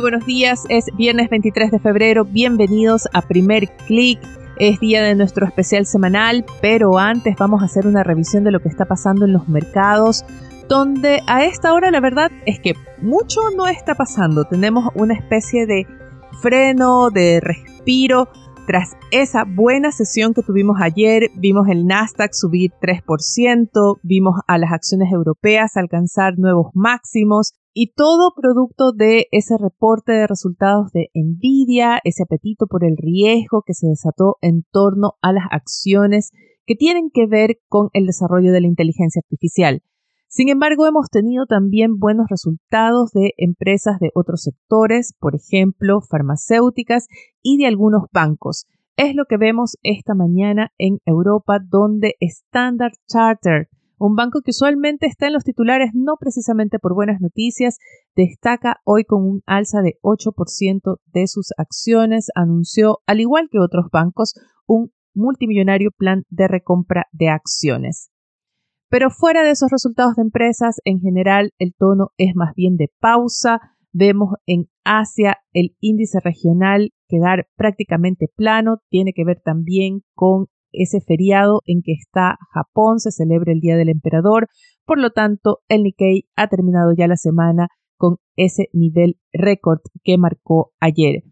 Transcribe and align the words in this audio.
Muy 0.00 0.12
buenos 0.12 0.26
días, 0.26 0.64
es 0.70 0.86
viernes 0.96 1.28
23 1.28 1.72
de 1.72 1.78
febrero, 1.78 2.24
bienvenidos 2.24 3.06
a 3.12 3.20
Primer 3.20 3.68
Click. 3.86 4.18
Es 4.56 4.80
día 4.80 5.02
de 5.02 5.14
nuestro 5.14 5.44
especial 5.44 5.84
semanal, 5.84 6.46
pero 6.62 6.96
antes 6.96 7.36
vamos 7.38 7.60
a 7.60 7.66
hacer 7.66 7.86
una 7.86 8.02
revisión 8.02 8.42
de 8.42 8.50
lo 8.50 8.60
que 8.60 8.70
está 8.70 8.86
pasando 8.86 9.26
en 9.26 9.34
los 9.34 9.46
mercados, 9.46 10.24
donde 10.70 11.20
a 11.26 11.44
esta 11.44 11.74
hora 11.74 11.90
la 11.90 12.00
verdad 12.00 12.30
es 12.46 12.60
que 12.60 12.72
mucho 13.02 13.42
no 13.54 13.66
está 13.68 13.94
pasando. 13.94 14.44
Tenemos 14.44 14.88
una 14.94 15.12
especie 15.12 15.66
de 15.66 15.86
freno, 16.40 17.10
de 17.10 17.40
respiro. 17.40 18.30
Tras 18.70 18.96
esa 19.10 19.42
buena 19.44 19.90
sesión 19.90 20.32
que 20.32 20.42
tuvimos 20.42 20.76
ayer, 20.80 21.30
vimos 21.36 21.66
el 21.68 21.86
Nasdaq 21.86 22.30
subir 22.32 22.70
3%, 22.80 23.98
vimos 24.04 24.34
a 24.46 24.58
las 24.58 24.70
acciones 24.70 25.12
europeas 25.12 25.76
alcanzar 25.76 26.38
nuevos 26.38 26.68
máximos, 26.72 27.54
y 27.74 27.94
todo 27.94 28.32
producto 28.40 28.92
de 28.92 29.26
ese 29.32 29.56
reporte 29.60 30.12
de 30.12 30.28
resultados 30.28 30.92
de 30.92 31.08
Nvidia, 31.14 31.98
ese 32.04 32.22
apetito 32.22 32.68
por 32.68 32.84
el 32.84 32.96
riesgo 32.96 33.64
que 33.66 33.74
se 33.74 33.88
desató 33.88 34.36
en 34.40 34.62
torno 34.70 35.14
a 35.20 35.32
las 35.32 35.46
acciones 35.50 36.30
que 36.64 36.76
tienen 36.76 37.10
que 37.12 37.26
ver 37.26 37.56
con 37.66 37.88
el 37.92 38.06
desarrollo 38.06 38.52
de 38.52 38.60
la 38.60 38.68
inteligencia 38.68 39.20
artificial. 39.24 39.82
Sin 40.32 40.48
embargo, 40.48 40.86
hemos 40.86 41.10
tenido 41.10 41.46
también 41.46 41.98
buenos 41.98 42.26
resultados 42.30 43.10
de 43.10 43.34
empresas 43.36 43.98
de 43.98 44.12
otros 44.14 44.42
sectores, 44.42 45.12
por 45.18 45.34
ejemplo, 45.34 46.00
farmacéuticas 46.00 47.08
y 47.42 47.58
de 47.58 47.66
algunos 47.66 48.04
bancos. 48.12 48.66
Es 48.96 49.16
lo 49.16 49.24
que 49.24 49.38
vemos 49.38 49.76
esta 49.82 50.14
mañana 50.14 50.70
en 50.78 50.98
Europa, 51.04 51.58
donde 51.58 52.14
Standard 52.20 52.92
Chartered 53.08 53.66
un 53.98 54.14
banco 54.14 54.40
que 54.42 54.52
usualmente 54.52 55.06
está 55.06 55.26
en 55.26 55.34
los 55.34 55.44
titulares 55.44 55.90
no 55.92 56.14
precisamente 56.18 56.78
por 56.78 56.94
buenas 56.94 57.20
noticias, 57.20 57.78
destaca 58.16 58.76
hoy 58.84 59.04
con 59.04 59.24
un 59.24 59.42
alza 59.44 59.82
de 59.82 59.98
8% 60.00 60.96
de 61.04 61.26
sus 61.26 61.48
acciones, 61.58 62.28
anunció, 62.34 63.00
al 63.04 63.20
igual 63.20 63.48
que 63.50 63.58
otros 63.58 63.88
bancos, 63.92 64.32
un 64.66 64.90
multimillonario 65.12 65.90
plan 65.90 66.22
de 66.30 66.48
recompra 66.48 67.08
de 67.12 67.28
acciones. 67.28 68.10
Pero 68.90 69.10
fuera 69.10 69.44
de 69.44 69.52
esos 69.52 69.70
resultados 69.70 70.16
de 70.16 70.22
empresas, 70.22 70.80
en 70.84 70.98
general 70.98 71.52
el 71.58 71.74
tono 71.78 72.08
es 72.18 72.34
más 72.34 72.54
bien 72.56 72.76
de 72.76 72.90
pausa. 72.98 73.60
Vemos 73.92 74.34
en 74.46 74.64
Asia 74.84 75.38
el 75.52 75.76
índice 75.80 76.18
regional 76.20 76.90
quedar 77.08 77.46
prácticamente 77.56 78.26
plano, 78.34 78.78
tiene 78.88 79.12
que 79.14 79.24
ver 79.24 79.40
también 79.44 80.00
con 80.14 80.46
ese 80.72 81.00
feriado 81.00 81.60
en 81.66 81.82
que 81.82 81.92
está 81.92 82.36
Japón, 82.52 82.98
se 82.98 83.12
celebra 83.12 83.52
el 83.52 83.60
Día 83.60 83.76
del 83.76 83.88
Emperador, 83.88 84.48
por 84.84 84.98
lo 84.98 85.10
tanto 85.10 85.58
el 85.68 85.82
Nikkei 85.82 86.28
ha 86.36 86.48
terminado 86.48 86.92
ya 86.96 87.06
la 87.06 87.16
semana 87.16 87.68
con 87.96 88.16
ese 88.36 88.68
nivel 88.72 89.18
récord 89.32 89.80
que 90.02 90.18
marcó 90.18 90.72
ayer. 90.80 91.22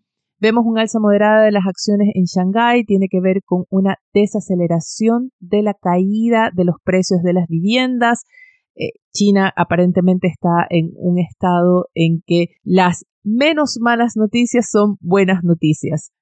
Vemos 0.41 0.65
un 0.65 0.79
alza 0.79 1.01
moderada 1.01 1.43
de 1.43 1.51
las 1.51 1.67
acciones 1.67 2.11
en 2.15 2.25
Shanghái, 2.25 2.85
tiene 2.85 3.09
que 3.11 3.21
ver 3.21 3.43
con 3.45 3.65
una 3.71 3.97
desaceleración 4.15 5.33
de 5.41 5.63
la 5.63 5.75
caída 5.75 6.51
de 6.55 6.65
los 6.65 6.77
precios 6.85 7.23
de 7.25 7.33
las 7.33 7.49
viviendas. 7.49 8.25
Eh, 8.77 8.91
China 9.13 9.53
aparentemente 9.57 10.29
está 10.29 10.65
en 10.71 10.93
un 10.95 11.19
estado 11.19 11.87
en 11.95 12.23
que 12.25 12.51
las 12.63 13.05
menos 13.25 13.79
malas 13.81 14.13
noticias 14.15 14.69
son 14.71 14.97
buenas 15.01 15.43
noticias. 15.43 16.13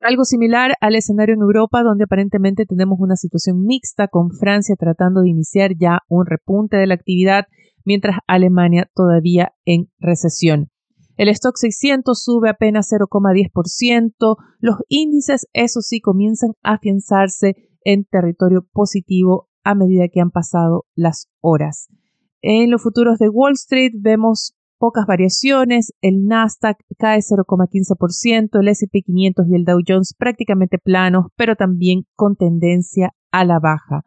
Algo 0.00 0.24
similar 0.24 0.72
al 0.82 0.94
escenario 0.94 1.34
en 1.34 1.40
Europa, 1.40 1.82
donde 1.82 2.04
aparentemente 2.04 2.66
tenemos 2.66 2.98
una 3.00 3.16
situación 3.16 3.64
mixta 3.64 4.06
con 4.08 4.32
Francia 4.32 4.74
tratando 4.78 5.22
de 5.22 5.30
iniciar 5.30 5.70
ya 5.80 6.00
un 6.08 6.26
repunte 6.26 6.76
de 6.76 6.88
la 6.88 6.94
actividad, 6.94 7.46
mientras 7.86 8.18
Alemania 8.26 8.90
todavía 8.94 9.52
en 9.64 9.86
recesión. 9.98 10.68
El 11.16 11.28
stock 11.28 11.56
600 11.56 12.22
sube 12.22 12.48
apenas 12.48 12.90
0,10%. 12.90 14.36
Los 14.60 14.76
índices, 14.88 15.46
eso 15.52 15.80
sí, 15.80 16.00
comienzan 16.00 16.52
a 16.62 16.74
afianzarse 16.74 17.56
en 17.84 18.04
territorio 18.04 18.66
positivo 18.72 19.48
a 19.64 19.74
medida 19.74 20.08
que 20.08 20.20
han 20.20 20.30
pasado 20.30 20.86
las 20.94 21.28
horas. 21.40 21.88
En 22.40 22.70
los 22.70 22.82
futuros 22.82 23.18
de 23.18 23.28
Wall 23.28 23.52
Street 23.52 23.92
vemos 23.94 24.54
pocas 24.78 25.06
variaciones, 25.06 25.92
el 26.00 26.24
Nasdaq 26.26 26.78
cae 26.98 27.20
0,15%, 27.20 28.60
el 28.60 28.66
SP 28.66 29.06
500 29.06 29.46
y 29.48 29.54
el 29.54 29.64
Dow 29.64 29.78
Jones 29.86 30.14
prácticamente 30.18 30.78
planos, 30.78 31.26
pero 31.36 31.54
también 31.54 32.04
con 32.16 32.34
tendencia 32.34 33.14
a 33.30 33.44
la 33.44 33.60
baja. 33.60 34.02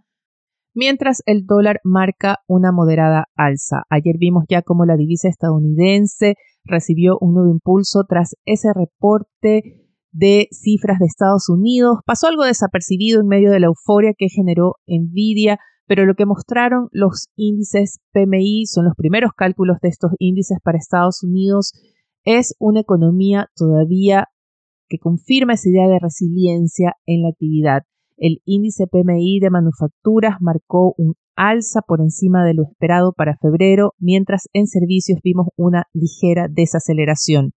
Mientras 0.73 1.23
el 1.25 1.45
dólar 1.45 1.79
marca 1.85 2.39
una 2.47 2.73
moderada 2.73 3.29
alza. 3.35 3.83
Ayer 3.89 4.17
vimos 4.19 4.43
ya 4.49 4.61
cómo 4.61 4.85
la 4.85 4.97
divisa 4.97 5.29
estadounidense 5.29 6.35
recibió 6.65 7.17
un 7.21 7.33
nuevo 7.33 7.51
impulso 7.51 8.03
tras 8.07 8.35
ese 8.45 8.69
reporte 8.73 9.87
de 10.11 10.47
cifras 10.51 10.99
de 10.99 11.05
Estados 11.05 11.49
Unidos. 11.49 11.99
Pasó 12.05 12.27
algo 12.27 12.43
desapercibido 12.43 13.21
en 13.21 13.27
medio 13.27 13.51
de 13.51 13.59
la 13.59 13.67
euforia 13.67 14.13
que 14.17 14.29
generó 14.29 14.75
Nvidia 14.87 15.59
pero 15.87 16.05
lo 16.05 16.15
que 16.15 16.25
mostraron 16.25 16.87
los 16.91 17.29
índices 17.35 17.99
PMI, 18.11 18.65
son 18.65 18.85
los 18.85 18.95
primeros 18.95 19.31
cálculos 19.35 19.77
de 19.81 19.89
estos 19.89 20.11
índices 20.19 20.57
para 20.63 20.77
Estados 20.77 21.23
Unidos, 21.23 21.73
es 22.23 22.55
una 22.59 22.79
economía 22.79 23.49
todavía 23.55 24.29
que 24.87 24.97
confirma 24.97 25.53
esa 25.53 25.69
idea 25.69 25.87
de 25.87 25.99
resiliencia 25.99 26.95
en 27.05 27.21
la 27.21 27.29
actividad. 27.29 27.83
El 28.17 28.41
índice 28.45 28.87
PMI 28.87 29.39
de 29.39 29.49
manufacturas 29.49 30.37
marcó 30.39 30.95
un 30.97 31.15
alza 31.35 31.81
por 31.81 32.01
encima 32.01 32.43
de 32.43 32.53
lo 32.53 32.63
esperado 32.63 33.13
para 33.13 33.37
febrero, 33.37 33.93
mientras 33.99 34.47
en 34.53 34.67
servicios 34.67 35.19
vimos 35.23 35.47
una 35.57 35.83
ligera 35.93 36.47
desaceleración. 36.49 37.51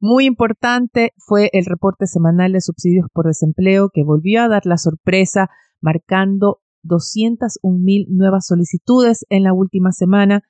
Muy 0.00 0.24
importante 0.24 1.12
fue 1.18 1.50
el 1.52 1.66
reporte 1.66 2.06
semanal 2.06 2.52
de 2.52 2.60
subsidios 2.60 3.06
por 3.12 3.26
desempleo 3.26 3.90
que 3.92 4.02
volvió 4.02 4.42
a 4.42 4.48
dar 4.48 4.64
la 4.64 4.78
sorpresa, 4.78 5.48
marcando 5.82 6.60
201.000 6.84 8.06
nuevas 8.08 8.46
solicitudes 8.46 9.26
en 9.28 9.42
la 9.44 9.52
última 9.52 9.92
semana. 9.92 10.42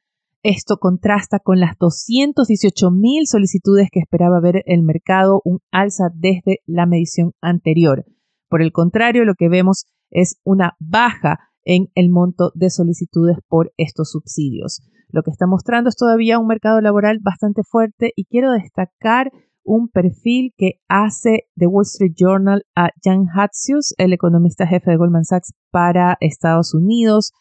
Esto 0.42 0.76
contrasta 0.78 1.40
con 1.40 1.58
las 1.58 1.76
218.000 1.78 3.26
solicitudes 3.26 3.88
que 3.90 4.00
esperaba 4.00 4.40
ver 4.40 4.62
el 4.66 4.82
mercado, 4.82 5.42
un 5.44 5.58
alza 5.72 6.04
desde 6.14 6.60
la 6.66 6.86
medición 6.86 7.32
anterior. 7.40 8.04
Por 8.48 8.62
el 8.62 8.72
contrario, 8.72 9.24
lo 9.24 9.34
que 9.34 9.48
vemos 9.48 9.86
es 10.10 10.40
una 10.44 10.76
baja 10.78 11.49
en 11.64 11.88
el 11.94 12.10
monto 12.10 12.52
de 12.54 12.70
solicitudes 12.70 13.38
por 13.48 13.72
estos 13.76 14.10
subsidios. 14.12 14.82
Lo 15.08 15.22
que 15.22 15.30
está 15.30 15.46
mostrando 15.46 15.88
es 15.88 15.96
todavía 15.96 16.38
un 16.38 16.46
mercado 16.46 16.80
laboral 16.80 17.18
bastante 17.22 17.62
fuerte 17.64 18.12
y 18.16 18.24
quiero 18.26 18.52
destacar 18.52 19.30
un 19.64 19.88
perfil 19.88 20.52
que 20.56 20.80
hace 20.88 21.44
The 21.56 21.66
Wall 21.66 21.84
Street 21.84 22.14
Journal 22.16 22.64
a 22.74 22.90
Jan 23.02 23.26
Hatzius, 23.34 23.94
el 23.98 24.12
economista 24.12 24.66
jefe 24.66 24.90
de 24.90 24.96
Goldman 24.96 25.24
Sachs 25.24 25.52
para 25.70 26.16
Estados 26.20 26.74
Unidos. 26.74 27.32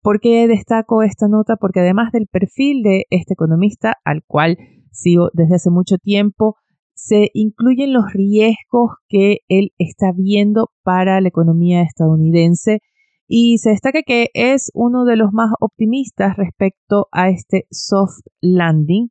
¿Por 0.00 0.20
qué 0.20 0.46
destaco 0.46 1.02
esta 1.02 1.26
nota? 1.26 1.56
Porque 1.56 1.80
además 1.80 2.12
del 2.12 2.28
perfil 2.28 2.82
de 2.82 3.04
este 3.10 3.34
economista, 3.34 3.94
al 4.04 4.22
cual 4.26 4.56
sigo 4.92 5.30
desde 5.32 5.56
hace 5.56 5.70
mucho 5.70 5.96
tiempo, 5.98 6.56
se 6.94 7.30
incluyen 7.34 7.92
los 7.92 8.12
riesgos 8.12 8.92
que 9.08 9.38
él 9.48 9.72
está 9.78 10.12
viendo 10.16 10.70
para 10.82 11.20
la 11.20 11.28
economía 11.28 11.82
estadounidense 11.82 12.80
y 13.26 13.58
se 13.58 13.70
destaca 13.70 14.02
que 14.02 14.28
es 14.34 14.70
uno 14.74 15.04
de 15.04 15.16
los 15.16 15.32
más 15.32 15.50
optimistas 15.60 16.36
respecto 16.36 17.08
a 17.12 17.28
este 17.28 17.66
soft 17.70 18.20
landing 18.40 19.08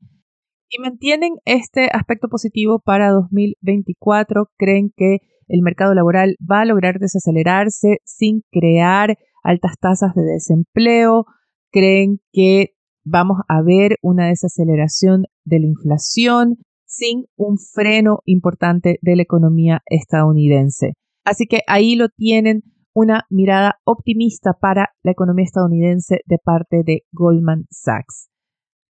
y 0.70 0.82
mantienen 0.82 1.34
este 1.46 1.90
aspecto 1.92 2.28
positivo 2.28 2.80
para 2.80 3.12
2024. 3.12 4.50
Creen 4.58 4.92
que 4.96 5.20
el 5.48 5.62
mercado 5.62 5.94
laboral 5.94 6.36
va 6.40 6.62
a 6.62 6.66
lograr 6.66 7.00
desacelerarse 7.00 8.00
sin 8.04 8.42
crear 8.52 9.18
altas 9.44 9.74
tasas 9.80 10.16
de 10.16 10.24
desempleo. 10.24 11.26
Creen 11.72 12.20
que 12.32 12.72
vamos 13.04 13.38
a 13.48 13.62
ver 13.62 13.98
una 14.02 14.28
desaceleración 14.28 15.26
de 15.44 15.60
la 15.60 15.68
inflación 15.68 16.58
sin 16.86 17.26
un 17.36 17.58
freno 17.58 18.20
importante 18.26 18.98
de 19.02 19.16
la 19.16 19.24
economía 19.24 19.82
estadounidense. 19.86 20.94
Así 21.24 21.46
que 21.46 21.62
ahí 21.68 21.96
lo 21.96 22.10
tienen 22.10 22.64
una 22.96 23.26
mirada 23.30 23.80
optimista 23.84 24.54
para 24.54 24.94
la 25.04 25.12
economía 25.12 25.44
estadounidense 25.44 26.22
de 26.26 26.38
parte 26.42 26.82
de 26.86 27.02
Goldman 27.12 27.66
Sachs. 27.70 28.30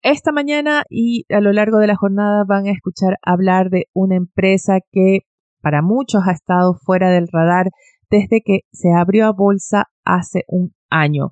Esta 0.04 0.31
mañana 0.31 0.84
y 0.88 1.25
a 1.34 1.42
lo 1.42 1.52
largo 1.52 1.80
de 1.80 1.88
la 1.88 1.96
jornada 1.96 2.44
van 2.48 2.68
a 2.68 2.72
escuchar 2.72 3.18
hablar 3.24 3.72
de 3.72 3.86
una 3.94 4.16
empresa 4.16 4.78
que 4.92 5.22
para 5.60 5.81
muchos 5.81 6.22
ha 6.28 6.34
estado 6.34 6.75
fuera 6.75 7.10
del 7.10 7.28
radar 7.34 7.72
desde 8.12 8.44
que 8.46 8.60
se 8.72 8.94
abrió 8.96 9.25
a 9.25 9.34
bolsa 9.34 9.86
hace 10.04 10.44
un 10.48 10.75
año. 10.92 11.31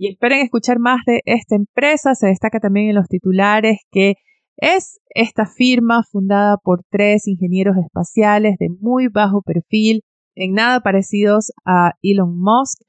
Y 0.00 0.12
esperen 0.12 0.42
escuchar 0.42 0.78
más 0.78 1.00
de 1.06 1.22
esta 1.24 1.56
empresa. 1.56 2.14
Se 2.14 2.28
destaca 2.28 2.60
también 2.60 2.88
en 2.88 2.94
los 2.94 3.08
titulares 3.08 3.80
que 3.90 4.14
es 4.56 5.00
esta 5.08 5.44
firma 5.44 6.04
fundada 6.08 6.56
por 6.56 6.82
tres 6.88 7.26
ingenieros 7.26 7.76
espaciales 7.76 8.56
de 8.60 8.68
muy 8.80 9.08
bajo 9.08 9.42
perfil, 9.42 10.02
en 10.36 10.52
nada 10.52 10.80
parecidos 10.80 11.50
a 11.64 11.94
Elon 12.00 12.38
Musk. 12.38 12.80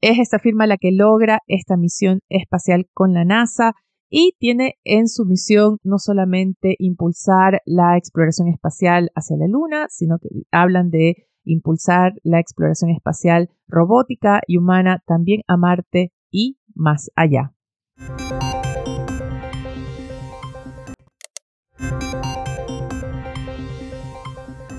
Es 0.00 0.20
esta 0.20 0.38
firma 0.38 0.68
la 0.68 0.76
que 0.76 0.92
logra 0.92 1.40
esta 1.48 1.76
misión 1.76 2.20
espacial 2.28 2.86
con 2.94 3.12
la 3.12 3.24
NASA 3.24 3.72
y 4.08 4.36
tiene 4.38 4.74
en 4.84 5.08
su 5.08 5.24
misión 5.24 5.78
no 5.82 5.98
solamente 5.98 6.76
impulsar 6.78 7.60
la 7.64 7.96
exploración 7.96 8.46
espacial 8.46 9.10
hacia 9.16 9.36
la 9.36 9.48
Luna, 9.48 9.86
sino 9.88 10.18
que 10.20 10.28
hablan 10.52 10.90
de 10.90 11.26
impulsar 11.44 12.12
la 12.22 12.38
exploración 12.38 12.90
espacial 12.90 13.50
robótica 13.66 14.42
y 14.46 14.58
humana 14.58 15.02
también 15.06 15.40
a 15.48 15.56
Marte 15.56 16.12
y 16.32 16.58
más 16.74 17.10
allá. 17.14 17.52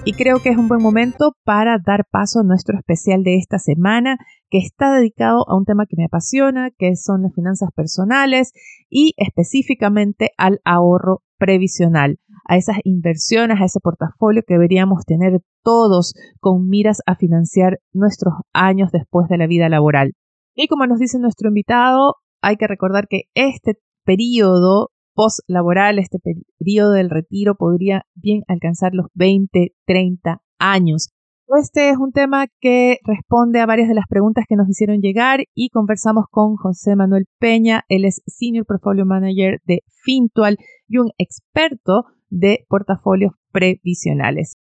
Y 0.06 0.12
creo 0.12 0.40
que 0.42 0.50
es 0.50 0.58
un 0.58 0.68
buen 0.68 0.82
momento 0.82 1.32
para 1.46 1.78
dar 1.78 2.06
paso 2.12 2.42
a 2.42 2.44
nuestro 2.44 2.78
especial 2.78 3.24
de 3.24 3.38
esta 3.38 3.58
semana, 3.58 4.18
que 4.50 4.58
está 4.58 4.94
dedicado 4.94 5.46
a 5.48 5.56
un 5.56 5.64
tema 5.64 5.86
que 5.86 5.96
me 5.96 6.04
apasiona, 6.04 6.72
que 6.78 6.98
son 6.98 7.22
las 7.22 7.34
finanzas 7.34 7.70
personales 7.74 8.52
y 8.90 9.14
específicamente 9.16 10.32
al 10.38 10.60
ahorro 10.66 11.22
previsional, 11.38 12.20
a 12.46 12.58
esas 12.58 12.80
inversiones, 12.84 13.62
a 13.62 13.66
ese 13.66 13.80
portafolio 13.80 14.44
que 14.46 14.56
deberíamos 14.56 15.06
tener 15.06 15.40
todos 15.64 16.14
con 16.42 16.68
miras 16.68 17.00
a 17.06 17.16
financiar 17.16 17.80
nuestros 17.94 18.34
años 18.52 18.92
después 18.92 19.30
de 19.30 19.38
la 19.38 19.48
vida 19.48 19.70
laboral. 19.70 20.12
Y 20.56 20.68
como 20.68 20.86
nos 20.86 21.00
dice 21.00 21.20
nuestro 21.20 21.50
invitado, 21.50 22.16
hay 22.42 22.58
que 22.58 22.68
recordar 22.68 23.08
que 23.08 23.24
este 23.34 23.80
periodo 24.06 24.92
post-laboral, 25.16 26.00
este 26.00 26.20
periodo 26.20 26.92
del 26.92 27.10
retiro, 27.10 27.56
podría 27.56 28.04
bien 28.16 28.42
alcanzar 28.48 28.94
los 28.94 29.08
20, 29.14 29.74
30 29.86 30.42
años. 30.60 31.10
Este 31.48 31.90
es 31.90 31.98
un 31.98 32.12
tema 32.12 32.48
que 32.62 32.98
responde 33.04 33.60
a 33.60 33.66
varias 33.66 33.88
de 33.88 33.94
las 33.94 34.06
preguntas 34.10 34.46
que 34.48 34.56
nos 34.56 34.68
hicieron 34.70 35.02
llegar 35.02 35.42
y 35.54 35.70
conversamos 35.70 36.26
con 36.32 36.56
José 36.56 36.96
Manuel 36.96 37.26
Peña. 37.38 37.84
Él 37.90 38.06
es 38.06 38.22
Senior 38.26 38.66
Portfolio 38.66 39.06
Manager 39.06 39.60
de 39.66 39.84
Fintual 40.04 40.58
y 40.88 40.98
un 40.98 41.12
experto 41.18 42.06
de 42.30 42.66
portafolios 42.70 43.34
previsionales. 43.52 44.56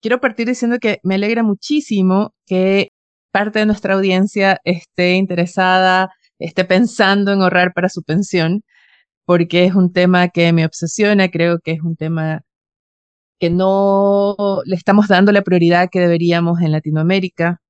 Quiero 0.00 0.20
partir 0.20 0.46
diciendo 0.46 0.78
que 0.80 0.98
me 1.02 1.16
alegra 1.16 1.42
muchísimo 1.42 2.32
que 2.46 2.88
parte 3.32 3.58
de 3.58 3.66
nuestra 3.66 3.94
audiencia 3.94 4.60
esté 4.64 5.14
interesada, 5.14 6.10
esté 6.38 6.64
pensando 6.64 7.32
en 7.32 7.42
ahorrar 7.42 7.72
para 7.74 7.88
su 7.88 8.02
pensión, 8.02 8.62
porque 9.24 9.64
es 9.64 9.74
un 9.74 9.92
tema 9.92 10.28
que 10.28 10.52
me 10.52 10.64
obsesiona, 10.64 11.30
creo 11.30 11.58
que 11.58 11.72
es 11.72 11.80
un 11.82 11.96
tema 11.96 12.42
que 13.40 13.50
no 13.50 14.62
le 14.64 14.76
estamos 14.76 15.08
dando 15.08 15.32
la 15.32 15.42
prioridad 15.42 15.88
que 15.90 16.00
deberíamos 16.00 16.60
en 16.60 16.70
Latinoamérica. 16.70 17.60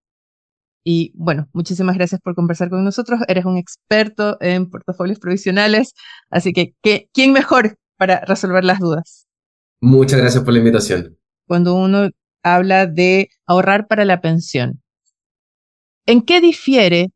Y 0.84 1.12
bueno, 1.14 1.48
muchísimas 1.52 1.96
gracias 1.96 2.20
por 2.20 2.34
conversar 2.34 2.68
con 2.68 2.84
nosotros. 2.84 3.20
Eres 3.28 3.44
un 3.44 3.56
experto 3.56 4.36
en 4.40 4.68
portafolios 4.68 5.18
provisionales, 5.18 5.94
así 6.28 6.52
que 6.52 6.74
¿quién 7.12 7.32
mejor 7.32 7.78
para 7.96 8.20
resolver 8.26 8.64
las 8.64 8.80
dudas? 8.80 9.26
Muchas 9.80 10.20
gracias 10.20 10.44
por 10.44 10.52
la 10.52 10.58
invitación. 10.58 11.16
Cuando 11.46 11.74
uno 11.74 12.10
habla 12.42 12.86
de 12.86 13.30
ahorrar 13.46 13.86
para 13.86 14.04
la 14.04 14.20
pensión, 14.20 14.81
¿En 16.06 16.22
qué 16.22 16.40
difiere 16.40 17.12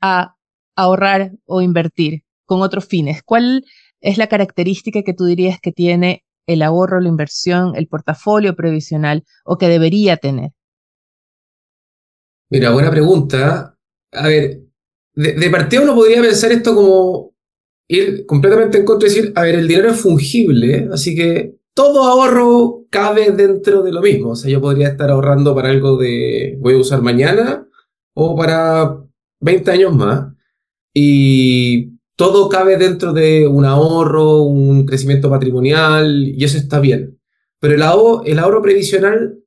a 0.00 0.34
ahorrar 0.76 1.32
o 1.46 1.60
invertir 1.60 2.22
con 2.46 2.62
otros 2.62 2.86
fines? 2.86 3.22
¿Cuál 3.22 3.64
es 4.00 4.18
la 4.18 4.28
característica 4.28 5.02
que 5.02 5.14
tú 5.14 5.24
dirías 5.24 5.60
que 5.60 5.72
tiene 5.72 6.24
el 6.46 6.62
ahorro, 6.62 7.00
la 7.00 7.08
inversión, 7.08 7.72
el 7.76 7.88
portafolio 7.88 8.56
previsional 8.56 9.24
o 9.44 9.58
que 9.58 9.68
debería 9.68 10.16
tener? 10.16 10.50
Mira, 12.50 12.70
buena 12.70 12.90
pregunta. 12.90 13.76
A 14.12 14.28
ver, 14.28 14.62
de, 15.14 15.32
de 15.34 15.50
partida 15.50 15.82
uno 15.82 15.94
podría 15.94 16.22
pensar 16.22 16.50
esto 16.50 16.74
como 16.74 17.34
ir 17.86 18.26
completamente 18.26 18.78
en 18.78 18.84
contra 18.84 19.08
y 19.08 19.14
decir, 19.14 19.32
a 19.36 19.42
ver, 19.42 19.56
el 19.56 19.68
dinero 19.68 19.90
es 19.90 20.00
fungible, 20.00 20.88
así 20.92 21.14
que 21.14 21.56
todo 21.74 22.04
ahorro 22.04 22.86
cabe 22.90 23.30
dentro 23.30 23.82
de 23.82 23.92
lo 23.92 24.00
mismo. 24.00 24.30
O 24.30 24.36
sea, 24.36 24.50
yo 24.50 24.60
podría 24.60 24.88
estar 24.88 25.10
ahorrando 25.10 25.54
para 25.54 25.70
algo 25.70 25.96
de 25.96 26.56
voy 26.58 26.74
a 26.74 26.78
usar 26.78 27.02
mañana 27.02 27.67
o 28.20 28.34
para 28.34 28.98
20 29.40 29.70
años 29.70 29.94
más. 29.94 30.32
Y 30.92 31.98
todo 32.16 32.48
cabe 32.48 32.76
dentro 32.76 33.12
de 33.12 33.46
un 33.46 33.64
ahorro, 33.64 34.42
un 34.42 34.84
crecimiento 34.84 35.30
patrimonial, 35.30 36.26
y 36.26 36.42
eso 36.42 36.58
está 36.58 36.80
bien. 36.80 37.20
Pero 37.60 37.74
el 37.74 37.82
ahorro, 38.38 38.60
previsional, 38.60 39.38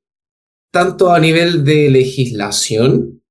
tanto 0.70 1.12
a 1.12 1.20
nivel 1.20 1.64
de 1.64 1.90
legislación 1.90 3.22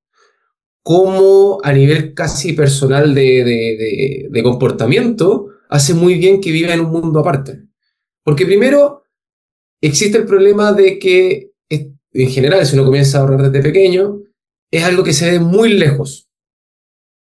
como 0.83 1.59
a 1.63 1.73
nivel 1.73 2.13
casi 2.13 2.53
personal 2.53 3.15
de 3.15 4.41
comportamiento, 4.43 5.47
hace 5.69 5.95
muy 5.95 6.19
bien 6.19 6.39
que 6.39 6.51
viva 6.51 6.73
en 6.73 6.81
un 6.81 6.91
mundo 6.91 7.19
aparte. 7.19 7.63
Porque 8.23 8.45
primero, 8.45 9.05
existe 9.81 10.19
el 10.19 10.25
problema 10.25 10.73
de 10.73 10.99
que, 10.99 11.51
en 11.69 12.29
general, 12.29 12.63
si 12.63 12.75
uno 12.75 12.85
comienza 12.85 13.17
a 13.17 13.21
ahorrar 13.21 13.49
desde 13.49 13.63
pequeño, 13.63 14.19
es 14.71 14.83
algo 14.83 15.03
que 15.03 15.13
se 15.13 15.29
ve 15.29 15.39
muy 15.39 15.73
lejos. 15.73 16.29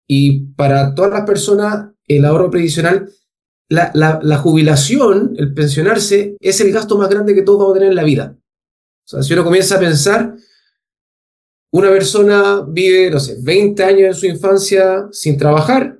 Y 0.07 0.51
para 0.53 0.93
todas 0.93 1.11
las 1.11 1.25
personas, 1.25 1.91
el 2.07 2.25
ahorro 2.25 2.51
previsional, 2.51 3.09
la, 3.69 3.91
la, 3.93 4.37
jubilación, 4.37 5.33
el 5.37 5.53
pensionarse, 5.53 6.37
es 6.39 6.61
el 6.61 6.71
gasto 6.71 6.97
más 6.97 7.09
grande 7.09 7.33
que 7.33 7.41
todos 7.41 7.59
vamos 7.59 7.71
a 7.71 7.79
tener 7.79 7.89
en 7.89 7.95
la 7.95 8.03
vida. 8.03 8.37
O 8.37 9.09
sea, 9.09 9.23
si 9.23 9.33
uno 9.33 9.43
comienza 9.43 9.75
a 9.75 9.79
pensar, 9.79 10.35
una 11.71 11.89
persona 11.89 12.65
vive, 12.67 13.09
no 13.09 13.19
sé, 13.19 13.37
20 13.41 13.83
años 13.83 14.07
en 14.07 14.13
su 14.13 14.25
infancia 14.25 15.07
sin 15.11 15.37
trabajar, 15.37 15.99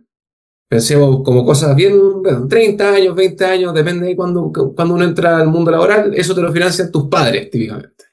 pensemos 0.69 1.21
como 1.23 1.45
cosas 1.45 1.75
bien, 1.75 2.21
bueno, 2.21 2.47
30 2.47 2.93
años, 2.93 3.15
20 3.15 3.45
años, 3.45 3.73
depende 3.73 4.07
de 4.07 4.15
cuando, 4.15 4.51
cuando 4.75 4.93
uno 4.93 5.03
entra 5.03 5.37
al 5.37 5.47
mundo 5.47 5.71
laboral, 5.71 6.13
eso 6.15 6.33
te 6.33 6.41
lo 6.41 6.51
financian 6.53 6.91
tus 6.91 7.07
padres, 7.07 7.49
típicamente. 7.49 8.06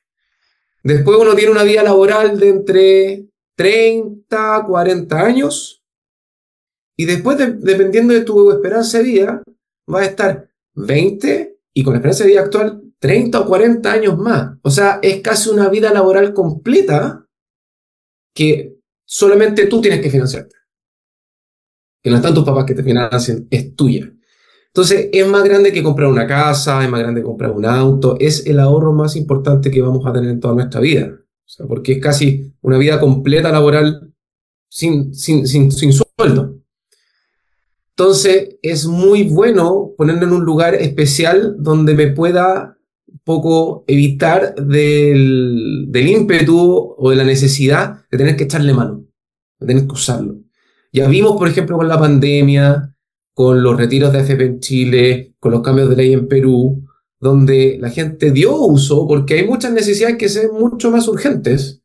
Después 0.85 1.19
uno 1.19 1.35
tiene 1.35 1.51
una 1.51 1.63
vida 1.63 1.83
laboral 1.83 2.39
de 2.39 2.49
entre 2.51 3.29
30, 3.57 4.65
40 4.67 5.19
años. 5.19 5.83
Y 6.97 7.07
después, 7.07 7.39
dependiendo 7.39 8.13
de 8.13 8.21
tu 8.21 8.53
esperanza 8.53 8.99
de 8.99 9.05
vida, 9.05 9.43
va 9.93 10.01
a 10.01 10.05
estar 10.05 10.51
20 10.75 11.59
y 11.73 11.83
con 11.83 11.95
la 11.95 11.99
esperanza 11.99 12.25
de 12.25 12.31
vida 12.31 12.41
actual 12.43 12.83
30 12.99 13.41
o 13.41 13.47
40 13.47 13.93
años 13.93 14.19
más. 14.19 14.59
O 14.63 14.71
sea, 14.71 15.01
es 15.03 15.23
casi 15.23 15.49
una 15.49 15.69
vida 15.69 15.93
laboral 15.93 16.35
completa 16.35 17.27
que 18.35 18.79
solamente 19.07 19.67
tú 19.67 19.81
tienes 19.81 20.01
que 20.01 20.11
financiarte. 20.11 20.55
que 22.03 22.11
no 22.11 22.17
están 22.17 22.35
tus 22.35 22.45
papás 22.45 22.67
que 22.67 22.75
te 22.75 22.83
financian, 22.83 23.49
es 23.51 23.75
tuya. 23.75 24.14
Entonces, 24.75 25.09
es 25.13 25.25
más 25.29 25.45
grande 25.45 25.73
que 25.73 25.85
comprar 25.85 26.09
una 26.09 26.27
casa, 26.27 26.83
es 26.83 26.91
más 26.91 26.99
grande 26.99 27.21
que 27.21 27.27
comprar 27.27 27.53
un 27.53 27.65
auto, 27.65 28.17
es 28.19 28.45
el 28.45 28.59
ahorro 28.59 28.93
más 28.93 29.15
importante 29.15 29.71
que 29.71 29.81
vamos 29.81 30.05
a 30.05 30.13
tener 30.13 30.31
en 30.31 30.41
toda 30.41 30.55
nuestra 30.55 30.81
vida. 30.81 31.13
O 31.13 31.49
sea, 31.49 31.65
porque 31.67 31.93
es 31.93 32.03
casi 32.03 32.53
una 32.61 32.77
vida 32.77 32.99
completa 32.99 33.53
laboral 33.53 34.13
sin, 34.69 35.15
sin, 35.15 35.47
sin, 35.47 35.71
sin 35.71 35.93
sueldo. 35.93 36.59
Entonces, 37.91 38.57
es 38.63 38.87
muy 38.87 39.23
bueno 39.23 39.93
ponerlo 39.97 40.27
en 40.27 40.33
un 40.33 40.45
lugar 40.45 40.75
especial 40.75 41.55
donde 41.61 41.95
me 41.95 42.09
pueda 42.09 42.77
un 43.07 43.21
poco 43.23 43.85
evitar 43.87 44.57
del, 44.57 45.85
del 45.87 46.09
ímpetu 46.09 46.97
o 46.99 47.11
de 47.11 47.15
la 47.15 47.23
necesidad 47.23 48.03
de 48.11 48.19
tener 48.19 48.35
que 48.35 48.43
echarle 48.43 48.75
mano, 48.75 49.05
de 49.61 49.69
tener 49.69 49.87
que 49.87 49.93
usarlo. 49.93 50.35
Ya 50.93 51.07
vimos, 51.07 51.37
por 51.37 51.47
ejemplo, 51.47 51.77
con 51.77 51.87
la 51.87 52.01
pandemia, 52.01 52.94
con 53.35 53.63
los 53.63 53.77
retiros 53.77 54.13
de 54.13 54.21
AFP 54.21 54.45
en 54.45 54.61
Chile, 54.61 55.35
con 55.41 55.53
los 55.53 55.61
cambios 55.61 55.91
de 55.91 55.97
ley 55.97 56.13
en 56.13 56.29
Perú, 56.29 56.85
donde 57.19 57.79
la 57.81 57.91
gente 57.91 58.31
dio 58.31 58.57
uso 58.57 59.07
porque 59.09 59.35
hay 59.35 59.47
muchas 59.47 59.73
necesidades 59.73 60.17
que 60.17 60.29
sean 60.29 60.53
mucho 60.53 60.91
más 60.91 61.09
urgentes, 61.09 61.83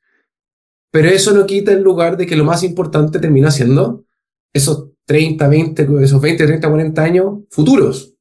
pero 0.91 1.09
eso 1.09 1.33
no 1.33 1.45
quita 1.45 1.71
el 1.71 1.81
lugar 1.81 2.17
de 2.17 2.25
que 2.25 2.35
lo 2.35 2.45
más 2.45 2.63
importante 2.63 3.19
termina 3.19 3.49
siendo 3.49 4.05
esos 4.53 4.89
30, 5.05 5.47
20, 5.47 5.87
esos 6.01 6.21
20, 6.21 6.45
30, 6.45 6.69
40 6.69 7.03
años 7.03 7.39
futuros. 7.49 8.13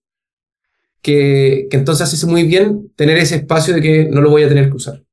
Que, 1.02 1.68
entonces 1.70 2.12
hace 2.12 2.26
muy 2.26 2.44
bien 2.44 2.92
tener 2.96 3.18
ese 3.18 3.36
espacio 3.36 3.74
de 3.74 3.80
que 3.80 4.04
no 4.06 4.20
lo 4.20 4.30
voy 4.30 4.42
a 4.42 4.48
tener 4.48 4.68
que 4.68 4.76
usar. 4.76 5.04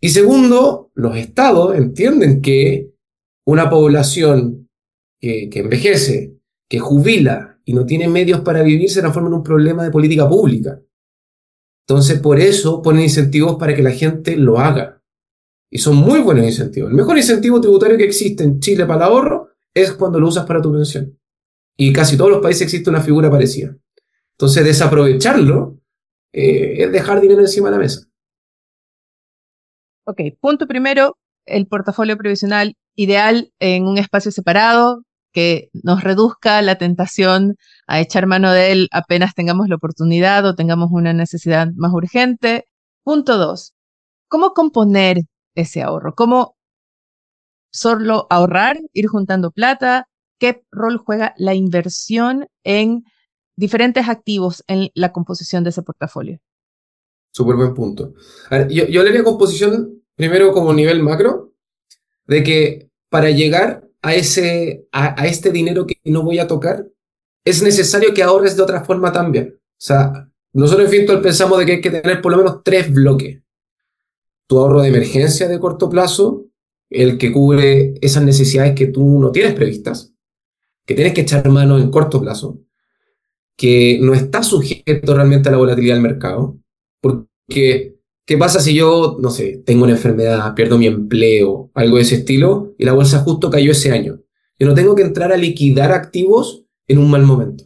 Y 0.00 0.10
segundo, 0.10 0.90
los 0.94 1.16
estados 1.16 1.76
entienden 1.76 2.40
que 2.40 2.90
una 3.44 3.70
población 3.70 4.68
que 5.20 5.50
envejece, 5.52 6.35
que 6.68 6.78
jubila 6.78 7.58
y 7.64 7.72
no 7.72 7.84
tiene 7.86 8.08
medios 8.08 8.40
para 8.40 8.62
vivir 8.62 8.90
se 8.90 9.00
transforma 9.00 9.28
en 9.28 9.34
un 9.34 9.42
problema 9.42 9.84
de 9.84 9.90
política 9.90 10.28
pública. 10.28 10.80
Entonces, 11.88 12.18
por 12.18 12.40
eso 12.40 12.82
ponen 12.82 13.02
incentivos 13.02 13.56
para 13.56 13.74
que 13.74 13.82
la 13.82 13.92
gente 13.92 14.36
lo 14.36 14.58
haga. 14.58 15.02
Y 15.70 15.78
son 15.78 15.96
muy 15.96 16.20
buenos 16.20 16.44
incentivos. 16.44 16.90
El 16.90 16.96
mejor 16.96 17.16
incentivo 17.16 17.60
tributario 17.60 17.96
que 17.96 18.04
existe 18.04 18.42
en 18.42 18.60
Chile 18.60 18.86
para 18.86 19.06
el 19.06 19.12
ahorro 19.12 19.50
es 19.72 19.92
cuando 19.92 20.18
lo 20.18 20.28
usas 20.28 20.46
para 20.46 20.60
tu 20.60 20.72
pensión. 20.72 21.18
Y 21.76 21.92
casi 21.92 22.16
todos 22.16 22.30
los 22.30 22.40
países 22.40 22.62
existe 22.62 22.90
una 22.90 23.00
figura 23.00 23.30
parecida. 23.30 23.76
Entonces, 24.32 24.64
desaprovecharlo 24.64 25.78
eh, 26.32 26.84
es 26.84 26.92
dejar 26.92 27.20
dinero 27.20 27.40
encima 27.40 27.68
de 27.68 27.76
la 27.76 27.82
mesa. 27.82 28.08
Ok, 30.04 30.20
punto 30.40 30.66
primero, 30.66 31.16
el 31.46 31.66
portafolio 31.66 32.16
previsional 32.16 32.74
ideal 32.96 33.52
en 33.58 33.86
un 33.86 33.98
espacio 33.98 34.30
separado, 34.30 35.04
que 35.36 35.68
nos 35.74 36.02
reduzca 36.02 36.62
la 36.62 36.78
tentación 36.78 37.56
a 37.86 38.00
echar 38.00 38.26
mano 38.26 38.52
de 38.52 38.72
él 38.72 38.88
apenas 38.90 39.34
tengamos 39.34 39.68
la 39.68 39.76
oportunidad 39.76 40.46
o 40.46 40.54
tengamos 40.54 40.88
una 40.90 41.12
necesidad 41.12 41.68
más 41.76 41.92
urgente. 41.92 42.64
Punto 43.04 43.36
dos, 43.36 43.74
¿cómo 44.28 44.54
componer 44.54 45.18
ese 45.54 45.82
ahorro? 45.82 46.14
¿Cómo 46.14 46.56
solo 47.70 48.26
ahorrar, 48.30 48.78
ir 48.94 49.08
juntando 49.08 49.50
plata? 49.50 50.08
¿Qué 50.40 50.62
rol 50.70 50.96
juega 50.96 51.34
la 51.36 51.52
inversión 51.52 52.46
en 52.64 53.04
diferentes 53.56 54.08
activos 54.08 54.64
en 54.68 54.88
la 54.94 55.12
composición 55.12 55.64
de 55.64 55.70
ese 55.70 55.82
portafolio? 55.82 56.38
Súper 57.30 57.56
buen 57.56 57.74
punto. 57.74 58.14
yo, 58.70 58.86
yo 58.86 59.02
le 59.02 59.10
haría 59.10 59.22
composición 59.22 60.02
primero 60.14 60.54
como 60.54 60.72
nivel 60.72 61.02
macro, 61.02 61.52
de 62.26 62.42
que 62.42 62.90
para 63.10 63.28
llegar 63.28 63.85
a, 64.06 64.14
ese, 64.14 64.86
a, 64.92 65.26
este 65.26 65.50
dinero 65.50 65.84
que 65.84 65.96
no 66.04 66.22
voy 66.22 66.38
a 66.38 66.46
tocar, 66.46 66.86
es 67.44 67.60
necesario 67.60 68.14
que 68.14 68.22
ahorres 68.22 68.56
de 68.56 68.62
otra 68.62 68.84
forma 68.84 69.10
también. 69.10 69.58
O 69.58 69.74
sea, 69.78 70.30
nosotros 70.52 70.86
en 70.86 70.92
Fintual 70.92 71.20
pensamos 71.20 71.58
de 71.58 71.66
que 71.66 71.72
hay 71.72 71.80
que 71.80 71.90
tener 71.90 72.22
por 72.22 72.30
lo 72.30 72.38
menos 72.38 72.62
tres 72.62 72.92
bloques. 72.92 73.42
Tu 74.46 74.58
ahorro 74.60 74.82
de 74.82 74.90
emergencia 74.90 75.48
de 75.48 75.58
corto 75.58 75.90
plazo, 75.90 76.46
el 76.88 77.18
que 77.18 77.32
cubre 77.32 77.94
esas 78.00 78.22
necesidades 78.22 78.76
que 78.76 78.86
tú 78.86 79.18
no 79.18 79.32
tienes 79.32 79.54
previstas, 79.54 80.14
que 80.84 80.94
tienes 80.94 81.12
que 81.12 81.22
echar 81.22 81.48
mano 81.48 81.76
en 81.76 81.90
corto 81.90 82.20
plazo, 82.20 82.60
que 83.56 83.98
no 84.00 84.14
está 84.14 84.44
sujeto 84.44 85.16
realmente 85.16 85.48
a 85.48 85.52
la 85.52 85.58
volatilidad 85.58 85.96
del 85.96 86.02
mercado, 86.02 86.60
porque 87.00 87.95
¿Qué 88.26 88.36
pasa 88.36 88.58
si 88.58 88.74
yo, 88.74 89.18
no 89.20 89.30
sé, 89.30 89.62
tengo 89.64 89.84
una 89.84 89.92
enfermedad, 89.92 90.52
pierdo 90.56 90.78
mi 90.78 90.88
empleo, 90.88 91.70
algo 91.74 91.96
de 91.96 92.02
ese 92.02 92.16
estilo, 92.16 92.74
y 92.76 92.84
la 92.84 92.92
bolsa 92.92 93.20
justo 93.20 93.50
cayó 93.50 93.70
ese 93.70 93.92
año? 93.92 94.20
Yo 94.58 94.66
no 94.66 94.74
tengo 94.74 94.96
que 94.96 95.02
entrar 95.02 95.32
a 95.32 95.36
liquidar 95.36 95.92
activos 95.92 96.64
en 96.88 96.98
un 96.98 97.08
mal 97.08 97.22
momento. 97.22 97.62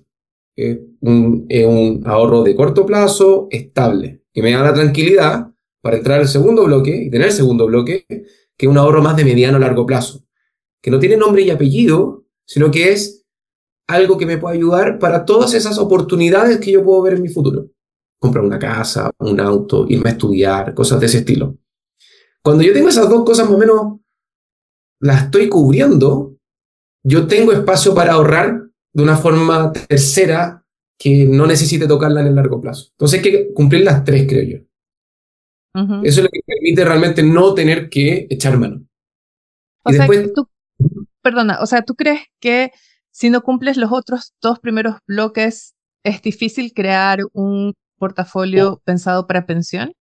Es 0.54 0.78
un, 1.00 2.02
ahorro 2.04 2.42
de 2.42 2.54
corto 2.54 2.84
plazo, 2.84 3.48
estable, 3.50 4.22
que 4.34 4.42
me 4.42 4.52
da 4.52 4.62
la 4.62 4.74
tranquilidad 4.74 5.50
para 5.80 5.96
entrar 5.96 6.20
al 6.20 6.28
segundo 6.28 6.66
bloque 6.66 6.94
y 6.94 7.10
tener 7.10 7.28
el 7.28 7.32
segundo 7.32 7.64
bloque, 7.64 8.04
que 8.06 8.66
es 8.66 8.68
un 8.68 8.76
ahorro 8.76 9.00
más 9.00 9.16
de 9.16 9.24
mediano 9.24 9.56
a 9.56 9.60
largo 9.60 9.86
plazo, 9.86 10.26
que 10.82 10.90
no 10.90 10.98
tiene 10.98 11.16
nombre 11.16 11.40
y 11.40 11.48
apellido, 11.48 12.26
sino 12.44 12.70
que 12.70 12.92
es 12.92 13.24
algo 13.88 14.18
que 14.18 14.26
me 14.26 14.36
puede 14.36 14.58
ayudar 14.58 14.98
para 14.98 15.24
todas 15.24 15.54
esas 15.54 15.78
oportunidades 15.78 16.60
que 16.60 16.72
yo 16.72 16.84
puedo 16.84 17.00
ver 17.00 17.14
en 17.14 17.22
mi 17.22 17.28
futuro 17.30 17.70
comprar 18.20 18.44
una 18.44 18.58
casa, 18.58 19.10
un 19.18 19.40
auto, 19.40 19.86
irme 19.88 20.10
a 20.10 20.12
estudiar, 20.12 20.74
cosas 20.74 21.00
de 21.00 21.06
ese 21.06 21.18
estilo. 21.18 21.56
Cuando 22.42 22.62
yo 22.62 22.72
tengo 22.72 22.88
esas 22.88 23.08
dos 23.08 23.24
cosas 23.24 23.46
más 23.46 23.54
o 23.54 23.58
menos, 23.58 24.00
las 25.00 25.24
estoy 25.24 25.48
cubriendo, 25.48 26.36
yo 27.02 27.26
tengo 27.26 27.52
espacio 27.52 27.94
para 27.94 28.12
ahorrar 28.12 28.62
de 28.92 29.02
una 29.02 29.16
forma 29.16 29.72
tercera 29.72 30.64
que 30.98 31.24
no 31.24 31.46
necesite 31.46 31.86
tocarla 31.86 32.20
en 32.20 32.28
el 32.28 32.34
largo 32.34 32.60
plazo. 32.60 32.88
Entonces 32.92 33.18
hay 33.18 33.30
que 33.30 33.54
cumplir 33.54 33.84
las 33.84 34.04
tres, 34.04 34.26
creo 34.28 34.44
yo. 34.44 34.58
Eso 36.02 36.20
es 36.20 36.24
lo 36.24 36.28
que 36.28 36.40
permite 36.44 36.84
realmente 36.84 37.22
no 37.22 37.54
tener 37.54 37.88
que 37.88 38.26
echar 38.28 38.58
mano. 38.58 38.84
O 39.84 39.92
sea, 39.92 40.06
tú, 40.34 40.48
perdona, 41.22 41.60
o 41.62 41.66
sea, 41.66 41.82
¿tú 41.82 41.94
crees 41.94 42.20
que 42.38 42.72
si 43.12 43.30
no 43.30 43.42
cumples 43.42 43.76
los 43.76 43.92
otros 43.92 44.34
dos 44.42 44.58
primeros 44.58 44.96
bloques, 45.06 45.74
es 46.04 46.22
difícil 46.22 46.72
crear 46.74 47.20
un 47.32 47.74
portafolio 48.00 48.72
oh. 48.72 48.82
pensado 48.84 49.28
para 49.28 49.46
pensión? 49.46 49.92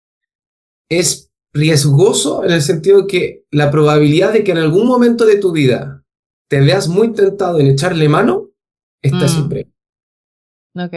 Es 0.88 1.31
riesgoso 1.52 2.45
en 2.45 2.52
el 2.52 2.62
sentido 2.62 3.07
que 3.07 3.45
la 3.50 3.71
probabilidad 3.71 4.33
de 4.33 4.45
que 4.45 4.52
en 4.52 4.59
algún 4.59 4.87
momento 4.87 5.26
de 5.26 5.37
tu 5.37 5.52
vida 5.52 6.05
te 6.49 6.61
veas 6.61 6.88
muy 6.88 7.12
tentado 7.12 7.61
en 7.61 7.67
echarle 7.67 8.09
mano 8.09 8.49
está 9.02 9.26
mm. 9.26 9.28
siempre. 9.28 9.69
Ok. 10.75 10.95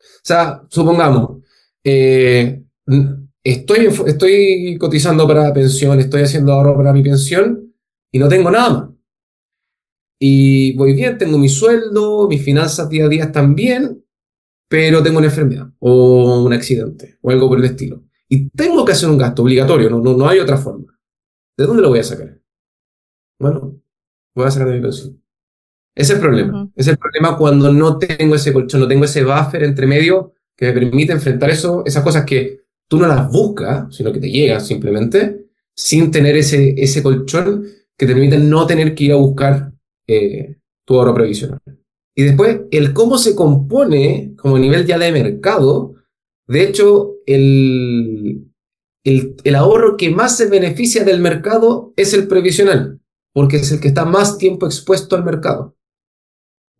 O 0.00 0.24
sea, 0.24 0.62
supongamos, 0.70 1.42
eh, 1.84 2.62
estoy, 3.42 3.88
estoy 4.06 4.78
cotizando 4.78 5.26
para 5.26 5.52
pensión, 5.52 5.98
estoy 5.98 6.22
haciendo 6.22 6.52
ahorro 6.52 6.76
para 6.76 6.92
mi 6.92 7.02
pensión 7.02 7.74
y 8.12 8.18
no 8.18 8.28
tengo 8.28 8.50
nada 8.50 8.70
más. 8.70 8.90
Y 10.20 10.76
voy 10.76 10.94
bien, 10.94 11.16
tengo 11.18 11.38
mi 11.38 11.48
sueldo, 11.48 12.28
mis 12.28 12.42
finanzas 12.42 12.88
día 12.88 13.04
a 13.04 13.08
día 13.08 13.24
están 13.24 13.54
bien, 13.54 14.04
pero 14.68 15.02
tengo 15.02 15.18
una 15.18 15.28
enfermedad 15.28 15.70
o 15.78 16.44
un 16.44 16.52
accidente 16.52 17.18
o 17.22 17.30
algo 17.30 17.48
por 17.48 17.58
el 17.58 17.64
estilo. 17.64 18.04
Y 18.28 18.50
tengo 18.50 18.84
que 18.84 18.92
hacer 18.92 19.08
un 19.08 19.18
gasto 19.18 19.42
obligatorio, 19.42 19.88
no, 19.88 20.00
no, 20.00 20.16
no 20.16 20.28
hay 20.28 20.38
otra 20.38 20.58
forma. 20.58 20.98
¿De 21.56 21.64
dónde 21.64 21.82
lo 21.82 21.88
voy 21.88 22.00
a 22.00 22.04
sacar? 22.04 22.38
Bueno, 23.40 23.80
voy 24.34 24.46
a 24.46 24.50
sacar 24.50 24.68
de 24.68 24.74
mi 24.74 24.82
pensión. 24.82 25.22
Ese 25.94 26.12
es 26.12 26.18
el 26.18 26.20
problema. 26.20 26.70
Es 26.76 26.86
el 26.86 26.96
problema 26.96 27.36
cuando 27.36 27.72
no 27.72 27.98
tengo 27.98 28.34
ese 28.36 28.52
colchón, 28.52 28.80
no 28.80 28.88
tengo 28.88 29.04
ese 29.04 29.24
buffer 29.24 29.64
entre 29.64 29.86
medio 29.86 30.34
que 30.56 30.66
me 30.66 30.72
permite 30.72 31.12
enfrentar 31.12 31.50
eso, 31.50 31.82
esas 31.84 32.04
cosas 32.04 32.24
que 32.24 32.60
tú 32.86 32.98
no 32.98 33.08
las 33.08 33.30
buscas, 33.30 33.94
sino 33.94 34.12
que 34.12 34.20
te 34.20 34.30
llegan 34.30 34.60
simplemente, 34.60 35.46
sin 35.74 36.10
tener 36.10 36.36
ese, 36.36 36.74
ese 36.76 37.02
colchón 37.02 37.64
que 37.96 38.06
te 38.06 38.12
permite 38.12 38.38
no 38.38 38.66
tener 38.66 38.94
que 38.94 39.04
ir 39.04 39.12
a 39.12 39.16
buscar 39.16 39.72
eh, 40.06 40.56
tu 40.84 40.94
ahorro 40.98 41.14
previsional. 41.14 41.60
Y 42.18 42.24
después, 42.24 42.62
el 42.72 42.94
cómo 42.94 43.16
se 43.16 43.36
compone 43.36 44.34
como 44.34 44.58
nivel 44.58 44.84
ya 44.84 44.98
de 44.98 45.12
mercado, 45.12 45.94
de 46.48 46.64
hecho, 46.64 47.12
el, 47.26 48.52
el, 49.04 49.54
ahorro 49.54 49.96
que 49.96 50.10
más 50.10 50.36
se 50.36 50.50
beneficia 50.50 51.04
del 51.04 51.20
mercado 51.20 51.92
es 51.94 52.14
el 52.14 52.26
previsional, 52.26 52.98
porque 53.32 53.58
es 53.58 53.70
el 53.70 53.78
que 53.78 53.86
está 53.86 54.04
más 54.04 54.36
tiempo 54.36 54.66
expuesto 54.66 55.14
al 55.14 55.24
mercado. 55.24 55.76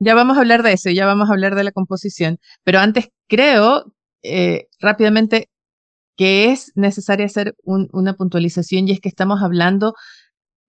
Ya 0.01 0.17
vamos 0.17 0.39
a 0.39 0.41
hablar 0.41 0.65
de 0.65 0.73
eso, 0.73 0.91
ya 0.91 1.07
vamos 1.07 1.31
a 1.31 1.35
hablar 1.35 1.55
de 1.55 1.63
la 1.63 1.71
composición, 1.71 2.39
pero 2.65 2.81
antes 2.81 3.11
creo 3.29 3.93
eh, 4.25 4.67
rápidamente 4.81 5.51
que 6.17 6.51
es 6.51 6.73
necesario 6.75 7.25
hacer 7.25 7.55
una 7.63 8.15
puntualización 8.15 8.89
y 8.89 8.91
es 8.91 8.99
que 8.99 9.09
estamos 9.09 9.41
hablando 9.41 9.95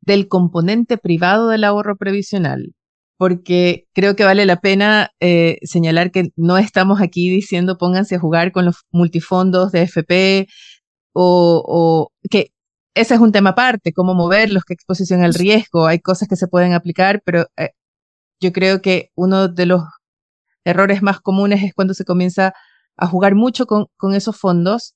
del 0.01 0.27
componente 0.27 0.99
privado 0.99 1.47
del 1.47 1.63
ahorro 1.63 1.97
previsional 1.97 2.75
porque 3.19 3.85
creo 3.93 4.15
que 4.15 4.23
vale 4.23 4.45
la 4.45 4.61
pena 4.61 5.11
eh, 5.19 5.57
señalar 5.63 6.11
que 6.11 6.29
no 6.37 6.57
estamos 6.57 7.01
aquí 7.01 7.29
diciendo 7.29 7.77
pónganse 7.77 8.15
a 8.15 8.19
jugar 8.19 8.53
con 8.53 8.63
los 8.63 8.85
multifondos 8.91 9.73
de 9.73 9.81
FP 9.81 10.47
o, 11.11 12.11
que 12.29 12.53
ese 12.95 13.15
es 13.15 13.19
un 13.19 13.33
tema 13.33 13.49
aparte, 13.51 13.91
cómo 13.91 14.13
moverlos, 14.13 14.63
qué 14.63 14.73
exposición 14.73 15.21
al 15.21 15.33
riesgo, 15.33 15.85
hay 15.85 15.99
cosas 15.99 16.29
que 16.29 16.37
se 16.37 16.47
pueden 16.47 16.71
aplicar, 16.71 17.21
pero 17.25 17.47
eh, 17.57 17.71
yo 18.39 18.53
creo 18.53 18.81
que 18.81 19.09
uno 19.15 19.49
de 19.49 19.65
los 19.65 19.83
errores 20.63 21.01
más 21.01 21.19
comunes 21.19 21.61
es 21.61 21.73
cuando 21.73 21.93
se 21.93 22.05
comienza 22.05 22.53
a 22.95 23.07
jugar 23.07 23.35
mucho 23.35 23.65
con, 23.65 23.87
con 23.97 24.15
esos 24.15 24.37
fondos. 24.37 24.95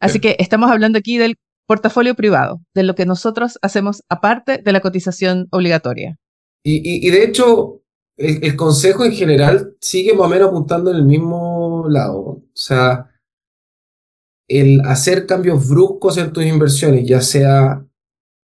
Así 0.00 0.18
que 0.18 0.34
estamos 0.40 0.68
hablando 0.68 0.98
aquí 0.98 1.16
del 1.16 1.36
portafolio 1.68 2.16
privado, 2.16 2.60
de 2.74 2.82
lo 2.82 2.96
que 2.96 3.06
nosotros 3.06 3.56
hacemos 3.62 4.02
aparte 4.08 4.58
de 4.58 4.72
la 4.72 4.80
cotización 4.80 5.46
obligatoria. 5.52 6.18
Y, 6.64 7.10
de 7.10 7.24
hecho, 7.24 7.82
el, 8.16 8.54
consejo 8.56 9.04
en 9.04 9.12
general 9.12 9.76
sigue 9.80 10.14
más 10.14 10.26
o 10.26 10.30
menos 10.30 10.48
apuntando 10.48 10.90
en 10.90 10.98
el 10.98 11.04
mismo 11.04 11.86
lado. 11.88 12.20
O 12.20 12.42
sea, 12.54 13.10
el 14.48 14.80
hacer 14.82 15.26
cambios 15.26 15.68
bruscos 15.68 16.18
en 16.18 16.32
tus 16.32 16.44
inversiones, 16.44 17.06
ya 17.06 17.20
sea 17.20 17.84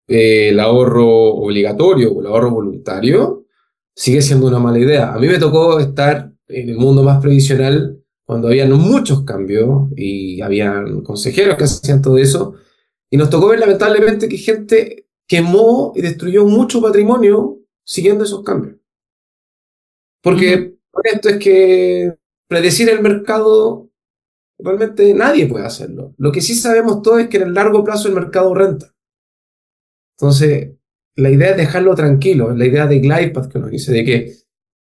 eh, 0.06 0.50
el 0.50 0.60
ahorro 0.60 1.06
obligatorio 1.06 2.12
o 2.12 2.20
el 2.20 2.26
ahorro 2.28 2.50
voluntario, 2.50 3.46
sigue 3.94 4.22
siendo 4.22 4.46
una 4.46 4.58
mala 4.58 4.78
idea. 4.78 5.12
A 5.12 5.18
mí 5.18 5.26
me 5.26 5.38
tocó 5.38 5.78
estar 5.78 6.32
en 6.46 6.68
el 6.68 6.76
mundo 6.76 7.02
más 7.02 7.20
previsional 7.20 8.02
cuando 8.24 8.48
habían 8.48 8.72
muchos 8.72 9.24
cambios 9.24 9.88
y 9.96 10.40
habían 10.40 11.02
consejeros 11.02 11.56
que 11.56 11.64
hacían 11.64 12.00
todo 12.00 12.16
eso. 12.16 12.54
Y 13.10 13.16
nos 13.16 13.28
tocó 13.28 13.48
ver 13.48 13.58
lamentablemente 13.58 14.28
que 14.28 14.38
gente 14.38 15.08
quemó 15.26 15.92
y 15.94 16.02
destruyó 16.02 16.46
mucho 16.46 16.80
patrimonio 16.80 17.57
siguiendo 17.88 18.24
esos 18.24 18.44
cambios. 18.44 18.76
Porque 20.22 20.76
esto 21.04 21.28
es 21.30 21.38
que 21.38 22.14
predecir 22.46 22.90
el 22.90 23.00
mercado 23.00 23.90
realmente 24.58 25.14
nadie 25.14 25.46
puede 25.46 25.64
hacerlo. 25.64 26.14
Lo 26.18 26.30
que 26.30 26.42
sí 26.42 26.54
sabemos 26.54 27.00
todos 27.00 27.20
es 27.20 27.28
que 27.28 27.38
en 27.38 27.44
el 27.44 27.54
largo 27.54 27.82
plazo 27.82 28.08
el 28.08 28.14
mercado 28.14 28.54
renta. 28.54 28.94
Entonces, 30.18 30.72
la 31.16 31.30
idea 31.30 31.52
es 31.52 31.56
dejarlo 31.56 31.94
tranquilo, 31.94 32.54
la 32.54 32.66
idea 32.66 32.86
de 32.86 32.98
Glidepath 32.98 33.50
que 33.50 33.58
nos 33.58 33.70
dice, 33.70 33.92
de 33.92 34.04
que 34.04 34.34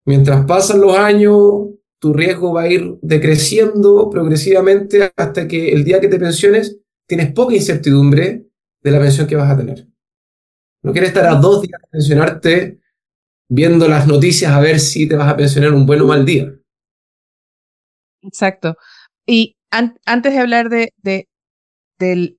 mientras 0.06 0.46
pasan 0.46 0.82
los 0.82 0.96
años, 0.96 1.70
tu 2.00 2.14
riesgo 2.14 2.54
va 2.54 2.64
a 2.64 2.70
ir 2.70 2.98
decreciendo 3.02 4.10
progresivamente 4.10 5.12
hasta 5.16 5.48
que 5.48 5.72
el 5.72 5.84
día 5.84 6.00
que 6.00 6.08
te 6.08 6.20
pensiones 6.20 6.80
tienes 7.08 7.32
poca 7.34 7.56
incertidumbre 7.56 8.48
de 8.84 8.92
la 8.92 9.00
pensión 9.00 9.28
que 9.28 9.36
vas 9.36 9.52
a 9.52 9.58
tener. 9.58 9.88
No 10.84 10.92
quieres 10.92 11.10
estar 11.10 11.26
a 11.26 11.36
dos 11.36 11.62
días 11.62 11.80
de 11.82 11.88
pensionarte 11.90 12.81
viendo 13.52 13.90
las 13.90 14.08
noticias 14.08 14.54
a 14.54 14.62
ver 14.62 14.80
si 14.80 15.10
te 15.10 15.18
vas 15.18 15.28
a 15.28 15.36
pensionar 15.36 15.74
un 15.74 15.86
buen 15.86 16.00
o 16.00 16.08
mal 16.08 16.26
día. 16.26 16.54
Exacto. 18.22 18.78
Y 19.26 19.58
antes 19.70 20.34
de 20.34 20.40
hablar 20.40 20.70
de, 20.70 20.94
de, 21.02 22.38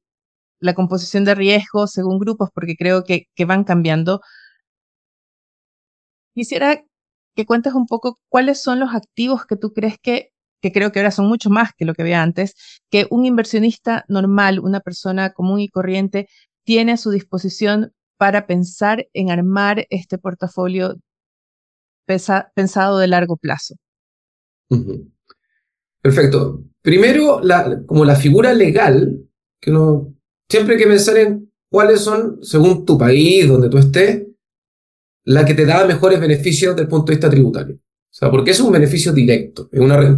la 0.59 0.75
composición 0.75 1.25
de 1.25 1.35
riesgos 1.35 1.91
según 1.93 2.19
grupos, 2.19 2.49
porque 2.55 2.77
creo 2.77 3.05
que, 3.05 3.27
que 3.35 3.45
van 3.45 3.65
cambiando, 3.65 4.23
quisiera 6.35 6.83
que 7.37 7.45
cuentes 7.45 7.75
un 7.75 7.87
poco 7.87 8.19
cuáles 8.31 8.63
son 8.63 8.81
los 8.81 8.95
activos 8.95 9.45
que 9.45 9.57
tú 9.57 9.73
crees 9.75 9.97
que, 10.01 10.31
que 10.63 10.73
creo 10.73 10.93
que 10.93 11.01
ahora 11.01 11.11
son 11.11 11.27
mucho 11.27 11.51
más 11.51 11.73
que 11.77 11.85
lo 11.85 11.93
que 11.93 12.03
había 12.03 12.23
antes, 12.23 12.55
que 12.91 13.07
un 13.11 13.27
inversionista 13.27 14.07
normal, 14.09 14.61
una 14.61 14.81
persona 14.81 15.33
común 15.35 15.61
y 15.61 15.69
corriente, 15.69 16.27
tiene 16.65 16.93
a 16.93 16.97
su 16.97 17.11
disposición 17.11 17.93
para 18.23 18.47
pensar 18.47 19.09
en 19.15 19.33
armar 19.33 19.85
este 19.91 20.17
portafolio 20.17 20.95
pensado 22.55 22.99
de 22.99 23.09
largo 23.09 23.37
plazo. 23.37 23.75
Perfecto. 26.01 26.63
Primero, 26.83 27.41
como 27.85 28.05
la 28.05 28.15
figura 28.15 28.55
legal, 28.55 29.29
que 29.61 29.73
siempre 30.49 30.77
hay 30.77 30.81
que 30.81 30.87
pensar 30.87 31.17
en 31.17 31.53
cuáles 31.69 32.03
son, 32.03 32.39
según 32.43 32.85
tu 32.85 32.97
país, 32.97 33.49
donde 33.49 33.69
tú 33.69 33.79
estés, 33.79 34.25
la 35.25 35.45
que 35.45 35.55
te 35.55 35.67
da 35.67 35.85
mejores 35.85 36.21
beneficios 36.21 36.77
desde 36.77 36.85
el 36.85 36.89
punto 36.89 37.07
de 37.07 37.17
vista 37.17 37.29
tributario. 37.29 37.75
O 37.75 38.15
sea, 38.15 38.31
porque 38.31 38.53
es 38.53 38.61
un 38.61 38.71
beneficio 38.71 39.13
directo, 39.13 39.69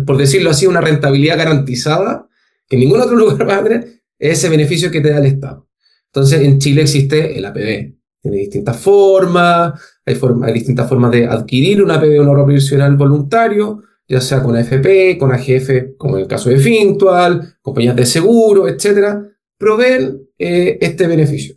por 0.04 0.18
decirlo 0.18 0.50
así, 0.50 0.66
una 0.66 0.82
rentabilidad 0.82 1.38
garantizada 1.38 2.28
que 2.68 2.76
en 2.76 2.80
ningún 2.80 3.00
otro 3.00 3.16
lugar 3.16 3.48
va 3.48 3.56
a 3.56 3.64
tener, 3.64 4.02
ese 4.18 4.50
beneficio 4.50 4.90
que 4.90 5.00
te 5.00 5.08
da 5.08 5.20
el 5.20 5.24
Estado. 5.24 5.66
Entonces, 6.14 6.42
en 6.42 6.60
Chile 6.60 6.82
existe 6.82 7.36
el 7.36 7.44
APB. 7.44 7.92
Tiene 8.22 8.36
distintas 8.36 8.76
formas, 8.76 9.72
hay, 10.06 10.16
hay 10.44 10.52
distintas 10.52 10.88
formas 10.88 11.10
de 11.10 11.26
adquirir 11.26 11.82
un 11.82 11.90
APB, 11.90 12.20
un 12.20 12.28
ahorro 12.28 12.46
previsional 12.46 12.96
voluntario, 12.96 13.82
ya 14.06 14.20
sea 14.20 14.40
con 14.40 14.54
AFP, 14.56 15.18
con 15.18 15.32
AGF, 15.32 15.96
como 15.98 16.16
en 16.16 16.22
el 16.22 16.28
caso 16.28 16.50
de 16.50 16.58
Fintual, 16.58 17.56
compañías 17.60 17.96
de 17.96 18.06
seguro, 18.06 18.68
etc. 18.68 19.26
Proveen 19.58 20.28
eh, 20.38 20.78
este 20.80 21.08
beneficio. 21.08 21.56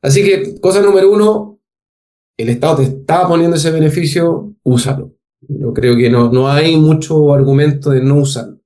Así 0.00 0.22
que, 0.22 0.60
cosa 0.60 0.80
número 0.80 1.10
uno, 1.10 1.60
el 2.36 2.50
Estado 2.50 2.76
te 2.76 2.82
está 2.84 3.26
poniendo 3.26 3.56
ese 3.56 3.72
beneficio, 3.72 4.54
úsalo. 4.62 5.16
Yo 5.40 5.74
creo 5.74 5.96
que 5.96 6.08
no, 6.08 6.30
no 6.30 6.48
hay 6.48 6.76
mucho 6.76 7.34
argumento 7.34 7.90
de 7.90 8.00
no 8.00 8.18
usarlo. 8.18 8.60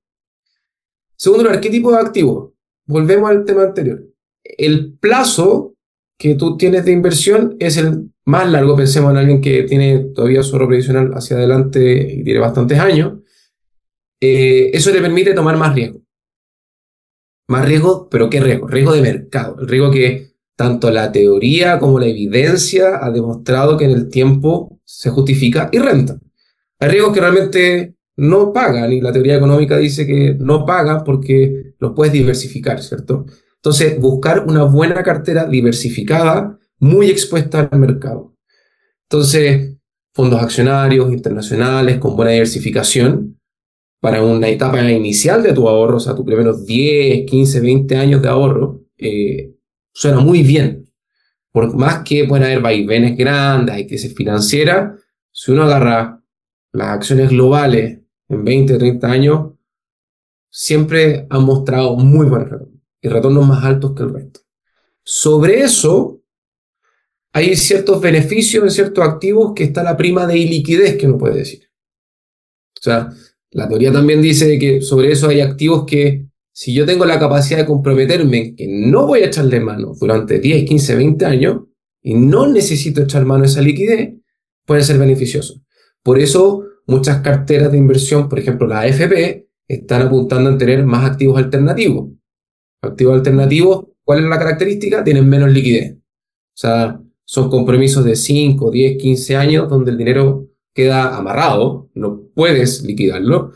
Segundo, 1.17 1.49
el 1.49 1.55
arquetipo 1.55 1.91
de 1.91 1.97
activo. 1.97 2.53
Volvemos 2.85 3.31
al 3.31 3.43
tema 3.45 3.63
anterior. 3.63 4.14
El 4.57 4.93
plazo 4.93 5.75
que 6.17 6.35
tú 6.35 6.57
tienes 6.57 6.85
de 6.85 6.91
inversión 6.91 7.57
es 7.59 7.77
el 7.77 8.11
más 8.25 8.49
largo. 8.49 8.75
Pensemos 8.75 9.11
en 9.11 9.17
alguien 9.17 9.41
que 9.41 9.63
tiene 9.63 9.99
todavía 10.13 10.43
su 10.43 10.53
ahorro 10.53 10.67
previsional 10.67 11.11
hacia 11.13 11.37
adelante 11.37 12.13
y 12.13 12.23
tiene 12.23 12.39
bastantes 12.39 12.79
años. 12.79 13.19
Eh, 14.21 14.71
eso 14.73 14.91
le 14.91 15.01
permite 15.01 15.33
tomar 15.33 15.57
más 15.57 15.75
riesgo. 15.75 16.01
Más 17.47 17.65
riesgo, 17.65 18.07
pero 18.09 18.29
¿qué 18.29 18.39
riesgo? 18.39 18.67
Riesgo 18.67 18.93
de 18.93 19.01
mercado. 19.01 19.57
El 19.59 19.67
riesgo 19.67 19.91
que 19.91 20.35
tanto 20.55 20.89
la 20.89 21.11
teoría 21.11 21.79
como 21.79 21.99
la 21.99 22.07
evidencia 22.07 23.03
ha 23.03 23.11
demostrado 23.11 23.77
que 23.77 23.85
en 23.85 23.91
el 23.91 24.09
tiempo 24.09 24.79
se 24.85 25.09
justifica 25.09 25.69
y 25.71 25.79
renta. 25.79 26.17
Hay 26.79 26.89
riesgos 26.89 27.13
que 27.13 27.19
realmente 27.19 27.95
no 28.17 28.53
pagan 28.53 28.91
y 28.93 29.01
la 29.01 29.11
teoría 29.11 29.35
económica 29.35 29.77
dice 29.77 30.07
que 30.07 30.35
no 30.39 30.65
pagan 30.65 31.03
porque 31.03 31.73
los 31.79 31.91
puedes 31.93 32.13
diversificar, 32.13 32.81
¿cierto? 32.81 33.25
Entonces, 33.65 33.99
buscar 33.99 34.45
una 34.47 34.63
buena 34.63 35.01
cartera 35.01 35.47
diversificada, 35.47 36.55
muy 36.77 37.09
expuesta 37.09 37.61
al 37.61 37.79
mercado. 37.79 38.35
Entonces, 39.09 39.75
fondos 40.13 40.39
accionarios 40.39 41.11
internacionales 41.11 41.97
con 41.97 42.15
buena 42.15 42.29
diversificación 42.29 43.41
para 43.99 44.21
una 44.21 44.49
etapa 44.49 44.79
inicial 44.87 45.41
de 45.41 45.53
tu 45.53 45.67
ahorro, 45.67 45.97
o 45.97 45.99
sea, 45.99 46.13
tus 46.13 46.23
primeros 46.23 46.63
10, 46.63 47.25
15, 47.25 47.59
20 47.59 47.95
años 47.95 48.21
de 48.21 48.27
ahorro, 48.27 48.83
eh, 48.99 49.55
suena 49.91 50.19
muy 50.19 50.43
bien. 50.43 50.93
Por 51.51 51.75
más 51.75 52.03
que 52.03 52.25
pueden 52.25 52.45
haber 52.45 52.61
vaivenes 52.61 53.17
grandes, 53.17 53.73
hay 53.73 53.87
crisis 53.87 54.13
financiera, 54.13 54.95
si 55.31 55.51
uno 55.51 55.63
agarra 55.63 56.21
las 56.71 56.89
acciones 56.89 57.31
globales 57.31 57.99
en 58.29 58.45
20 58.45 58.75
o 58.75 58.77
30 58.77 59.07
años, 59.11 59.53
siempre 60.51 61.25
han 61.31 61.43
mostrado 61.43 61.95
muy 61.95 62.27
buenos 62.27 62.51
retornos 62.51 62.74
y 63.05 63.07
retornos 63.07 63.47
más 63.47 63.63
altos 63.63 63.93
que 63.93 64.01
el 64.01 64.13
resto. 64.13 64.39
Sobre 65.03 65.61
eso, 65.61 66.23
hay 67.31 67.55
ciertos 67.55 68.01
beneficios 68.01 68.63
en 68.63 68.71
ciertos 68.71 69.07
activos 69.07 69.53
que 69.55 69.65
está 69.65 69.83
la 69.83 69.95
prima 69.95 70.25
de 70.25 70.39
iliquidez 70.39 70.97
que 70.97 71.05
uno 71.05 71.19
puede 71.19 71.37
decir. 71.37 71.69
O 72.79 72.81
sea, 72.81 73.11
la 73.51 73.69
teoría 73.69 73.91
también 73.91 74.23
dice 74.23 74.57
que 74.57 74.81
sobre 74.81 75.11
eso 75.11 75.27
hay 75.29 75.41
activos 75.41 75.85
que 75.85 76.25
si 76.51 76.73
yo 76.73 76.85
tengo 76.85 77.05
la 77.05 77.19
capacidad 77.19 77.59
de 77.59 77.65
comprometerme 77.67 78.55
que 78.55 78.67
no 78.67 79.05
voy 79.05 79.19
a 79.19 79.27
echarle 79.27 79.59
mano 79.59 79.93
durante 79.99 80.39
10, 80.39 80.67
15, 80.67 80.95
20 80.95 81.25
años 81.25 81.61
y 82.01 82.15
no 82.15 82.47
necesito 82.47 83.03
echar 83.03 83.23
mano 83.23 83.43
a 83.43 83.47
esa 83.47 83.61
liquidez, 83.61 84.15
puede 84.65 84.81
ser 84.81 84.97
beneficioso. 84.97 85.61
Por 86.01 86.17
eso 86.17 86.63
muchas 86.87 87.21
carteras 87.21 87.71
de 87.71 87.77
inversión, 87.77 88.27
por 88.29 88.39
ejemplo 88.39 88.65
la 88.65 88.79
AFP, 88.79 89.47
están 89.67 90.01
apuntando 90.01 90.49
a 90.49 90.57
tener 90.57 90.83
más 90.85 91.05
activos 91.11 91.37
alternativos. 91.37 92.15
Activos 92.85 93.15
alternativos, 93.15 93.85
¿cuál 94.03 94.19
es 94.23 94.25
la 94.25 94.39
característica? 94.39 95.03
Tienen 95.03 95.27
menos 95.27 95.51
liquidez. 95.51 95.93
O 95.93 96.57
sea, 96.57 97.01
son 97.23 97.49
compromisos 97.49 98.05
de 98.05 98.15
5, 98.15 98.71
10, 98.71 98.97
15 98.97 99.35
años 99.35 99.69
donde 99.69 99.91
el 99.91 99.97
dinero 99.97 100.47
queda 100.73 101.15
amarrado, 101.15 101.89
no 101.93 102.21
puedes 102.33 102.83
liquidarlo 102.83 103.51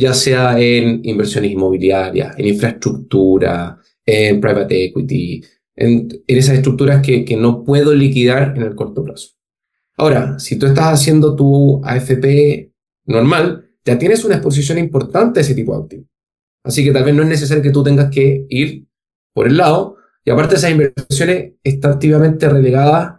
ya 0.00 0.14
sea 0.14 0.58
en 0.58 1.02
inversiones 1.04 1.52
inmobiliarias, 1.52 2.36
en 2.38 2.48
infraestructura, 2.48 3.78
en 4.04 4.40
private 4.40 4.86
equity, 4.86 5.44
en, 5.76 6.08
esas 6.26 6.56
estructuras 6.56 7.02
que, 7.02 7.24
que, 7.24 7.36
no 7.36 7.62
puedo 7.62 7.94
liquidar 7.94 8.54
en 8.56 8.62
el 8.62 8.74
corto 8.74 9.04
plazo. 9.04 9.32
Ahora, 9.98 10.38
si 10.38 10.58
tú 10.58 10.66
estás 10.66 10.94
haciendo 10.94 11.36
tu 11.36 11.84
AFP 11.84 12.72
normal, 13.04 13.68
ya 13.84 13.98
tienes 13.98 14.24
una 14.24 14.36
exposición 14.36 14.78
importante 14.78 15.40
a 15.40 15.42
ese 15.42 15.54
tipo 15.54 15.76
de 15.76 15.82
activos. 15.82 16.06
Así 16.64 16.84
que 16.84 16.92
tal 16.92 17.04
vez 17.04 17.14
no 17.14 17.22
es 17.22 17.28
necesario 17.28 17.62
que 17.62 17.70
tú 17.70 17.82
tengas 17.82 18.10
que 18.10 18.46
ir 18.48 18.86
por 19.32 19.46
el 19.46 19.56
lado. 19.56 19.96
Y 20.24 20.30
aparte 20.30 20.56
esas 20.56 20.70
inversiones 20.70 21.54
están 21.62 21.92
activamente 21.92 22.48
relegadas 22.48 23.14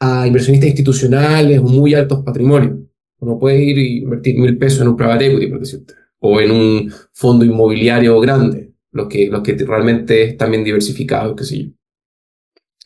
a 0.00 0.26
inversionistas 0.26 0.70
institucionales 0.70 1.60
muy 1.60 1.94
altos 1.94 2.22
patrimonios. 2.24 2.78
Uno 3.20 3.38
puede 3.38 3.62
ir 3.62 3.78
y 3.78 3.98
invertir 3.98 4.38
mil 4.38 4.56
pesos 4.56 4.80
en 4.80 4.88
un 4.88 4.96
private 4.96 5.26
equity, 5.26 5.46
por 5.48 5.60
decirte 5.60 5.94
o 6.20 6.40
en 6.40 6.50
un 6.50 6.92
fondo 7.12 7.44
inmobiliario 7.44 8.18
grande, 8.20 8.72
los 8.90 9.08
que, 9.08 9.28
los 9.28 9.42
que 9.42 9.54
realmente 9.54 10.24
están 10.24 10.50
bien 10.50 10.64
diversificados, 10.64 11.36
qué 11.36 11.44
sé 11.44 11.64
yo. 11.64 11.70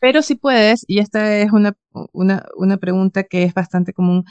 Pero 0.01 0.23
si 0.23 0.35
puedes, 0.35 0.85
y 0.88 0.99
esta 0.99 1.38
es 1.38 1.53
una, 1.53 1.75
una, 2.12 2.45
una 2.57 2.77
pregunta 2.77 3.23
que 3.23 3.45
es 3.45 3.55
bastante 3.55 3.93
común, 3.93 4.25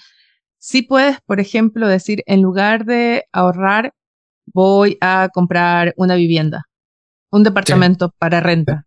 sí 0.58 0.82
puedes, 0.82 1.20
por 1.22 1.40
ejemplo, 1.40 1.88
decir, 1.88 2.24
en 2.26 2.42
lugar 2.42 2.86
de 2.86 3.24
ahorrar, 3.32 3.94
voy 4.54 4.98
a 5.02 5.30
comprar 5.34 5.94
una 5.98 6.16
vivienda, 6.16 6.66
un 7.32 7.44
departamento 7.44 8.14
para 8.18 8.40
renta. 8.40 8.86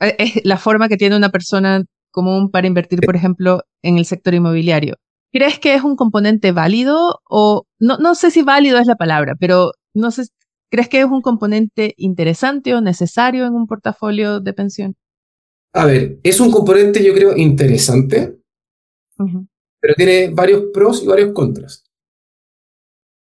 Eh, 0.00 0.16
es 0.18 0.44
la 0.44 0.58
forma 0.58 0.88
que 0.88 0.96
tiene 0.96 1.16
una 1.16 1.30
persona 1.30 1.84
común 2.10 2.50
para 2.50 2.66
invertir, 2.66 3.00
por 3.00 3.16
ejemplo, 3.16 3.62
en 3.82 3.98
el 3.98 4.06
sector 4.06 4.34
inmobiliario. 4.34 4.96
¿Crees 5.32 5.58
que 5.58 5.74
es 5.74 5.82
un 5.82 5.96
componente 5.96 6.52
válido 6.52 7.20
o 7.28 7.64
no, 7.78 7.98
no 7.98 8.14
sé 8.14 8.30
si 8.30 8.42
válido 8.42 8.78
es 8.78 8.86
la 8.86 8.96
palabra, 8.96 9.34
pero 9.38 9.72
no 9.94 10.10
sé, 10.10 10.24
¿crees 10.70 10.88
que 10.88 11.00
es 11.00 11.06
un 11.06 11.20
componente 11.20 11.94
interesante 11.96 12.74
o 12.74 12.80
necesario 12.80 13.46
en 13.46 13.54
un 13.54 13.66
portafolio 13.66 14.40
de 14.40 14.52
pensión? 14.54 14.94
A 15.74 15.84
ver, 15.84 16.18
es 16.22 16.40
un 16.40 16.50
componente 16.50 17.04
yo 17.04 17.12
creo 17.12 17.36
interesante, 17.36 18.38
pero 19.80 19.94
tiene 19.94 20.30
varios 20.30 20.64
pros 20.72 21.02
y 21.02 21.06
varios 21.06 21.32
contras. 21.32 21.84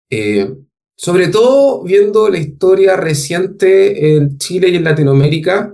Eh, 0.10 0.54
sobre 0.96 1.28
todo 1.28 1.84
viendo 1.84 2.30
la 2.30 2.38
historia 2.38 2.96
reciente 2.96 4.16
en 4.16 4.38
Chile 4.38 4.70
y 4.70 4.76
en 4.76 4.84
Latinoamérica, 4.84 5.74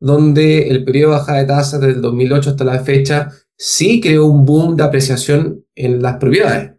donde 0.00 0.68
el 0.68 0.84
periodo 0.84 1.12
de 1.12 1.18
bajada 1.18 1.38
de 1.38 1.46
tasas 1.46 1.80
desde 1.80 1.94
el 1.94 2.02
2008 2.02 2.50
hasta 2.50 2.64
la 2.64 2.80
fecha 2.80 3.30
sí 3.56 4.00
creó 4.00 4.26
un 4.26 4.44
boom 4.44 4.76
de 4.76 4.84
apreciación 4.84 5.64
en 5.74 6.00
las 6.02 6.16
propiedades. 6.16 6.72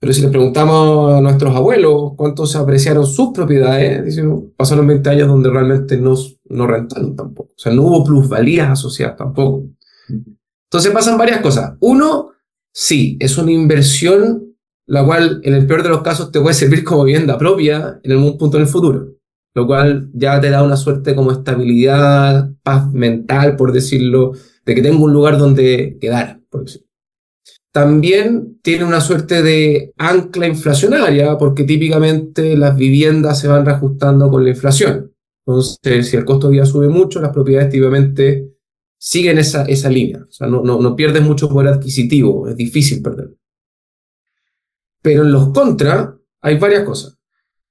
Pero 0.00 0.12
si 0.12 0.22
le 0.22 0.28
preguntamos 0.28 1.12
a 1.12 1.20
nuestros 1.20 1.56
abuelos 1.56 2.12
cuánto 2.16 2.46
se 2.46 2.58
apreciaron 2.58 3.04
sus 3.04 3.32
propiedades, 3.32 4.04
dicen, 4.04 4.52
pasaron 4.56 4.86
20 4.86 5.10
años 5.10 5.28
donde 5.28 5.50
realmente 5.50 5.96
no, 5.96 6.14
no 6.44 6.66
rentaron 6.68 7.16
tampoco. 7.16 7.50
O 7.50 7.58
sea, 7.58 7.72
no 7.72 7.82
hubo 7.82 8.04
plusvalías 8.04 8.70
asociadas 8.70 9.16
tampoco. 9.16 9.64
Entonces 10.08 10.92
pasan 10.92 11.18
varias 11.18 11.40
cosas. 11.40 11.74
Uno, 11.80 12.30
sí, 12.72 13.16
es 13.18 13.36
una 13.38 13.50
inversión 13.50 14.47
la 14.88 15.04
cual 15.04 15.40
en 15.44 15.54
el 15.54 15.66
peor 15.66 15.82
de 15.82 15.90
los 15.90 16.02
casos 16.02 16.32
te 16.32 16.40
puede 16.40 16.54
servir 16.54 16.82
como 16.82 17.04
vivienda 17.04 17.36
propia 17.36 18.00
en 18.02 18.12
algún 18.12 18.38
punto 18.38 18.56
en 18.56 18.62
el 18.62 18.68
futuro, 18.68 19.16
lo 19.54 19.66
cual 19.66 20.10
ya 20.14 20.40
te 20.40 20.48
da 20.48 20.62
una 20.62 20.78
suerte 20.78 21.14
como 21.14 21.30
estabilidad, 21.30 22.50
paz 22.62 22.90
mental, 22.92 23.54
por 23.54 23.72
decirlo, 23.72 24.32
de 24.64 24.74
que 24.74 24.82
tengo 24.82 25.04
un 25.04 25.12
lugar 25.12 25.36
donde 25.36 25.98
quedar, 26.00 26.40
por 26.48 26.64
decirlo. 26.64 26.88
También 27.70 28.60
tiene 28.62 28.86
una 28.86 29.02
suerte 29.02 29.42
de 29.42 29.92
ancla 29.98 30.46
inflacionaria, 30.46 31.36
porque 31.36 31.64
típicamente 31.64 32.56
las 32.56 32.74
viviendas 32.74 33.38
se 33.38 33.48
van 33.48 33.66
reajustando 33.66 34.30
con 34.30 34.42
la 34.42 34.50
inflación. 34.50 35.12
Entonces, 35.46 36.08
si 36.08 36.16
el 36.16 36.24
costo 36.24 36.48
de 36.48 36.54
vida 36.54 36.66
sube 36.66 36.88
mucho, 36.88 37.20
las 37.20 37.32
propiedades 37.32 37.68
típicamente 37.68 38.54
siguen 38.98 39.36
esa, 39.36 39.64
esa 39.66 39.90
línea. 39.90 40.24
O 40.26 40.32
sea, 40.32 40.46
no, 40.46 40.62
no, 40.62 40.80
no 40.80 40.96
pierdes 40.96 41.22
mucho 41.22 41.46
poder 41.50 41.74
adquisitivo, 41.74 42.48
es 42.48 42.56
difícil 42.56 43.02
perder. 43.02 43.34
Pero 45.08 45.22
en 45.22 45.32
los 45.32 45.54
contra 45.54 46.18
hay 46.42 46.58
varias 46.58 46.82
cosas. 46.82 47.16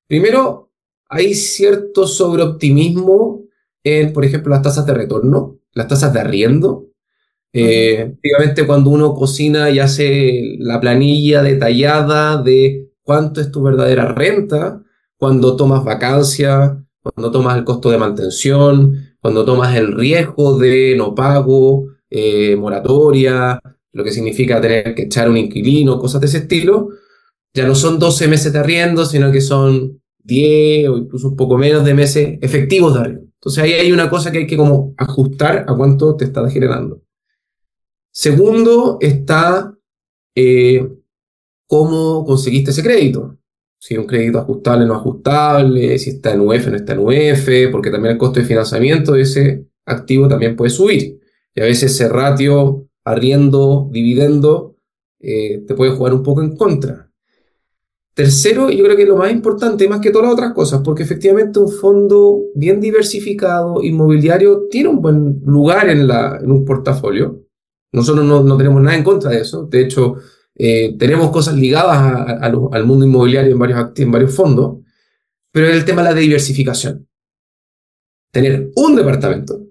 Primero, 0.08 0.72
hay 1.08 1.36
cierto 1.36 2.08
sobreoptimismo 2.08 3.44
en, 3.84 4.12
por 4.12 4.26
ejemplo, 4.26 4.50
las 4.50 4.64
tasas 4.64 4.88
de 4.88 4.96
retorno, 4.96 5.60
las 5.74 5.88
tasas 5.88 6.12
de 6.14 6.20
arriendo. 6.20 6.88
Eh, 7.54 8.16
cuando 8.66 8.90
uno 8.90 9.14
cocina 9.14 9.70
y 9.70 9.78
hace 9.78 10.56
la 10.58 10.82
planilla 10.82 11.44
detallada 11.44 12.42
de 12.42 12.90
cuánto 13.04 13.40
es 13.40 13.52
tu 13.52 13.62
verdadera 13.62 14.16
renta, 14.16 14.82
cuando 15.16 15.56
tomas 15.56 15.84
vacancia, 15.84 16.84
cuando 17.04 17.30
tomas 17.30 17.56
el 17.56 17.66
costo 17.66 17.92
de 17.92 18.00
mantención, 18.00 19.16
cuando 19.22 19.46
tomas 19.46 19.78
el 19.78 19.94
riesgo 19.94 20.58
de 20.58 20.96
no 20.98 21.14
pago, 21.14 21.86
eh, 22.10 22.56
moratoria, 22.56 23.62
lo 23.92 24.04
que 24.04 24.12
significa 24.12 24.60
tener 24.60 24.96
que 24.96 25.04
echar 25.04 25.30
un 25.30 25.38
inquilino, 25.38 26.00
cosas 26.00 26.22
de 26.22 26.26
ese 26.26 26.40
estilo, 26.40 26.90
ya 27.58 27.68
no 27.68 27.74
son 27.74 27.98
12 27.98 28.28
meses 28.28 28.54
de 28.54 28.60
arriendo, 28.60 29.04
sino 29.04 29.32
que 29.32 29.42
son 29.42 30.00
10 30.24 30.90
o 30.90 30.98
incluso 30.98 31.30
un 31.30 31.36
poco 31.36 31.58
menos 31.58 31.84
de 31.84 31.96
meses 31.96 32.38
efectivos 32.42 32.94
de 32.94 33.00
arriendo. 33.00 33.24
Entonces 33.34 33.64
ahí 33.64 33.74
hay 33.74 33.92
una 33.92 34.10
cosa 34.10 34.32
que 34.32 34.40
hay 34.40 34.48
que 34.48 34.58
como 34.58 34.94
ajustar 34.96 35.66
a 35.68 35.76
cuánto 35.76 36.16
te 36.16 36.26
está 36.26 36.48
generando. 36.50 37.02
Segundo 38.12 39.00
está 39.02 39.76
eh, 40.36 40.88
cómo 41.66 42.24
conseguiste 42.26 42.72
ese 42.72 42.84
crédito. 42.84 43.38
Si 43.80 43.96
es 43.96 44.00
un 44.00 44.06
crédito 44.06 44.40
ajustable 44.40 44.86
o 44.86 44.88
no 44.88 44.96
ajustable, 44.96 45.98
si 45.98 46.12
está 46.12 46.34
en 46.34 46.42
UF 46.42 46.68
o 46.68 46.70
no 46.70 46.76
está 46.78 46.94
en 46.94 47.00
UF, 47.00 47.72
porque 47.72 47.90
también 47.90 48.14
el 48.14 48.18
costo 48.20 48.40
de 48.40 48.46
financiamiento 48.46 49.14
de 49.14 49.22
ese 49.22 49.66
activo 49.86 50.28
también 50.28 50.56
puede 50.56 50.70
subir. 50.70 51.20
Y 51.56 51.62
a 51.62 51.64
veces 51.64 51.92
ese 51.92 52.08
ratio 52.08 52.88
arriendo, 53.04 53.90
dividendo, 53.92 54.76
eh, 55.20 55.64
te 55.68 55.74
puede 55.74 55.92
jugar 55.92 56.14
un 56.14 56.24
poco 56.24 56.44
en 56.44 56.56
contra. 56.56 57.07
Tercero, 58.18 58.72
yo 58.72 58.84
creo 58.84 58.98
que 58.98 59.06
lo 59.06 59.16
más 59.16 59.32
importante, 59.32 59.88
más 59.88 60.00
que 60.00 60.10
todas 60.10 60.26
las 60.26 60.34
otras 60.34 60.54
cosas, 60.56 60.82
porque 60.84 61.04
efectivamente 61.04 61.60
un 61.60 61.72
fondo 61.72 62.46
bien 62.56 62.82
diversificado, 62.82 63.84
inmobiliario, 63.84 64.64
tiene 64.72 64.90
un 64.90 65.04
buen 65.04 65.40
lugar 65.46 65.88
en, 65.88 66.10
un 66.52 66.66
portafolio. 66.66 67.46
Nosotros 67.92 68.26
no, 68.26 68.58
tenemos 68.58 68.82
nada 68.82 68.98
en 68.98 69.04
contra 69.04 69.30
de 69.30 69.42
eso. 69.42 69.68
De 69.68 69.82
hecho, 69.82 70.16
eh, 70.56 70.96
tenemos 70.98 71.30
cosas 71.30 71.54
ligadas 71.58 72.42
al 72.42 72.86
mundo 72.88 73.06
inmobiliario 73.06 73.52
en 73.52 73.60
varios, 73.60 73.92
en 73.96 74.12
varios 74.12 74.34
fondos, 74.34 74.80
pero 75.52 75.68
es 75.68 75.76
el 75.76 75.86
tema 75.86 76.02
de 76.02 76.10
la 76.10 76.20
diversificación. 76.20 77.08
Tener 78.32 78.72
un 78.78 78.96
departamento 78.96 79.62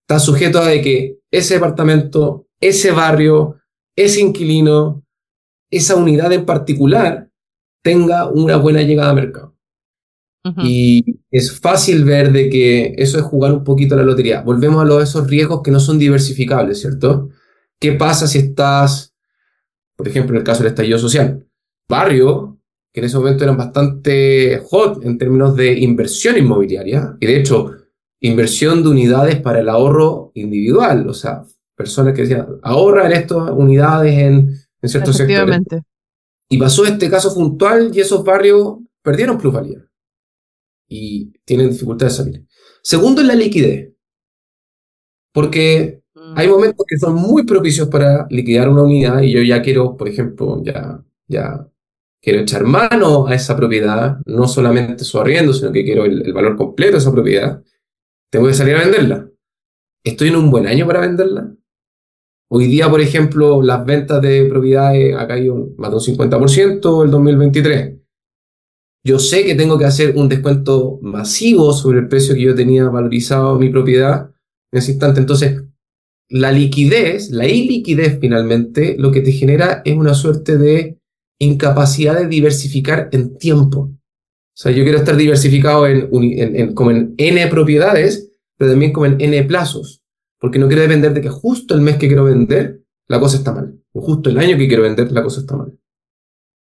está 0.00 0.18
sujeto 0.18 0.58
a 0.58 0.70
que 0.70 1.18
ese 1.30 1.52
departamento, 1.52 2.46
ese 2.58 2.92
barrio, 2.92 3.56
ese 3.94 4.22
inquilino, 4.22 5.04
esa 5.70 5.96
unidad 5.96 6.32
en 6.32 6.46
particular 6.46 7.28
tenga 7.82 8.28
una 8.28 8.56
buena 8.56 8.82
llegada 8.82 9.10
a 9.10 9.14
mercado. 9.14 9.52
Y 10.64 11.20
es 11.30 11.60
fácil 11.60 12.04
ver 12.04 12.32
de 12.32 12.50
que 12.50 12.94
eso 12.98 13.16
es 13.16 13.24
jugar 13.24 13.52
un 13.52 13.62
poquito 13.62 13.94
a 13.94 13.98
la 13.98 14.02
lotería. 14.02 14.42
Volvemos 14.42 14.82
a 14.82 14.84
los, 14.84 15.02
esos 15.02 15.28
riesgos 15.28 15.62
que 15.62 15.70
no 15.70 15.78
son 15.78 16.00
diversificables, 16.00 16.80
¿cierto? 16.80 17.28
¿Qué 17.78 17.92
pasa 17.92 18.26
si 18.26 18.38
estás, 18.38 19.14
por 19.96 20.08
ejemplo, 20.08 20.34
en 20.34 20.40
el 20.40 20.44
caso 20.44 20.62
del 20.62 20.72
estallido 20.72 20.98
social, 20.98 21.46
barrio, 21.88 22.58
que 22.92 23.00
en 23.00 23.06
ese 23.06 23.18
momento 23.18 23.44
eran 23.44 23.56
bastante 23.56 24.60
hot 24.68 25.04
en 25.04 25.16
términos 25.16 25.54
de 25.54 25.78
inversión 25.78 26.36
inmobiliaria, 26.36 27.16
y 27.20 27.26
de 27.26 27.36
hecho, 27.36 27.76
inversión 28.20 28.82
de 28.82 28.88
unidades 28.88 29.40
para 29.40 29.60
el 29.60 29.68
ahorro 29.68 30.32
individual, 30.34 31.08
o 31.08 31.14
sea, 31.14 31.44
personas 31.76 32.14
que 32.14 32.22
decían, 32.22 32.46
ahorra 32.62 33.06
en 33.06 33.12
estas 33.12 33.50
unidades 33.50 34.14
en, 34.18 34.56
en 34.82 34.88
ciertos 34.88 35.16
sectores. 35.16 35.60
Y 36.52 36.58
pasó 36.58 36.84
este 36.84 37.08
caso 37.08 37.32
puntual 37.32 37.90
y 37.94 38.00
esos 38.00 38.22
barrios 38.22 38.76
perdieron 39.02 39.38
plusvalía 39.38 39.88
y 40.86 41.32
tienen 41.46 41.70
dificultades 41.70 42.18
de 42.18 42.24
salir. 42.24 42.46
Segundo 42.82 43.22
es 43.22 43.26
la 43.26 43.34
liquidez, 43.34 43.94
porque 45.32 46.02
mm. 46.14 46.34
hay 46.36 46.48
momentos 46.48 46.84
que 46.86 46.98
son 46.98 47.14
muy 47.14 47.44
propicios 47.44 47.88
para 47.88 48.26
liquidar 48.28 48.68
una 48.68 48.82
unidad 48.82 49.22
y 49.22 49.32
yo 49.32 49.40
ya 49.40 49.62
quiero, 49.62 49.96
por 49.96 50.08
ejemplo, 50.08 50.62
ya, 50.62 51.02
ya 51.26 51.66
quiero 52.20 52.40
echar 52.40 52.64
mano 52.64 53.26
a 53.26 53.34
esa 53.34 53.56
propiedad, 53.56 54.18
no 54.26 54.46
solamente 54.46 55.04
su 55.04 55.18
arriendo, 55.18 55.54
sino 55.54 55.72
que 55.72 55.84
quiero 55.84 56.04
el, 56.04 56.20
el 56.20 56.34
valor 56.34 56.58
completo 56.58 56.92
de 56.92 56.98
esa 56.98 57.12
propiedad, 57.12 57.62
tengo 58.30 58.46
que 58.46 58.52
salir 58.52 58.76
a 58.76 58.80
venderla. 58.80 59.26
¿Estoy 60.04 60.28
en 60.28 60.36
un 60.36 60.50
buen 60.50 60.66
año 60.66 60.86
para 60.86 61.00
venderla? 61.00 61.50
Hoy 62.54 62.66
día, 62.66 62.90
por 62.90 63.00
ejemplo, 63.00 63.62
las 63.62 63.82
ventas 63.86 64.20
de 64.20 64.44
propiedades 64.44 65.16
ha 65.16 65.26
caído 65.26 65.70
más 65.78 65.90
de 65.90 65.96
un 65.96 66.02
50% 66.02 67.02
el 67.02 67.10
2023. 67.10 67.94
Yo 69.06 69.18
sé 69.18 69.46
que 69.46 69.54
tengo 69.54 69.78
que 69.78 69.86
hacer 69.86 70.14
un 70.18 70.28
descuento 70.28 70.98
masivo 71.00 71.72
sobre 71.72 72.00
el 72.00 72.08
precio 72.08 72.34
que 72.34 72.42
yo 72.42 72.54
tenía 72.54 72.84
valorizado 72.90 73.58
mi 73.58 73.70
propiedad 73.70 74.32
en 74.70 74.78
ese 74.78 74.90
instante. 74.90 75.20
Entonces, 75.20 75.62
la 76.28 76.52
liquidez, 76.52 77.30
la 77.30 77.48
iliquidez 77.48 78.18
finalmente, 78.20 78.96
lo 78.98 79.10
que 79.10 79.22
te 79.22 79.32
genera 79.32 79.80
es 79.86 79.96
una 79.96 80.12
suerte 80.12 80.58
de 80.58 80.98
incapacidad 81.40 82.18
de 82.18 82.28
diversificar 82.28 83.08
en 83.12 83.38
tiempo. 83.38 83.78
O 83.80 83.98
sea, 84.54 84.72
yo 84.72 84.82
quiero 84.82 84.98
estar 84.98 85.16
diversificado 85.16 85.86
en, 85.86 86.74
como 86.74 86.90
en 86.90 87.14
N 87.16 87.46
propiedades, 87.46 88.30
pero 88.58 88.72
también 88.72 88.92
como 88.92 89.06
en 89.06 89.18
N 89.22 89.42
plazos 89.44 90.01
porque 90.42 90.58
no 90.58 90.66
quiero 90.66 90.82
depender 90.82 91.14
de 91.14 91.20
que 91.20 91.28
justo 91.28 91.72
el 91.72 91.82
mes 91.82 91.98
que 91.98 92.08
quiero 92.08 92.24
vender, 92.24 92.82
la 93.06 93.20
cosa 93.20 93.36
está 93.36 93.52
mal, 93.52 93.78
o 93.92 94.02
justo 94.02 94.28
el 94.28 94.38
año 94.38 94.56
que 94.56 94.66
quiero 94.66 94.82
vender, 94.82 95.12
la 95.12 95.22
cosa 95.22 95.40
está 95.40 95.54
mal. 95.54 95.78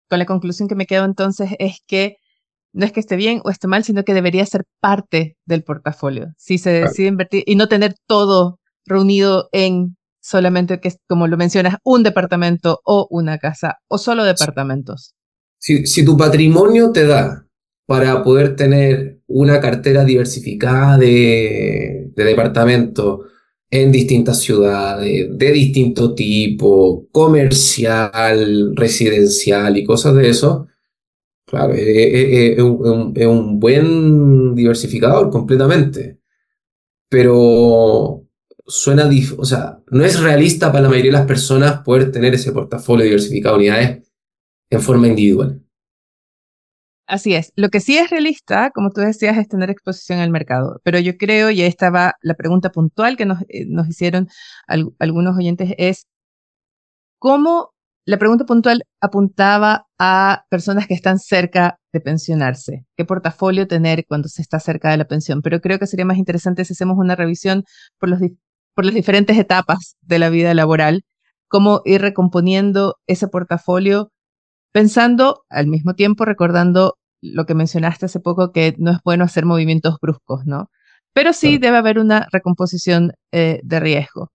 Con 0.08 0.18
la 0.18 0.24
conclusión 0.24 0.66
que 0.66 0.74
me 0.74 0.86
quedo 0.86 1.04
entonces 1.04 1.50
es 1.58 1.80
que 1.86 2.16
no 2.72 2.86
es 2.86 2.92
que 2.92 3.00
esté 3.00 3.16
bien 3.16 3.42
o 3.44 3.50
esté 3.50 3.68
mal, 3.68 3.84
sino 3.84 4.02
que 4.02 4.14
debería 4.14 4.46
ser 4.46 4.64
parte 4.80 5.36
del 5.44 5.62
portafolio. 5.62 6.32
Si 6.38 6.56
se 6.56 6.70
decide 6.70 7.08
invertir 7.08 7.42
y 7.44 7.56
no 7.56 7.68
tener 7.68 7.94
todo 8.06 8.60
reunido 8.86 9.50
en 9.52 9.98
solamente 10.22 10.80
que, 10.80 10.94
como 11.06 11.26
lo 11.26 11.36
mencionas, 11.36 11.76
un 11.84 12.02
departamento 12.02 12.80
o 12.82 13.06
una 13.10 13.36
casa, 13.36 13.76
o 13.88 13.98
solo 13.98 14.24
departamentos. 14.24 15.12
Si, 15.58 15.84
si 15.84 16.02
tu 16.02 16.16
patrimonio 16.16 16.92
te 16.92 17.06
da 17.06 17.46
para 17.84 18.22
poder 18.22 18.56
tener 18.56 19.20
una 19.26 19.60
cartera 19.60 20.02
diversificada 20.06 20.96
de, 20.96 22.10
de 22.16 22.24
departamentos, 22.24 23.35
en 23.70 23.92
distintas 23.92 24.40
ciudades, 24.40 25.28
de 25.30 25.52
distinto 25.52 26.14
tipo, 26.14 27.08
comercial, 27.10 28.76
residencial 28.76 29.76
y 29.76 29.84
cosas 29.84 30.14
de 30.14 30.28
eso, 30.28 30.68
claro, 31.46 31.74
es, 31.74 32.58
un, 32.60 33.60
buen 33.60 34.54
diversificador 34.54 35.30
completamente. 35.30 36.18
Pero 37.08 38.24
suena, 38.66 39.08
o 39.38 39.44
sea, 39.44 39.80
no 39.90 40.04
es 40.04 40.20
realista 40.20 40.72
para 40.72 40.82
la 40.82 40.88
mayoría 40.88 41.12
de 41.12 41.18
las 41.18 41.26
personas 41.26 41.82
poder 41.82 42.10
tener 42.12 42.34
ese 42.34 42.52
portafolio 42.52 43.04
diversificado 43.04 43.56
de 43.56 43.60
unidades 43.60 44.12
en 44.70 44.80
forma 44.80 45.08
individual. 45.08 45.65
Así 47.06 47.34
es. 47.34 47.52
Lo 47.54 47.68
que 47.68 47.80
sí 47.80 47.96
es 47.96 48.10
realista, 48.10 48.70
como 48.70 48.90
tú 48.90 49.00
decías, 49.00 49.38
es 49.38 49.48
tener 49.48 49.70
exposición 49.70 50.18
al 50.18 50.30
mercado. 50.30 50.80
Pero 50.82 50.98
yo 50.98 51.16
creo, 51.16 51.50
y 51.50 51.62
ahí 51.62 51.68
estaba 51.68 52.14
la 52.20 52.34
pregunta 52.34 52.70
puntual 52.70 53.16
que 53.16 53.26
nos, 53.26 53.42
eh, 53.42 53.66
hicieron 53.88 54.28
algunos 54.98 55.36
oyentes, 55.36 55.72
es 55.78 56.06
cómo 57.18 57.70
la 58.06 58.18
pregunta 58.18 58.44
puntual 58.44 58.82
apuntaba 59.00 59.86
a 59.98 60.44
personas 60.48 60.86
que 60.86 60.94
están 60.94 61.18
cerca 61.18 61.78
de 61.92 62.00
pensionarse. 62.00 62.84
¿Qué 62.96 63.04
portafolio 63.04 63.66
tener 63.66 64.04
cuando 64.06 64.28
se 64.28 64.42
está 64.42 64.60
cerca 64.60 64.90
de 64.90 64.96
la 64.96 65.06
pensión? 65.06 65.42
Pero 65.42 65.60
creo 65.60 65.78
que 65.78 65.86
sería 65.86 66.04
más 66.04 66.18
interesante 66.18 66.64
si 66.64 66.72
hacemos 66.74 66.98
una 66.98 67.16
revisión 67.16 67.64
por, 67.98 68.08
los, 68.08 68.20
por 68.74 68.84
las 68.84 68.94
diferentes 68.94 69.38
etapas 69.38 69.96
de 70.02 70.18
la 70.18 70.28
vida 70.30 70.54
laboral, 70.54 71.04
cómo 71.48 71.82
ir 71.84 72.00
recomponiendo 72.00 72.96
ese 73.06 73.28
portafolio 73.28 74.10
pensando 74.76 75.46
al 75.48 75.68
mismo 75.68 75.94
tiempo, 75.94 76.26
recordando 76.26 76.98
lo 77.22 77.46
que 77.46 77.54
mencionaste 77.54 78.04
hace 78.04 78.20
poco, 78.20 78.52
que 78.52 78.74
no 78.76 78.90
es 78.90 78.98
bueno 79.02 79.24
hacer 79.24 79.46
movimientos 79.46 79.96
bruscos, 80.02 80.44
¿no? 80.44 80.70
Pero 81.14 81.32
sí 81.32 81.56
debe 81.56 81.78
haber 81.78 81.98
una 81.98 82.28
recomposición 82.30 83.14
eh, 83.32 83.58
de 83.62 83.80
riesgo. 83.80 84.30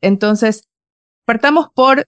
Entonces, 0.00 0.68
partamos 1.24 1.66
por 1.74 2.04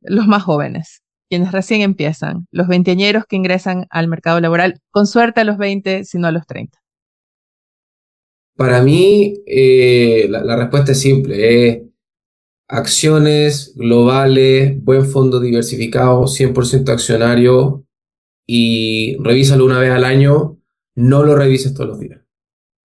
los 0.00 0.26
más 0.26 0.42
jóvenes, 0.42 1.02
quienes 1.28 1.52
recién 1.52 1.82
empiezan, 1.82 2.46
los 2.50 2.66
veinteañeros 2.66 3.26
que 3.28 3.36
ingresan 3.36 3.84
al 3.90 4.08
mercado 4.08 4.40
laboral, 4.40 4.80
con 4.90 5.06
suerte 5.06 5.42
a 5.42 5.44
los 5.44 5.58
20, 5.58 6.04
sino 6.04 6.28
a 6.28 6.32
los 6.32 6.46
30. 6.46 6.78
Para 8.56 8.80
mí, 8.80 9.34
eh, 9.46 10.28
la, 10.30 10.42
la, 10.44 10.56
respuesta 10.56 10.92
es 10.92 11.00
simple, 11.02 11.68
es 11.68 11.78
acciones 12.70 13.72
globales, 13.74 14.82
buen 14.82 15.04
fondo 15.04 15.40
diversificado, 15.40 16.24
100% 16.24 16.88
accionario 16.88 17.84
y 18.46 19.16
revísalo 19.20 19.64
una 19.64 19.78
vez 19.78 19.90
al 19.90 20.04
año, 20.04 20.58
no 20.94 21.24
lo 21.24 21.34
revises 21.34 21.74
todos 21.74 21.88
los 21.90 22.00
días. 22.00 22.20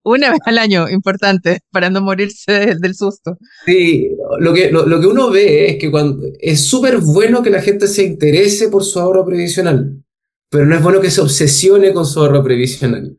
Una 0.04 0.30
vez 0.30 0.40
al 0.44 0.58
año, 0.58 0.88
importante, 0.88 1.60
para 1.72 1.90
no 1.90 2.00
morirse 2.00 2.76
del 2.80 2.94
susto. 2.94 3.38
Sí, 3.64 4.10
lo 4.38 4.52
que, 4.52 4.70
lo, 4.70 5.00
que 5.00 5.06
uno 5.06 5.30
ve 5.30 5.70
es 5.70 5.76
que 5.78 5.90
cuando, 5.90 6.24
es 6.38 6.64
súper 6.64 6.98
bueno 6.98 7.42
que 7.42 7.50
la 7.50 7.62
gente 7.62 7.88
se 7.88 8.04
interese 8.04 8.68
por 8.68 8.84
su 8.84 9.00
ahorro 9.00 9.24
previsional, 9.24 10.02
pero 10.50 10.66
no 10.66 10.76
es 10.76 10.82
bueno 10.82 11.00
que 11.00 11.10
se 11.10 11.20
obsesione 11.20 11.92
con 11.92 12.06
su 12.06 12.20
ahorro 12.20 12.42
previsional. 12.42 13.16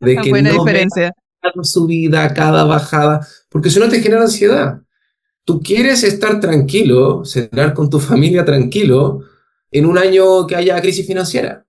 De 0.00 0.16
que 0.16 0.30
buena 0.30 0.52
diferencia. 0.52 1.12
Cada 1.40 1.64
subida, 1.64 2.32
cada 2.34 2.64
bajada, 2.64 3.26
porque 3.50 3.68
eso 3.68 3.80
no 3.80 3.88
te 3.88 4.00
genera 4.00 4.22
ansiedad. 4.22 4.81
Tú 5.44 5.60
quieres 5.60 6.04
estar 6.04 6.38
tranquilo, 6.38 7.24
cenar 7.24 7.74
con 7.74 7.90
tu 7.90 7.98
familia 7.98 8.44
tranquilo 8.44 9.20
en 9.70 9.86
un 9.86 9.98
año 9.98 10.46
que 10.46 10.54
haya 10.54 10.80
crisis 10.80 11.06
financiera, 11.06 11.66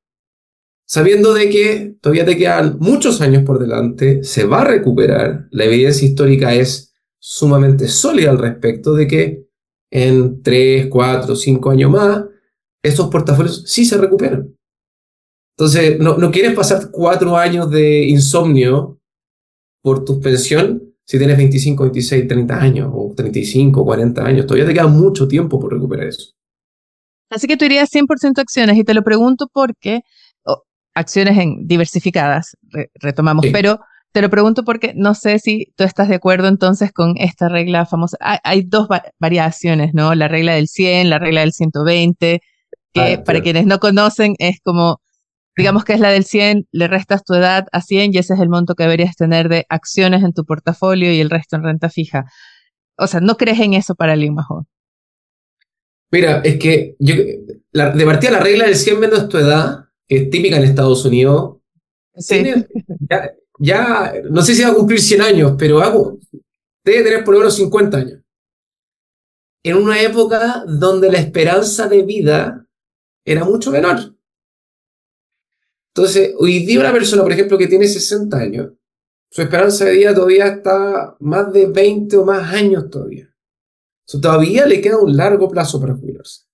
sabiendo 0.85 1.33
de 1.33 1.49
que 1.49 1.95
todavía 1.99 2.25
te 2.25 2.37
quedan 2.37 2.77
muchos 2.79 3.21
años 3.21 3.43
por 3.43 3.59
delante, 3.59 4.23
se 4.23 4.45
va 4.45 4.61
a 4.61 4.65
recuperar, 4.65 5.47
la 5.51 5.65
evidencia 5.65 6.07
histórica 6.07 6.53
es 6.53 6.93
sumamente 7.19 7.87
sólida 7.87 8.29
al 8.29 8.37
respecto 8.37 8.93
de 8.93 9.07
que 9.07 9.47
en 9.89 10.43
3, 10.43 10.87
4, 10.87 11.35
5 11.35 11.69
años 11.71 11.91
más, 11.91 12.25
estos 12.83 13.09
portafolios 13.09 13.63
sí 13.65 13.85
se 13.85 13.97
recuperan. 13.97 14.55
Entonces, 15.57 15.99
no, 15.99 16.17
no 16.17 16.31
quieres 16.31 16.53
pasar 16.53 16.89
cuatro 16.91 17.37
años 17.37 17.69
de 17.69 18.05
insomnio 18.05 18.99
por 19.81 20.03
tu 20.03 20.19
pensión 20.19 20.92
si 21.05 21.17
tienes 21.17 21.37
25, 21.37 21.83
26, 21.83 22.27
30 22.27 22.61
años, 22.61 22.91
o 22.93 23.13
35, 23.15 23.83
40 23.83 24.25
años, 24.25 24.45
todavía 24.45 24.65
te 24.65 24.73
queda 24.73 24.87
mucho 24.87 25.27
tiempo 25.27 25.59
por 25.59 25.73
recuperar 25.73 26.07
eso. 26.07 26.31
Así 27.29 27.47
que 27.47 27.57
tú 27.57 27.65
irías 27.65 27.89
100% 27.91 28.39
acciones, 28.39 28.77
y 28.77 28.83
te 28.83 28.93
lo 28.93 29.03
pregunto 29.03 29.47
porque, 29.51 30.01
acciones 30.93 31.37
en, 31.37 31.67
diversificadas, 31.67 32.55
retomamos, 32.95 33.45
pero 33.51 33.79
te 34.13 34.21
lo 34.21 34.29
pregunto 34.29 34.63
porque 34.63 34.93
no 34.95 35.15
sé 35.15 35.39
si 35.39 35.73
tú 35.75 35.83
estás 35.83 36.07
de 36.07 36.15
acuerdo 36.15 36.47
entonces 36.47 36.91
con 36.93 37.15
esta 37.17 37.49
regla 37.49 37.87
famosa. 37.87 38.17
Hay, 38.43 38.61
dos 38.61 38.87
variaciones, 39.19 39.95
¿no? 39.95 40.13
La 40.13 40.27
regla 40.27 40.53
del 40.53 40.67
100, 40.67 41.09
la 41.09 41.17
regla 41.17 41.41
del 41.41 41.51
120, 41.51 42.39
que 42.93 43.01
ah, 43.01 43.23
para 43.23 43.41
quienes 43.41 43.65
no 43.65 43.79
conocen 43.79 44.35
es 44.37 44.59
como 44.63 45.01
digamos 45.55 45.85
que 45.85 45.93
es 45.93 45.99
la 45.99 46.09
del 46.09 46.25
100, 46.25 46.67
le 46.71 46.87
restas 46.87 47.23
tu 47.23 47.33
edad 47.33 47.67
a 47.71 47.81
100 47.81 48.13
y 48.13 48.17
ese 48.17 48.33
es 48.33 48.39
el 48.39 48.49
monto 48.49 48.75
que 48.75 48.83
deberías 48.83 49.15
tener 49.15 49.49
de 49.49 49.65
acciones 49.69 50.23
en 50.23 50.33
tu 50.33 50.45
portafolio 50.45 51.11
y 51.11 51.19
el 51.19 51.29
resto 51.29 51.55
en 51.55 51.63
renta 51.63 51.89
fija. 51.89 52.25
O 52.97 53.07
sea, 53.07 53.19
¿no 53.19 53.37
crees 53.37 53.59
en 53.59 53.73
eso 53.73 53.95
para 53.95 54.13
el 54.13 54.31
mejor? 54.31 54.65
Mira, 56.11 56.41
es 56.43 56.59
que 56.59 56.95
yo, 56.99 57.15
de 57.15 58.05
partida 58.05 58.31
la 58.31 58.39
regla 58.39 58.65
del 58.65 58.75
100 58.75 58.99
menos 58.99 59.29
tu 59.29 59.37
edad, 59.37 59.85
que 60.07 60.17
es 60.17 60.29
típica 60.29 60.57
en 60.57 60.63
Estados 60.63 61.03
Unidos, 61.05 61.57
sí. 62.15 62.43
ya, 63.57 64.13
no 64.29 64.43
sé 64.43 64.53
si 64.53 64.63
va 64.63 64.69
a 64.69 64.75
cumplir 64.75 65.01
100 65.01 65.21
años, 65.21 65.55
pero 65.57 65.81
hago, 65.81 66.19
debe 66.85 67.03
tener 67.03 67.23
por 67.23 67.33
lo 67.33 67.39
menos 67.39 67.55
50 67.55 67.97
años. 67.97 68.19
En 69.63 69.77
una 69.77 69.99
época 70.01 70.63
donde 70.67 71.11
la 71.11 71.17
esperanza 71.17 71.87
de 71.87 72.03
vida 72.03 72.67
era 73.25 73.43
mucho 73.43 73.71
menor. 73.71 74.12
Entonces, 75.95 76.33
hoy 76.39 76.65
día 76.65 76.79
una 76.79 76.91
persona, 76.91 77.21
por 77.21 77.31
ejemplo, 77.31 77.57
que 77.57 77.67
tiene 77.67 77.87
60 77.87 78.35
años, 78.37 78.71
su 79.29 79.43
esperanza 79.43 79.85
de 79.85 79.93
vida 79.93 80.13
todavía 80.13 80.47
está 80.47 81.15
más 81.19 81.53
de 81.53 81.67
20 81.67 82.17
o 82.17 82.25
más 82.25 82.51
años 82.51 82.89
todavía. 82.89 83.29
todavía 84.21 84.65
le 84.65 84.81
queda 84.81 84.97
un 84.97 85.15
largo 85.15 85.47
plazo 85.49 85.79
para 85.79 85.95
jubilarse. 85.95 86.45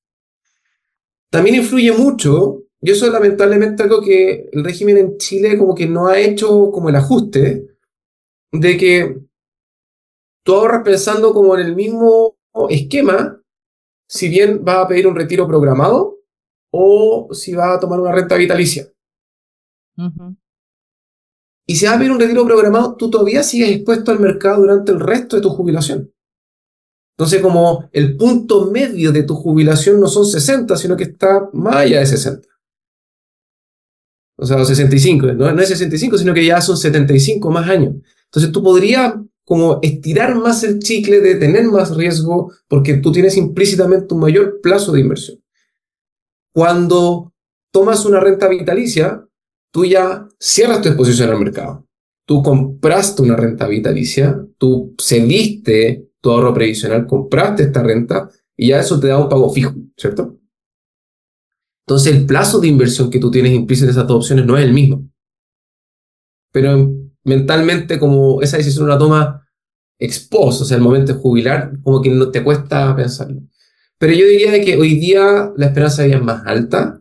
También 1.29 1.55
influye 1.55 1.91
mucho, 1.93 2.63
y 2.81 2.91
eso 2.91 3.05
es 3.05 3.13
lamentablemente 3.13 3.83
algo 3.83 4.01
que 4.01 4.49
el 4.51 4.63
régimen 4.63 4.97
en 4.97 5.17
Chile 5.17 5.57
como 5.57 5.73
que 5.73 5.87
no 5.87 6.07
ha 6.07 6.19
hecho 6.19 6.69
como 6.71 6.89
el 6.89 6.95
ajuste, 6.95 7.67
de 8.51 8.77
que 8.77 9.19
tú 10.43 10.55
ahorras 10.55 10.83
pensando 10.83 11.33
como 11.33 11.57
en 11.57 11.65
el 11.65 11.75
mismo 11.75 12.37
esquema, 12.69 13.41
si 14.07 14.27
bien 14.27 14.65
va 14.67 14.81
a 14.81 14.87
pedir 14.87 15.07
un 15.07 15.15
retiro 15.15 15.47
programado 15.47 16.17
o 16.71 17.29
si 17.33 17.53
va 17.53 17.73
a 17.73 17.79
tomar 17.79 17.99
una 17.99 18.11
renta 18.11 18.35
vitalicia. 18.35 18.91
Y 21.67 21.75
si 21.75 21.85
vas 21.85 21.95
a 21.95 21.97
pedir 21.99 22.11
un 22.11 22.19
retiro 22.19 22.45
programado, 22.45 22.95
tú 22.95 23.09
todavía 23.09 23.43
sigues 23.43 23.69
expuesto 23.69 24.11
al 24.11 24.19
mercado 24.19 24.61
durante 24.61 24.91
el 24.91 24.99
resto 24.99 25.35
de 25.35 25.41
tu 25.43 25.49
jubilación. 25.49 26.11
Entonces, 27.15 27.41
como 27.41 27.89
el 27.91 28.17
punto 28.17 28.71
medio 28.71 29.11
de 29.11 29.23
tu 29.23 29.35
jubilación 29.35 29.99
no 29.99 30.07
son 30.07 30.25
60, 30.25 30.75
sino 30.77 30.95
que 30.95 31.03
está 31.03 31.49
más 31.53 31.75
allá 31.75 31.99
de 31.99 32.05
60. 32.05 32.47
O 34.37 34.45
sea, 34.45 34.63
65, 34.63 35.33
no, 35.33 35.51
no 35.51 35.61
es 35.61 35.67
65, 35.67 36.17
sino 36.17 36.33
que 36.33 36.45
ya 36.45 36.61
son 36.61 36.77
75 36.77 37.51
más 37.51 37.69
años. 37.69 37.95
Entonces, 38.25 38.51
tú 38.51 38.63
podrías 38.63 39.15
como 39.43 39.79
estirar 39.81 40.35
más 40.35 40.63
el 40.63 40.79
chicle 40.79 41.19
de 41.19 41.35
tener 41.35 41.65
más 41.65 41.95
riesgo 41.95 42.53
porque 42.67 42.95
tú 42.95 43.11
tienes 43.11 43.35
implícitamente 43.35 44.13
un 44.13 44.21
mayor 44.21 44.61
plazo 44.61 44.91
de 44.91 45.01
inversión. 45.01 45.43
Cuando 46.53 47.33
tomas 47.71 48.05
una 48.05 48.19
renta 48.19 48.47
vitalicia, 48.47 49.27
tú 49.71 49.85
ya 49.85 50.27
cierras 50.39 50.81
tu 50.81 50.89
exposición 50.89 51.29
al 51.29 51.39
mercado. 51.39 51.87
Tú 52.25 52.43
compraste 52.43 53.21
una 53.21 53.35
renta 53.35 53.67
vitalicia, 53.67 54.39
tú 54.57 54.95
cediste 55.01 56.09
tu 56.21 56.31
ahorro 56.31 56.53
previsional, 56.53 57.07
compraste 57.07 57.63
esta 57.63 57.81
renta 57.81 58.29
y 58.55 58.69
ya 58.69 58.79
eso 58.79 58.99
te 58.99 59.07
da 59.07 59.17
un 59.17 59.29
pago 59.29 59.49
fijo, 59.51 59.73
¿cierto? 59.97 60.37
Entonces 61.87 62.13
el 62.13 62.25
plazo 62.25 62.59
de 62.59 62.67
inversión 62.67 63.09
que 63.09 63.19
tú 63.19 63.31
tienes 63.31 63.53
implícito 63.53 63.85
en 63.85 63.91
esas 63.91 64.05
dos 64.05 64.17
opciones 64.17 64.45
no 64.45 64.57
es 64.57 64.63
el 64.63 64.73
mismo. 64.73 65.09
Pero 66.51 66.91
mentalmente 67.23 67.97
como 67.97 68.41
esa 68.41 68.57
decisión 68.57 68.87
la 68.87 68.97
toma 68.97 69.47
expuesta, 69.97 70.63
o 70.63 70.65
sea, 70.65 70.77
el 70.77 70.83
momento 70.83 71.13
de 71.13 71.19
jubilar, 71.19 71.73
como 71.83 72.01
que 72.01 72.09
no 72.09 72.29
te 72.29 72.43
cuesta 72.43 72.95
pensarlo. 72.95 73.41
Pero 73.97 74.13
yo 74.13 74.25
diría 74.27 74.63
que 74.63 74.77
hoy 74.77 74.95
día 74.99 75.51
la 75.57 75.65
esperanza 75.65 76.01
de 76.01 76.09
vida 76.09 76.17
es 76.17 76.23
más 76.23 76.43
alta, 76.45 76.98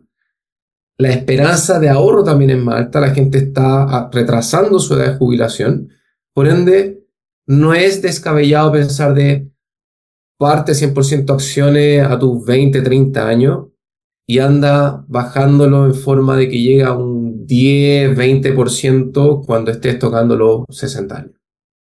la 0.99 1.09
esperanza 1.09 1.79
de 1.79 1.89
ahorro 1.89 2.23
también 2.23 2.51
es 2.51 2.63
más 2.63 2.93
la 2.93 3.09
gente 3.09 3.39
está 3.39 3.83
ah, 3.83 4.09
retrasando 4.11 4.79
su 4.79 4.93
edad 4.93 5.13
de 5.13 5.17
jubilación, 5.17 5.89
por 6.33 6.47
ende, 6.47 7.03
no 7.47 7.73
es 7.73 8.01
descabellado 8.01 8.71
pensar 8.71 9.13
de 9.15 9.51
parte 10.37 10.73
100% 10.73 11.33
acciones 11.33 12.05
a 12.05 12.19
tus 12.19 12.45
20, 12.45 12.81
30 12.81 13.27
años 13.27 13.67
y 14.27 14.39
anda 14.39 15.03
bajándolo 15.07 15.85
en 15.85 15.95
forma 15.95 16.37
de 16.37 16.47
que 16.49 16.61
llega 16.61 16.89
a 16.89 16.97
un 16.97 17.47
10, 17.47 18.15
20% 18.15 19.45
cuando 19.45 19.71
estés 19.71 19.97
tocando 19.97 20.35
los 20.35 20.65
60 20.69 21.17
años. 21.17 21.39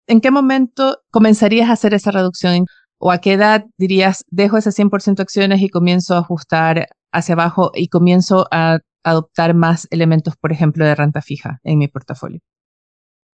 ¿en 0.06 0.20
qué 0.20 0.30
momento 0.30 0.98
comenzarías 1.10 1.68
a 1.68 1.72
hacer 1.72 1.94
esa 1.94 2.10
reducción? 2.10 2.66
¿O 2.98 3.10
a 3.10 3.18
qué 3.18 3.34
edad 3.34 3.64
dirías, 3.76 4.24
dejo 4.28 4.56
esas 4.56 4.78
100% 4.78 5.20
acciones 5.20 5.60
y 5.60 5.68
comienzo 5.68 6.14
a 6.14 6.20
ajustar 6.20 6.88
hacia 7.12 7.34
abajo 7.34 7.70
y 7.74 7.88
comienzo 7.88 8.46
a 8.50 8.78
adoptar 9.04 9.54
más 9.54 9.86
elementos, 9.90 10.34
por 10.36 10.50
ejemplo, 10.50 10.84
de 10.84 10.94
renta 10.94 11.22
fija 11.22 11.60
en 11.62 11.78
mi 11.78 11.88
portafolio? 11.88 12.40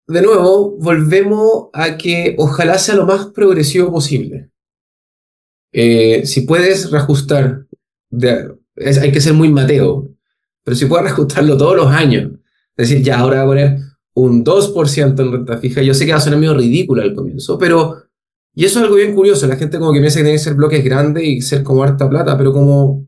De 0.08 0.22
nuevo, 0.22 0.78
volvemos 0.78 1.70
a 1.74 1.98
que 1.98 2.36
ojalá 2.38 2.78
sea 2.78 2.96
lo 2.96 3.06
más 3.06 3.28
progresivo 3.28 3.92
posible. 3.92 4.52
Eh, 5.74 6.26
si 6.26 6.42
puedes 6.42 6.92
reajustar, 6.92 7.66
hay 8.22 9.12
que 9.12 9.22
ser 9.22 9.34
muy 9.34 9.50
mateo, 9.50 10.16
pero 10.64 10.78
si 10.78 10.86
puedes 10.86 11.06
reajustarlo 11.06 11.58
todos 11.58 11.76
los 11.76 11.88
años, 11.88 12.32
es 12.78 12.90
decir, 12.90 13.04
ya 13.04 13.20
ahora 13.20 13.44
voy 13.44 13.60
a 13.60 13.68
poner 13.68 13.80
un 14.14 14.46
2% 14.46 15.20
en 15.20 15.32
renta 15.32 15.58
fija, 15.58 15.82
yo 15.82 15.94
sé 15.94 16.06
que 16.06 16.12
va 16.12 16.20
a 16.20 16.22
sonar 16.22 16.40
medio 16.40 16.54
ridículo 16.54 17.02
al 17.02 17.14
comienzo, 17.14 17.58
pero, 17.58 18.04
y 18.54 18.64
eso 18.64 18.80
es 18.80 18.84
algo 18.84 18.96
bien 18.96 19.16
curioso, 19.16 19.48
la 19.48 19.58
gente 19.58 19.80
como 19.80 19.92
que 19.92 20.00
piensa 20.00 20.20
que 20.20 20.24
tiene 20.24 20.38
que 20.38 20.44
ser 20.44 20.54
bloques 20.54 20.84
grandes 20.84 21.24
y 21.24 21.42
ser 21.42 21.64
como 21.64 21.84
harta 21.84 22.08
plata, 22.08 22.38
pero 22.38 22.54
como, 22.54 23.08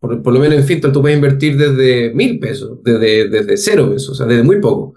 por, 0.00 0.32
lo 0.32 0.38
menos 0.38 0.58
en 0.58 0.64
Fintel 0.64 0.92
tú 0.92 1.00
puedes 1.00 1.16
invertir 1.16 1.56
desde 1.56 2.14
mil 2.14 2.38
pesos, 2.38 2.78
desde, 2.84 3.28
desde 3.28 3.56
cero 3.56 3.90
pesos, 3.90 4.10
o 4.10 4.14
sea, 4.14 4.26
desde 4.26 4.44
muy 4.44 4.60
poco. 4.60 4.94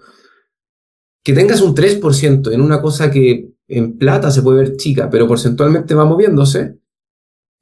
Que 1.24 1.32
tengas 1.32 1.60
un 1.60 1.74
3% 1.74 2.52
en 2.52 2.60
una 2.60 2.80
cosa 2.80 3.10
que 3.10 3.50
en 3.68 3.98
plata 3.98 4.30
se 4.30 4.42
puede 4.42 4.60
ver 4.60 4.76
chica, 4.76 5.10
pero 5.10 5.26
porcentualmente 5.26 5.94
va 5.94 6.04
moviéndose, 6.04 6.78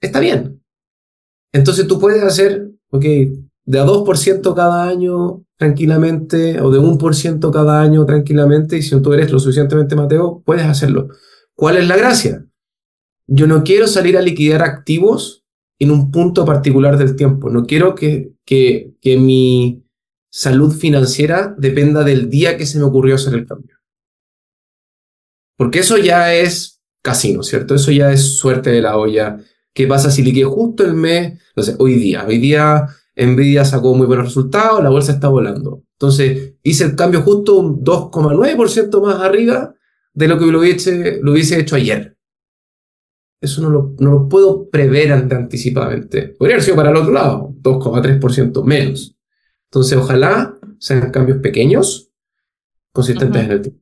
está 0.01 0.21
bien. 0.21 0.63
Entonces 1.53 1.87
tú 1.87 1.99
puedes 1.99 2.23
hacer, 2.23 2.71
ok, 2.91 3.05
de 3.65 3.79
a 3.79 3.87
2% 3.87 4.55
cada 4.55 4.89
año 4.89 5.45
tranquilamente, 5.57 6.61
o 6.61 6.71
de 6.71 6.79
1% 6.79 7.53
cada 7.53 7.83
año 7.83 8.07
tranquilamente, 8.07 8.79
y 8.79 8.83
si 8.83 9.01
tú 9.01 9.13
eres 9.13 9.31
lo 9.31 9.39
suficientemente 9.39 9.97
mateo, 9.97 10.43
puedes 10.45 10.65
hacerlo. 10.65 11.09
¿Cuál 11.55 11.77
es 11.77 11.87
la 11.87 11.97
gracia? 11.97 12.47
Yo 13.27 13.47
no 13.47 13.63
quiero 13.63 13.87
salir 13.87 14.17
a 14.17 14.23
liquidar 14.23 14.63
activos 14.63 15.40
en 15.81 15.91
un 15.91 16.11
punto 16.11 16.45
particular 16.45 16.97
del 16.97 17.17
tiempo. 17.17 17.51
No 17.51 17.65
quiero 17.65 17.95
que, 17.95 18.35
que, 18.45 18.95
que 19.01 19.17
mi 19.17 19.83
salud 20.31 20.73
financiera 20.73 21.55
dependa 21.59 22.05
del 22.05 22.31
día 22.31 22.57
que 22.57 22.67
se 22.67 22.79
me 22.79 22.85
ocurrió 22.85 23.17
hacer 23.17 23.35
el 23.35 23.47
cambio. 23.47 23.77
Porque 25.57 25.81
eso 25.81 25.99
ya 25.99 26.35
es 26.35 26.81
casino, 27.03 27.43
¿cierto? 27.43 27.75
Eso 27.75 27.91
ya 27.91 28.13
es 28.13 28.37
suerte 28.39 28.71
de 28.71 28.83
la 28.83 28.97
olla. 28.97 29.39
¿Qué 29.75 29.87
pasa 29.87 30.11
si 30.11 30.23
liquide 30.23 30.45
justo 30.45 30.85
el 30.85 30.95
mes? 30.95 31.41
No 31.57 31.63
sé, 31.63 31.75
hoy 31.79 31.95
día. 31.95 32.25
Hoy 32.27 32.39
día 32.39 32.87
Nvidia 33.17 33.65
sacó 33.65 33.95
muy 33.95 34.07
buenos 34.07 34.27
resultados, 34.27 34.83
la 34.83 34.91
bolsa 34.91 35.13
está 35.13 35.29
volando. 35.29 35.83
Entonces 35.93 36.55
hice 36.63 36.85
el 36.85 36.97
cambio 36.97 37.23
justo 37.23 37.57
un 37.57 37.83
2,9% 37.83 39.03
más 39.03 39.21
arriba 39.21 39.75
de 40.13 40.29
lo 40.29 40.39
que 40.39 40.47
lo 40.47 40.61
hubiese, 40.61 41.21
lo 41.23 41.33
hubiese 41.33 41.59
hecho 41.59 41.77
ayer. 41.77 42.17
Eso 43.41 43.63
no 43.63 43.71
lo, 43.71 43.95
no 43.99 44.11
lo 44.11 44.29
puedo 44.29 44.69
prever 44.69 45.13
anticipadamente. 45.13 46.29
Podría 46.39 46.57
haber 46.57 46.65
sido 46.65 46.77
para 46.77 46.91
el 46.91 46.97
otro 46.97 47.13
lado, 47.13 47.55
2,3% 47.63 48.65
menos. 48.65 49.17
Entonces, 49.71 49.97
ojalá 49.97 50.59
sean 50.79 51.11
cambios 51.11 51.39
pequeños, 51.39 52.11
consistentes 52.93 53.45
en 53.45 53.51
el 53.51 53.63
tiempo 53.63 53.81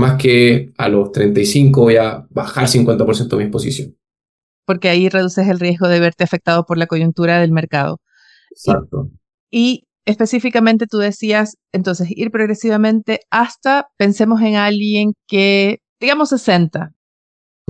más 0.00 0.20
que 0.20 0.72
a 0.76 0.88
los 0.88 1.12
35 1.12 1.80
voy 1.80 1.96
a 1.96 2.26
bajar 2.30 2.66
50% 2.66 3.36
mi 3.36 3.44
exposición. 3.44 3.96
Porque 4.66 4.88
ahí 4.88 5.08
reduces 5.08 5.48
el 5.48 5.60
riesgo 5.60 5.88
de 5.88 6.00
verte 6.00 6.24
afectado 6.24 6.64
por 6.64 6.78
la 6.78 6.86
coyuntura 6.86 7.38
del 7.40 7.52
mercado. 7.52 8.00
Exacto. 8.50 9.10
Y, 9.50 9.84
específicamente 10.04 10.86
tú 10.86 10.98
decías, 10.98 11.56
entonces, 11.72 12.08
ir 12.10 12.30
progresivamente 12.30 13.20
hasta, 13.30 13.88
pensemos 13.96 14.40
en 14.42 14.56
alguien 14.56 15.12
que, 15.26 15.78
digamos, 16.00 16.30
60. 16.30 16.92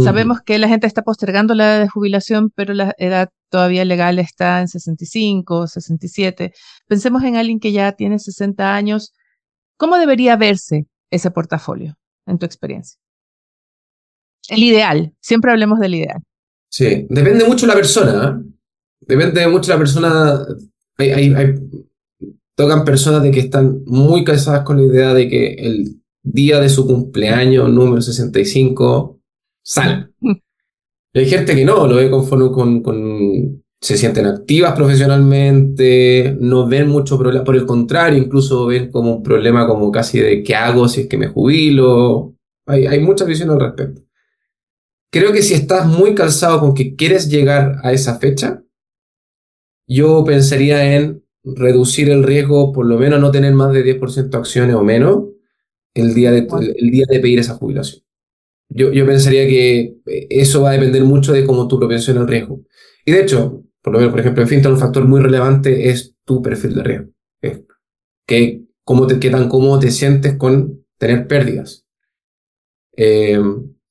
Sabemos 0.04 0.40
que 0.40 0.58
la 0.58 0.68
gente 0.68 0.86
está 0.86 1.02
postergando 1.02 1.54
la 1.54 1.64
edad 1.64 1.80
de 1.80 1.88
jubilación, 1.88 2.50
pero 2.54 2.74
la 2.74 2.94
edad 2.98 3.30
todavía 3.48 3.84
legal 3.84 4.18
está 4.18 4.60
en 4.60 4.68
65, 4.68 5.66
67. 5.66 6.52
Pensemos 6.86 7.22
en 7.24 7.36
alguien 7.36 7.60
que 7.60 7.72
ya 7.72 7.92
tiene 7.92 8.18
60 8.18 8.74
años. 8.74 9.12
¿Cómo 9.76 9.98
debería 9.98 10.36
verse 10.36 10.86
ese 11.10 11.30
portafolio? 11.30 11.96
en 12.30 12.38
tu 12.38 12.46
experiencia? 12.46 12.98
El 14.48 14.62
ideal, 14.62 15.12
siempre 15.20 15.50
hablemos 15.50 15.78
del 15.80 15.94
ideal. 15.94 16.22
Sí, 16.70 17.06
depende 17.08 17.44
mucho 17.44 17.66
de 17.66 17.72
la 17.72 17.74
persona. 17.74 18.40
¿eh? 18.40 18.50
Depende 19.00 19.46
mucho 19.48 19.70
de 19.70 19.76
la 19.76 19.78
persona. 19.78 20.46
Hay, 20.98 21.54
tocan 22.54 22.84
personas 22.84 23.22
de 23.22 23.30
que 23.30 23.40
están 23.40 23.82
muy 23.86 24.24
casadas 24.24 24.64
con 24.64 24.76
la 24.76 24.84
idea 24.84 25.14
de 25.14 25.28
que 25.28 25.54
el 25.54 26.00
día 26.22 26.60
de 26.60 26.68
su 26.68 26.86
cumpleaños, 26.86 27.70
número 27.70 28.02
65, 28.02 29.19
sale. 29.70 30.08
hay 31.14 31.26
gente 31.26 31.54
que 31.54 31.64
no, 31.64 31.86
lo 31.86 31.96
ve 31.96 32.10
con, 32.10 32.26
con, 32.52 32.82
con, 32.82 33.62
se 33.80 33.96
sienten 33.96 34.26
activas 34.26 34.74
profesionalmente, 34.74 36.36
no 36.40 36.66
ven 36.66 36.88
mucho 36.88 37.18
problema, 37.18 37.44
por 37.44 37.56
el 37.56 37.66
contrario, 37.66 38.18
incluso 38.18 38.66
ven 38.66 38.90
como 38.90 39.16
un 39.16 39.22
problema 39.22 39.66
como 39.66 39.92
casi 39.92 40.18
de 40.18 40.42
qué 40.42 40.56
hago 40.56 40.88
si 40.88 41.02
es 41.02 41.06
que 41.06 41.16
me 41.16 41.28
jubilo. 41.28 42.34
Hay, 42.66 42.86
hay 42.86 43.00
muchas 43.00 43.28
visiones 43.28 43.54
al 43.54 43.60
respecto. 43.60 44.02
Creo 45.12 45.32
que 45.32 45.42
si 45.42 45.54
estás 45.54 45.86
muy 45.86 46.14
calzado 46.14 46.60
con 46.60 46.74
que 46.74 46.94
quieres 46.94 47.28
llegar 47.28 47.76
a 47.82 47.92
esa 47.92 48.18
fecha, 48.18 48.62
yo 49.88 50.24
pensaría 50.24 50.96
en 50.96 51.24
reducir 51.42 52.10
el 52.10 52.22
riesgo, 52.22 52.72
por 52.72 52.86
lo 52.86 52.98
menos 52.98 53.20
no 53.20 53.30
tener 53.30 53.54
más 53.54 53.72
de 53.72 53.84
10% 53.84 54.34
acciones 54.34 54.74
o 54.76 54.82
menos 54.82 55.24
el 55.94 56.14
día 56.14 56.30
de, 56.30 56.46
el, 56.76 56.90
día 56.90 57.06
de 57.08 57.18
pedir 57.20 57.38
esa 57.38 57.54
jubilación. 57.54 58.02
Yo, 58.70 58.92
yo 58.92 59.04
pensaría 59.04 59.46
que 59.46 59.96
eso 60.30 60.62
va 60.62 60.70
a 60.70 60.72
depender 60.74 61.04
mucho 61.04 61.32
de 61.32 61.44
cómo 61.44 61.68
tu 61.68 61.78
propensión 61.78 62.18
al 62.18 62.28
riesgo. 62.28 62.62
Y 63.04 63.12
de 63.12 63.22
hecho, 63.22 63.64
por 63.82 63.92
lo 63.92 63.98
menos, 63.98 64.12
por 64.12 64.20
ejemplo, 64.20 64.42
en 64.42 64.48
FinTech 64.48 64.72
un 64.72 64.78
factor 64.78 65.06
muy 65.06 65.20
relevante 65.20 65.90
es 65.90 66.14
tu 66.24 66.40
perfil 66.40 66.74
de 66.74 66.82
riesgo. 66.82 67.10
que, 68.26 68.64
cómo 68.84 69.06
te, 69.06 69.18
qué 69.18 69.30
tan 69.30 69.48
cómodo 69.48 69.80
te 69.80 69.90
sientes 69.90 70.36
con 70.36 70.84
tener 70.98 71.26
pérdidas. 71.26 71.84
Eh, 72.96 73.40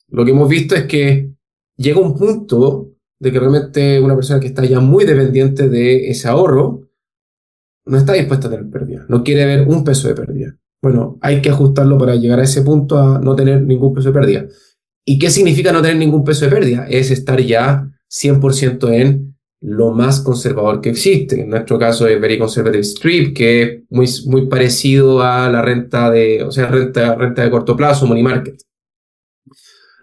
lo 0.07 0.25
que 0.25 0.31
hemos 0.31 0.49
visto 0.49 0.75
es 0.75 0.85
que 0.85 1.31
llega 1.75 1.99
un 1.99 2.15
punto 2.15 2.93
de 3.19 3.31
que 3.31 3.39
realmente 3.39 3.99
una 3.99 4.15
persona 4.15 4.39
que 4.39 4.47
está 4.47 4.63
ya 4.65 4.79
muy 4.79 5.05
dependiente 5.05 5.67
de 5.67 6.09
ese 6.09 6.27
ahorro 6.27 6.87
no 7.85 7.97
está 7.97 8.13
dispuesta 8.13 8.47
a 8.47 8.51
tener 8.51 8.69
pérdidas, 8.69 9.09
no 9.09 9.23
quiere 9.23 9.45
ver 9.45 9.67
un 9.67 9.83
peso 9.83 10.07
de 10.07 10.15
pérdida. 10.15 10.55
Bueno, 10.81 11.17
hay 11.21 11.41
que 11.41 11.49
ajustarlo 11.49 11.97
para 11.97 12.15
llegar 12.15 12.39
a 12.39 12.43
ese 12.43 12.61
punto 12.61 12.97
a 12.97 13.19
no 13.19 13.35
tener 13.35 13.61
ningún 13.63 13.93
peso 13.93 14.09
de 14.09 14.19
pérdida. 14.19 14.47
¿Y 15.11 15.17
qué 15.17 15.31
significa 15.31 15.71
no 15.71 15.81
tener 15.81 15.97
ningún 15.97 16.23
peso 16.23 16.45
de 16.45 16.51
pérdida? 16.51 16.85
Es 16.87 17.09
estar 17.09 17.41
ya 17.41 17.89
100% 18.11 18.91
en 18.93 19.35
lo 19.59 19.89
más 19.89 20.21
conservador 20.21 20.81
que 20.81 20.91
existe. 20.91 21.41
En 21.41 21.49
nuestro 21.49 21.79
caso 21.79 22.07
es 22.07 22.21
Very 22.21 22.37
Conservative 22.37 22.83
Strip, 22.83 23.35
que 23.35 23.63
es 23.63 23.83
muy, 23.89 24.07
muy 24.27 24.45
parecido 24.45 25.23
a 25.23 25.49
la 25.49 25.63
renta 25.63 26.11
de, 26.11 26.43
o 26.43 26.51
sea, 26.51 26.67
renta, 26.67 27.15
renta 27.15 27.41
de 27.41 27.49
corto 27.49 27.75
plazo, 27.75 28.05
money 28.05 28.21
market. 28.21 28.61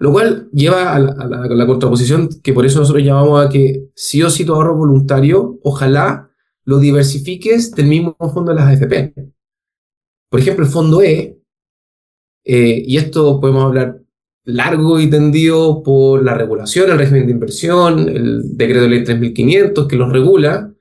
Lo 0.00 0.10
cual 0.10 0.48
lleva 0.52 0.96
a 0.96 0.98
la, 0.98 1.66
contraposición 1.66 2.28
que 2.42 2.52
por 2.52 2.66
eso 2.66 2.80
nosotros 2.80 3.04
llamamos 3.04 3.46
a 3.46 3.48
que 3.48 3.84
si 3.94 4.24
o 4.24 4.28
si 4.28 4.44
tu 4.44 4.54
ahorro 4.54 4.74
voluntario, 4.74 5.60
ojalá 5.62 6.32
lo 6.64 6.80
diversifiques 6.80 7.70
del 7.76 7.86
mismo 7.86 8.16
fondo 8.34 8.50
de 8.50 8.56
las 8.56 8.72
AFP. 8.72 9.14
Por 10.28 10.40
ejemplo, 10.40 10.64
el 10.64 10.70
fondo 10.72 11.00
E, 11.00 11.38
eh, 12.44 12.82
y 12.84 12.96
esto 12.96 13.40
podemos 13.40 13.62
hablar 13.62 14.00
largo 14.46 15.00
y 15.00 15.10
tendido 15.10 15.82
por 15.82 16.22
la 16.24 16.34
regulación, 16.34 16.90
el 16.90 16.98
régimen 16.98 17.26
de 17.26 17.32
inversión, 17.32 18.08
el 18.08 18.56
decreto 18.56 18.82
de 18.82 18.88
ley 18.88 19.04
3500 19.04 19.88
que 19.88 19.96
los 19.96 20.12
regula, 20.12 20.72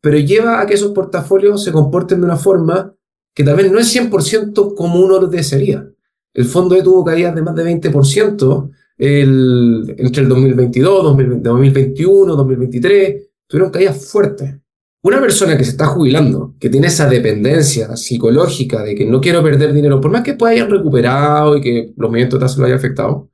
pero 0.00 0.18
lleva 0.18 0.60
a 0.60 0.66
que 0.66 0.74
esos 0.74 0.92
portafolios 0.92 1.62
se 1.62 1.70
comporten 1.70 2.20
de 2.20 2.26
una 2.26 2.36
forma 2.36 2.94
que 3.34 3.44
tal 3.44 3.56
vez 3.56 3.70
no 3.70 3.78
es 3.78 3.94
100% 3.94 4.74
como 4.74 5.00
uno 5.00 5.20
lo 5.20 5.26
desearía. 5.26 5.86
El 6.32 6.46
fondo 6.46 6.74
E 6.74 6.82
tuvo 6.82 7.04
caídas 7.04 7.34
de 7.34 7.42
más 7.42 7.54
de 7.54 7.64
20% 7.64 8.70
el, 8.96 9.94
entre 9.98 10.22
el 10.22 10.28
2022, 10.28 11.04
2021, 11.04 12.36
2023, 12.36 13.28
tuvieron 13.46 13.70
caídas 13.70 14.06
fuertes. 14.06 14.56
Una 15.04 15.20
persona 15.20 15.58
que 15.58 15.64
se 15.64 15.72
está 15.72 15.86
jubilando, 15.86 16.54
que 16.58 16.70
tiene 16.70 16.86
esa 16.86 17.06
dependencia 17.06 17.94
psicológica 17.94 18.82
de 18.82 18.94
que 18.94 19.04
no 19.04 19.20
quiero 19.20 19.42
perder 19.42 19.74
dinero, 19.74 20.00
por 20.00 20.10
más 20.10 20.22
que 20.22 20.32
pueda 20.32 20.54
hayan 20.54 20.70
recuperado 20.70 21.58
y 21.58 21.60
que 21.60 21.92
los 21.94 22.08
movimientos 22.08 22.40
de 22.40 22.46
tasa 22.46 22.58
lo 22.58 22.64
hayan 22.64 22.78
afectado, 22.78 23.30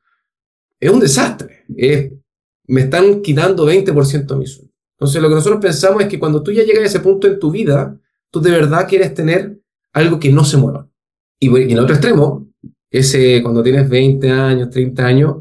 es 0.81 0.91
un 0.91 0.99
desastre. 0.99 1.65
me 2.67 2.81
están 2.81 3.23
quitando 3.23 3.65
20% 3.65 4.27
de 4.27 4.37
mi 4.37 4.47
sueldo. 4.49 4.73
Entonces, 4.99 5.23
lo 5.23 5.29
que 5.29 5.37
nosotros 5.37 5.61
pensamos 5.61 6.03
es 6.03 6.09
que 6.09 6.19
cuando 6.19 6.43
tú 6.43 6.51
ya 6.51 6.65
llegas 6.65 6.83
a 6.83 6.87
ese 6.87 7.01
punto 7.01 7.29
en 7.29 7.39
tu 7.39 7.53
vida, 7.53 7.97
tú 8.33 8.41
de 8.41 8.51
verdad 8.51 8.89
quieres 8.89 9.15
tener 9.15 9.61
algo 9.93 10.19
que 10.19 10.33
no 10.33 10.45
se 10.45 10.57
mueva. 10.57 10.89
Y, 11.39 11.73
en 11.73 11.79
otro 11.79 11.95
extremo, 11.95 12.49
ese 12.91 13.45
cuando 13.45 13.63
tienes 13.63 13.89
20 13.89 14.29
años, 14.29 14.71
30 14.71 15.07
años, 15.07 15.37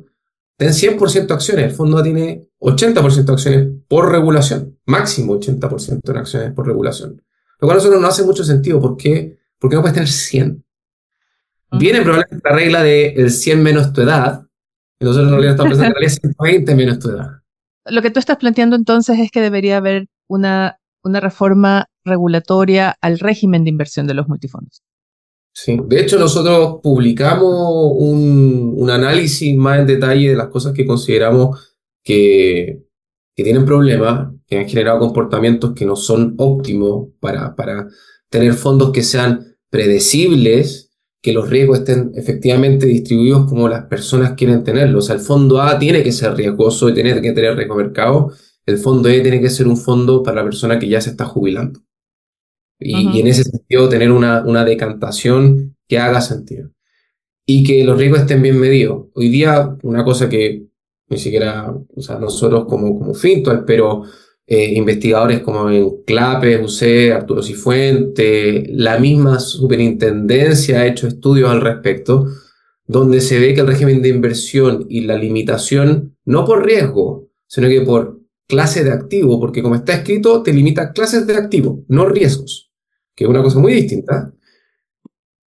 ten 0.56 0.70
100% 0.70 1.32
acciones. 1.32 1.66
El 1.66 1.72
fondo 1.72 2.04
tiene 2.04 2.49
80% 2.60 3.26
de 3.26 3.32
acciones 3.32 3.68
por 3.88 4.12
regulación, 4.12 4.78
máximo 4.86 5.40
80% 5.40 6.10
en 6.10 6.18
acciones 6.18 6.52
por 6.54 6.68
regulación. 6.68 7.22
Lo 7.60 7.68
cual 7.68 7.72
a 7.72 7.76
nosotros 7.76 8.02
no 8.02 8.08
hace 8.08 8.24
mucho 8.24 8.44
sentido. 8.44 8.80
¿Por 8.80 8.98
qué? 8.98 9.38
Porque 9.60 9.76
no 9.76 9.82
puedes 9.82 9.94
tener 9.94 10.10
100. 10.10 10.64
Viene 11.72 12.02
probablemente 12.02 12.50
la 12.50 12.56
regla 12.56 12.84
de 12.84 13.14
el 13.14 13.32
100 13.32 13.62
menos 13.62 13.94
tu 13.94 14.02
edad, 14.02 14.44
y 15.00 15.06
nosotros 15.06 15.28
en 15.28 15.32
realidad 15.32 15.54
estamos 15.54 15.78
pensando 15.78 16.00
en 16.02 16.10
120 16.10 16.76
menos 16.76 17.00
tu 17.00 17.10
edad. 17.10 17.30
Lo 17.86 18.02
que 18.02 18.12
tú 18.12 18.20
estás 18.20 18.38
planteando 18.38 18.76
entonces 18.76 19.20
es 19.20 19.32
que 19.32 19.42
debería 19.42 19.78
haber 19.78 20.08
una, 20.28 20.80
una 21.04 21.20
reforma 21.20 21.86
regulatoria 22.04 22.96
al 23.02 23.20
régimen 23.20 23.64
de 23.64 23.70
inversión 23.70 24.08
de 24.08 24.16
los 24.16 24.28
multifondos. 24.28 24.84
Sí, 25.54 25.80
de 25.88 26.02
hecho 26.02 26.18
nosotros 26.20 26.80
publicamos 26.82 27.94
un, 27.98 28.74
un 28.78 28.90
análisis 28.90 29.56
más 29.56 29.80
en 29.80 29.88
detalle 29.88 30.30
de 30.30 30.36
las 30.36 30.48
cosas 30.48 30.74
que 30.74 30.86
consideramos 30.86 31.69
que, 32.10 32.88
que 33.36 33.44
tienen 33.44 33.66
problemas, 33.66 34.34
que 34.48 34.58
han 34.58 34.68
generado 34.68 34.98
comportamientos 34.98 35.76
que 35.76 35.86
no 35.86 35.96
son 35.96 36.34
óptimos 36.40 37.10
para, 37.20 37.56
para 37.56 37.88
tener 38.32 38.54
fondos 38.54 38.92
que 38.92 39.04
sean 39.04 39.56
predecibles, 39.70 40.90
que 41.22 41.34
los 41.34 41.48
riesgos 41.52 41.80
estén 41.80 42.12
efectivamente 42.16 42.88
distribuidos 42.88 43.48
como 43.48 43.70
las 43.70 43.86
personas 43.86 44.34
quieren 44.34 44.64
tenerlos. 44.64 45.04
O 45.04 45.06
sea, 45.06 45.18
el 45.18 45.22
fondo 45.22 45.62
A 45.62 45.78
tiene 45.78 46.02
que 46.02 46.12
ser 46.12 46.34
riesgoso 46.34 46.90
y 46.90 46.96
tiene 46.96 47.22
que 47.22 47.32
tener 47.32 47.56
riesgo 47.56 47.76
mercado. 47.76 48.34
El 48.66 48.80
fondo 48.80 49.08
E 49.08 49.22
tiene 49.22 49.40
que 49.40 49.52
ser 49.52 49.68
un 49.68 49.78
fondo 49.78 50.24
para 50.24 50.38
la 50.38 50.46
persona 50.46 50.80
que 50.80 50.90
ya 50.90 51.02
se 51.02 51.12
está 51.12 51.26
jubilando. 51.26 51.80
Y, 52.80 53.20
en 53.20 53.28
ese 53.28 53.44
sentido, 53.44 53.88
tener 53.88 54.12
una, 54.12 54.44
una 54.44 54.66
decantación 54.66 55.76
que 55.88 56.00
haga 56.00 56.22
sentido. 56.22 56.72
Y 57.46 57.64
que 57.64 57.84
los 57.84 58.00
riesgos 58.00 58.22
estén 58.22 58.42
bien 58.42 58.60
medidos. 58.60 59.10
Hoy 59.14 59.30
día, 59.30 59.78
una 59.84 60.04
cosa 60.04 60.28
que 60.28 60.70
ni 61.10 61.18
siquiera, 61.18 61.74
o 61.96 62.02
sea, 62.02 62.20
nosotros 62.20 62.66
como, 62.66 62.98
como 62.98 63.14
Fintual, 63.14 63.66
pero 63.66 64.04
eh, 64.52 64.74
investigadores 64.74 65.42
como 65.42 65.70
en 65.70 66.04
CLAPE, 66.06 66.64
UC, 66.64 67.14
Arturo 67.14 67.44
Cifuente, 67.44 68.66
la 68.72 68.98
misma 68.98 69.40
superintendencia 69.40 70.80
ha 70.80 70.88
hecho 70.88 71.08
estudios 71.08 71.50
al 71.52 71.62
respecto, 71.62 72.28
donde 72.88 73.22
se 73.22 73.40
ve 73.40 73.54
que 73.54 73.62
el 73.62 73.68
régimen 73.68 74.02
de 74.02 74.10
inversión 74.10 74.88
y 74.90 75.02
la 75.02 75.18
limitación, 75.18 76.18
no 76.26 76.46
por 76.46 76.66
riesgo, 76.66 77.30
sino 77.46 77.68
que 77.68 77.82
por 77.82 78.20
clase 78.48 78.84
de 78.84 78.92
activo, 78.92 79.40
porque 79.40 79.62
como 79.62 79.76
está 79.76 79.94
escrito, 79.94 80.42
te 80.42 80.52
limita 80.52 80.94
clases 80.94 81.28
de 81.28 81.36
activo, 81.36 81.84
no 81.88 82.08
riesgos, 82.08 82.72
que 83.16 83.26
es 83.26 83.30
una 83.30 83.44
cosa 83.44 83.60
muy 83.60 83.74
distinta, 83.74 84.34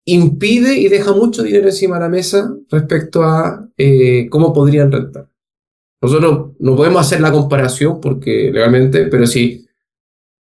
impide 0.03 0.77
y 0.77 0.89
deja 0.89 1.13
mucho 1.13 1.43
dinero 1.43 1.67
encima 1.67 1.95
de 1.95 2.01
la 2.01 2.09
mesa 2.09 2.53
respecto 2.69 3.23
a 3.23 3.69
eh, 3.77 4.27
cómo 4.29 4.51
podrían 4.51 4.91
rentar. 4.91 5.29
Nosotros 6.01 6.51
no 6.59 6.75
podemos 6.75 7.01
hacer 7.01 7.21
la 7.21 7.31
comparación 7.31 7.99
porque 7.99 8.51
legalmente, 8.51 9.05
pero 9.05 9.27
si 9.27 9.67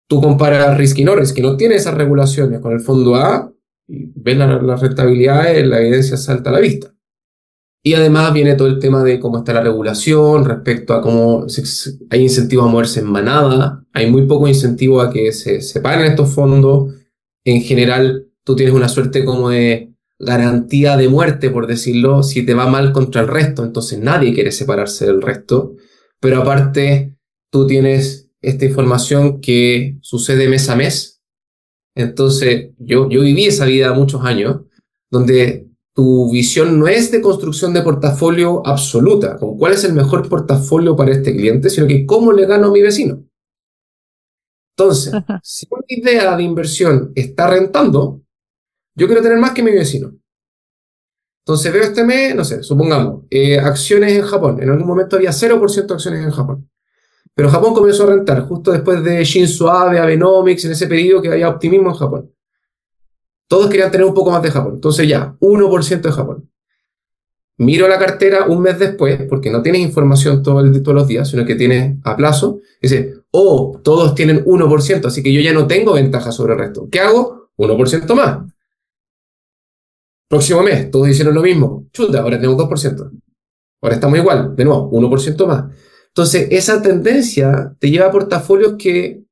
tú 0.08 0.20
comparas 0.20 0.76
risk 0.76 0.98
y 0.98 1.04
que 1.34 1.42
no 1.42 1.56
tiene 1.56 1.76
esas 1.76 1.94
regulaciones 1.94 2.60
con 2.60 2.72
el 2.72 2.80
fondo 2.80 3.14
A, 3.14 3.52
y 3.86 4.12
ves 4.14 4.36
la, 4.36 4.60
la 4.60 4.76
rentabilidad, 4.76 5.44
la 5.64 5.80
evidencia 5.80 6.16
salta 6.16 6.50
a 6.50 6.52
la 6.52 6.60
vista. 6.60 6.94
Y 7.82 7.94
además 7.94 8.34
viene 8.34 8.54
todo 8.54 8.68
el 8.68 8.78
tema 8.78 9.02
de 9.02 9.18
cómo 9.20 9.38
está 9.38 9.54
la 9.54 9.62
regulación 9.62 10.44
respecto 10.44 10.92
a 10.92 11.00
cómo 11.00 11.46
hay 12.10 12.22
incentivo 12.22 12.62
a 12.62 12.68
moverse 12.68 13.00
en 13.00 13.06
manada, 13.06 13.84
hay 13.92 14.10
muy 14.10 14.26
poco 14.26 14.48
incentivo 14.48 15.00
a 15.00 15.10
que 15.10 15.32
se 15.32 15.62
separen 15.62 16.06
estos 16.06 16.34
fondos. 16.34 16.94
En 17.44 17.62
general, 17.62 18.26
tú 18.44 18.56
tienes 18.56 18.74
una 18.74 18.88
suerte 18.88 19.24
como 19.24 19.50
de 19.50 19.94
garantía 20.18 20.96
de 20.96 21.08
muerte, 21.08 21.50
por 21.50 21.66
decirlo, 21.66 22.22
si 22.22 22.44
te 22.44 22.54
va 22.54 22.66
mal 22.66 22.92
contra 22.92 23.20
el 23.20 23.28
resto, 23.28 23.64
entonces 23.64 23.98
nadie 23.98 24.34
quiere 24.34 24.52
separarse 24.52 25.06
del 25.06 25.22
resto, 25.22 25.76
pero 26.20 26.42
aparte 26.42 27.16
tú 27.50 27.66
tienes 27.66 28.30
esta 28.40 28.64
información 28.64 29.40
que 29.40 29.98
sucede 30.00 30.48
mes 30.48 30.68
a 30.68 30.76
mes, 30.76 31.22
entonces 31.94 32.70
yo, 32.78 33.08
yo 33.08 33.22
viví 33.22 33.46
esa 33.46 33.64
vida 33.64 33.92
muchos 33.92 34.24
años, 34.24 34.62
donde 35.10 35.68
tu 35.94 36.30
visión 36.30 36.78
no 36.78 36.86
es 36.86 37.10
de 37.10 37.20
construcción 37.20 37.72
de 37.72 37.82
portafolio 37.82 38.64
absoluta, 38.64 39.36
con 39.36 39.58
cuál 39.58 39.72
es 39.72 39.82
el 39.82 39.94
mejor 39.94 40.28
portafolio 40.28 40.94
para 40.94 41.10
este 41.10 41.34
cliente, 41.34 41.70
sino 41.70 41.88
que 41.88 42.06
cómo 42.06 42.32
le 42.32 42.46
gano 42.46 42.68
a 42.68 42.70
mi 42.70 42.82
vecino. 42.82 43.24
Entonces, 44.76 45.12
si 45.42 45.66
una 45.70 45.84
idea 45.88 46.36
de 46.36 46.44
inversión 46.44 47.10
está 47.16 47.48
rentando, 47.50 48.22
yo 48.98 49.06
quiero 49.06 49.22
tener 49.22 49.38
más 49.38 49.52
que 49.52 49.62
mi 49.62 49.70
vecino. 49.70 50.12
Entonces 51.44 51.72
veo 51.72 51.82
este 51.82 52.04
mes, 52.04 52.34
no 52.34 52.44
sé, 52.44 52.62
supongamos, 52.62 53.22
eh, 53.30 53.58
acciones 53.58 54.12
en 54.12 54.22
Japón. 54.22 54.60
En 54.60 54.68
algún 54.68 54.86
momento 54.86 55.16
había 55.16 55.32
0% 55.32 55.86
de 55.86 55.94
acciones 55.94 56.24
en 56.24 56.30
Japón. 56.30 56.68
Pero 57.34 57.48
Japón 57.48 57.72
comenzó 57.72 58.02
a 58.02 58.06
rentar 58.08 58.42
justo 58.42 58.72
después 58.72 59.02
de 59.04 59.24
Shinzo 59.24 59.70
Abe, 59.70 60.00
Abenomics, 60.00 60.64
en 60.64 60.72
ese 60.72 60.88
periodo 60.88 61.22
que 61.22 61.28
había 61.28 61.48
optimismo 61.48 61.90
en 61.90 61.94
Japón. 61.94 62.34
Todos 63.46 63.70
querían 63.70 63.90
tener 63.90 64.06
un 64.06 64.14
poco 64.14 64.32
más 64.32 64.42
de 64.42 64.50
Japón. 64.50 64.74
Entonces 64.74 65.08
ya, 65.08 65.36
1% 65.40 66.08
de 66.08 66.12
Japón. 66.12 66.50
Miro 67.58 67.88
la 67.88 67.98
cartera 67.98 68.46
un 68.46 68.60
mes 68.60 68.78
después, 68.78 69.22
porque 69.28 69.50
no 69.50 69.62
tienes 69.62 69.80
información 69.82 70.42
todos 70.42 70.64
los 70.64 71.08
días, 71.08 71.28
sino 71.28 71.46
que 71.46 71.54
tienes 71.54 71.96
a 72.04 72.16
plazo. 72.16 72.60
dice, 72.82 73.14
oh, 73.30 73.80
todos 73.82 74.14
tienen 74.14 74.44
1%, 74.44 75.06
así 75.06 75.22
que 75.22 75.32
yo 75.32 75.40
ya 75.40 75.52
no 75.52 75.66
tengo 75.66 75.94
ventaja 75.94 76.30
sobre 76.32 76.54
el 76.54 76.58
resto. 76.58 76.88
¿Qué 76.90 77.00
hago? 77.00 77.50
1% 77.56 78.14
más. 78.14 78.57
Próximo 80.28 80.62
mes, 80.62 80.90
todos 80.90 81.08
hicieron 81.08 81.34
lo 81.34 81.42
mismo. 81.42 81.86
Chuta, 81.92 82.20
ahora 82.20 82.38
tenemos 82.38 82.62
2%. 82.62 83.10
Ahora 83.80 83.94
estamos 83.94 84.18
igual, 84.18 84.54
de 84.54 84.64
nuevo, 84.64 84.90
1% 84.90 85.46
más. 85.46 85.64
Entonces, 86.08 86.48
esa 86.50 86.82
tendencia 86.82 87.74
te 87.78 87.90
lleva 87.90 88.06
a 88.06 88.10
portafolios 88.10 88.74
que 88.76 89.24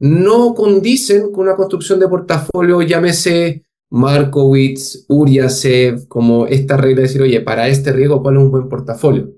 no 0.00 0.54
condicen 0.54 1.30
con 1.30 1.46
una 1.46 1.56
construcción 1.56 2.00
de 2.00 2.08
portafolio, 2.08 2.82
llámese 2.82 3.64
Markowitz, 3.90 5.04
Uriasev, 5.08 6.08
como 6.08 6.46
esta 6.46 6.76
regla 6.76 6.96
de 6.96 7.02
decir, 7.02 7.22
oye, 7.22 7.40
para 7.40 7.68
este 7.68 7.92
riesgo, 7.92 8.22
¿cuál 8.22 8.36
es 8.36 8.42
un 8.42 8.50
buen 8.50 8.68
portafolio? 8.68 9.30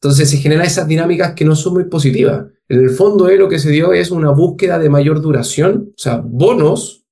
Entonces 0.00 0.28
se 0.28 0.36
generan 0.36 0.66
esas 0.66 0.86
dinámicas 0.86 1.32
que 1.34 1.44
no 1.44 1.56
son 1.56 1.74
muy 1.74 1.84
positivas. 1.84 2.46
En 2.68 2.80
el 2.80 2.90
fondo, 2.90 3.28
eh, 3.28 3.38
lo 3.38 3.48
que 3.48 3.58
se 3.58 3.70
dio 3.70 3.92
es 3.92 4.10
una 4.10 4.30
búsqueda 4.30 4.78
de 4.78 4.90
mayor 4.90 5.22
duración, 5.22 5.90
o 5.90 5.98
sea, 5.98 6.18
bonos 6.18 7.05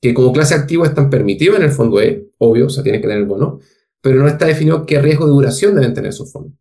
que 0.00 0.14
como 0.14 0.32
clase 0.32 0.54
activo 0.54 0.84
están 0.84 1.10
permitidos 1.10 1.56
en 1.56 1.64
el 1.64 1.70
fondo 1.70 2.00
E, 2.00 2.30
obvio, 2.38 2.66
o 2.66 2.70
sea, 2.70 2.82
tiene 2.82 2.98
que 2.98 3.08
tener 3.08 3.18
el 3.18 3.26
bono, 3.26 3.60
pero 4.00 4.20
no 4.20 4.28
está 4.28 4.46
definido 4.46 4.84
qué 4.86 5.00
riesgo 5.00 5.26
de 5.26 5.32
duración 5.32 5.74
deben 5.74 5.94
tener 5.94 6.10
esos 6.10 6.30
fondos, 6.30 6.58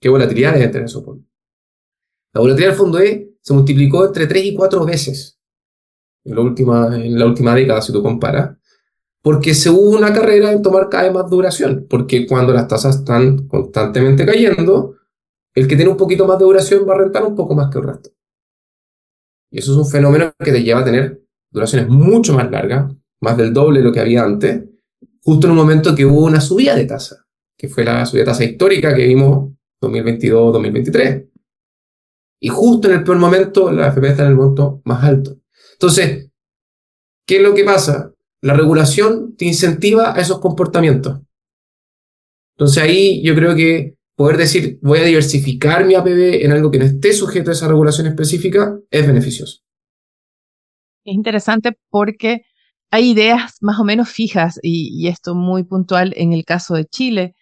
qué 0.00 0.08
volatilidad 0.08 0.54
deben 0.54 0.70
tener 0.70 0.86
esos 0.86 1.04
fondos. 1.04 1.26
La 2.32 2.40
volatilidad 2.40 2.70
del 2.70 2.78
fondo 2.78 3.00
E 3.00 3.34
se 3.40 3.54
multiplicó 3.54 4.06
entre 4.06 4.26
3 4.26 4.44
y 4.44 4.54
4 4.54 4.84
veces 4.84 5.38
en 6.24 6.34
la 6.34 6.40
última, 6.40 6.96
en 6.96 7.18
la 7.18 7.26
última 7.26 7.54
década, 7.54 7.80
si 7.80 7.92
tú 7.92 8.02
comparas, 8.02 8.56
porque 9.22 9.54
se 9.54 9.70
hubo 9.70 9.96
una 9.96 10.12
carrera 10.12 10.52
en 10.52 10.62
tomar 10.62 10.88
cada 10.88 11.04
vez 11.04 11.12
más 11.12 11.30
duración, 11.30 11.86
porque 11.88 12.26
cuando 12.26 12.52
las 12.52 12.68
tasas 12.68 12.96
están 12.96 13.46
constantemente 13.48 14.24
cayendo, 14.24 14.96
el 15.54 15.66
que 15.66 15.76
tiene 15.76 15.90
un 15.90 15.96
poquito 15.96 16.26
más 16.26 16.38
de 16.38 16.44
duración 16.44 16.88
va 16.88 16.94
a 16.94 16.98
rentar 16.98 17.24
un 17.24 17.34
poco 17.34 17.54
más 17.54 17.70
que 17.70 17.78
el 17.78 17.84
resto. 17.84 18.10
Y 19.50 19.58
eso 19.58 19.72
es 19.72 19.78
un 19.78 19.86
fenómeno 19.86 20.32
que 20.38 20.52
te 20.52 20.62
lleva 20.62 20.80
a 20.80 20.84
tener 20.84 21.22
duraciones 21.50 21.88
mucho 21.88 22.34
más 22.34 22.50
largas, 22.50 22.92
más 23.20 23.36
del 23.36 23.52
doble 23.52 23.80
de 23.80 23.84
lo 23.84 23.92
que 23.92 24.00
había 24.00 24.22
antes, 24.22 24.64
justo 25.22 25.46
en 25.46 25.52
un 25.52 25.56
momento 25.56 25.94
que 25.94 26.04
hubo 26.04 26.24
una 26.24 26.40
subida 26.40 26.74
de 26.74 26.86
tasa, 26.86 27.26
que 27.56 27.68
fue 27.68 27.84
la 27.84 28.04
subida 28.06 28.22
de 28.22 28.30
tasa 28.30 28.44
histórica 28.44 28.94
que 28.94 29.06
vimos 29.06 29.52
2022-2023. 29.82 31.30
Y 32.40 32.48
justo 32.48 32.88
en 32.88 32.94
el 32.94 33.04
peor 33.04 33.18
momento, 33.18 33.72
la 33.72 33.88
FP 33.88 34.08
está 34.08 34.22
en 34.22 34.30
el 34.30 34.36
monto 34.36 34.80
más 34.84 35.02
alto. 35.02 35.38
Entonces, 35.72 36.30
¿qué 37.26 37.36
es 37.36 37.42
lo 37.42 37.54
que 37.54 37.64
pasa? 37.64 38.12
La 38.40 38.54
regulación 38.54 39.34
te 39.36 39.44
incentiva 39.44 40.14
a 40.16 40.20
esos 40.20 40.38
comportamientos. 40.38 41.20
Entonces 42.56 42.82
ahí 42.82 43.22
yo 43.22 43.34
creo 43.34 43.54
que 43.54 43.96
poder 44.16 44.36
decir 44.36 44.78
voy 44.82 44.98
a 44.98 45.04
diversificar 45.04 45.86
mi 45.86 45.94
APB 45.94 46.44
en 46.44 46.50
algo 46.50 46.70
que 46.70 46.78
no 46.78 46.84
esté 46.84 47.12
sujeto 47.12 47.50
a 47.50 47.52
esa 47.52 47.68
regulación 47.68 48.08
específica 48.08 48.78
es 48.90 49.06
beneficioso. 49.06 49.60
Es 51.08 51.14
interesante 51.14 51.72
porque 51.88 52.42
hay 52.90 53.10
ideas 53.10 53.56
más 53.62 53.80
o 53.80 53.84
menos 53.84 54.10
fijas 54.10 54.58
y, 54.62 55.08
esto 55.08 55.34
muy 55.34 55.64
puntual 55.64 56.12
en 56.16 56.32
el 56.32 56.44
caso 56.44 56.74
de 56.74 56.84
Chile. 56.84 57.34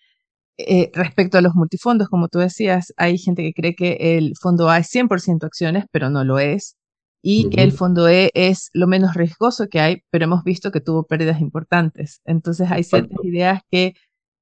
Eh, 0.58 0.90
respecto 0.94 1.36
a 1.38 1.40
los 1.42 1.54
multifondos, 1.54 2.08
como 2.08 2.28
tú 2.28 2.38
decías, 2.38 2.92
hay 2.96 3.18
gente 3.18 3.42
que 3.42 3.52
cree 3.52 3.74
que 3.74 4.16
el 4.18 4.34
fondo 4.40 4.70
A 4.70 4.78
es 4.78 4.88
100% 4.88 5.44
acciones, 5.44 5.84
pero 5.90 6.10
no 6.10 6.24
lo 6.24 6.38
es, 6.38 6.76
y 7.22 7.50
que 7.50 7.62
el 7.62 7.72
fondo 7.72 8.08
E 8.08 8.30
es 8.34 8.70
lo 8.72 8.86
menos 8.86 9.14
riesgoso 9.14 9.66
que 9.66 9.80
hay, 9.80 10.02
pero 10.10 10.26
hemos 10.26 10.44
visto 10.44 10.70
que 10.70 10.80
tuvo 10.80 11.04
pérdidas 11.04 11.40
importantes. 11.40 12.20
Entonces 12.24 12.70
hay 12.70 12.84
ciertas 12.84 13.18
ideas 13.24 13.62
que, 13.70 13.94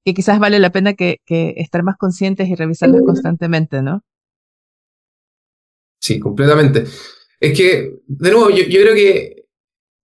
que 0.05 0.15
quizás 0.15 0.39
vale 0.39 0.59
la 0.59 0.71
pena 0.71 0.93
que, 0.93 1.17
que 1.25 1.55
estar 1.57 1.83
más 1.83 1.97
conscientes 1.97 2.49
y 2.49 2.55
revisarlas 2.55 3.01
constantemente, 3.07 3.83
¿no? 3.83 4.03
Sí, 5.99 6.21
completamente. 6.21 6.85
Es 7.45 7.55
que, 7.55 7.99
de 8.07 8.31
nuevo, 8.31 8.49
yo, 8.49 8.65
creo 8.65 8.95
que 8.95 9.45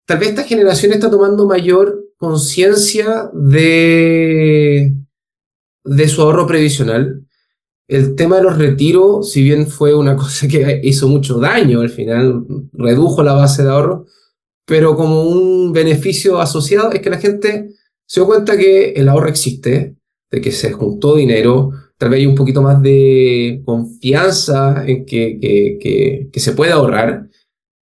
tal 0.07 0.18
vez 0.18 0.28
esta 0.28 0.45
generación 0.45 0.93
está 0.93 1.11
tomando 1.11 1.47
mayor 1.47 2.05
conciencia 2.18 3.30
de, 3.32 4.93
de 5.82 6.09
su 6.09 6.20
ahorro 6.20 6.47
previsional. 6.47 7.26
El 7.88 8.14
tema 8.14 8.36
de 8.36 8.43
los 8.43 8.59
retiros, 8.59 9.32
si 9.32 9.43
bien 9.43 9.68
fue 9.68 9.95
una 9.95 10.16
cosa 10.18 10.49
que 10.49 10.82
hizo 10.84 11.09
mucho 11.09 11.38
daño 11.38 11.80
al 11.80 11.88
final, 11.88 12.45
redujo 12.74 13.22
la 13.22 13.32
base 13.32 13.62
de 13.62 13.70
ahorro, 13.70 14.05
pero 14.66 14.95
como 14.95 15.22
un 15.22 15.72
beneficio 15.72 16.43
asociado 16.43 16.93
es 16.93 17.01
que 17.01 17.09
la 17.09 17.18
gente 17.18 17.70
se 18.05 18.20
dio 18.20 18.26
cuenta 18.26 18.59
que 18.59 18.91
el 18.91 19.09
ahorro 19.09 19.30
existe, 19.30 19.97
de 20.30 20.41
que 20.43 20.53
se 20.53 20.72
juntó 20.72 21.16
dinero, 21.16 21.70
tal 21.97 22.11
vez 22.11 22.20
hay 22.20 22.26
un 22.26 22.34
poquito 22.34 22.61
más 22.61 22.82
de 22.82 23.62
confianza 23.64 24.84
en 24.86 25.07
que, 25.07 25.38
que, 25.41 26.28
que, 26.30 26.41
se 26.41 26.53
puede 26.53 26.72
ahorrar. 26.72 27.30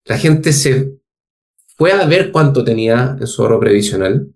La 0.07 0.19
gente 0.19 0.53
se 0.53 0.99
fue 1.77 1.93
a 1.93 2.07
ver 2.07 2.33
cuánto 2.33 2.65
tenía 2.65 3.17
en 3.21 3.27
su 3.27 3.43
ahorro 3.43 3.61
previsional. 3.61 4.33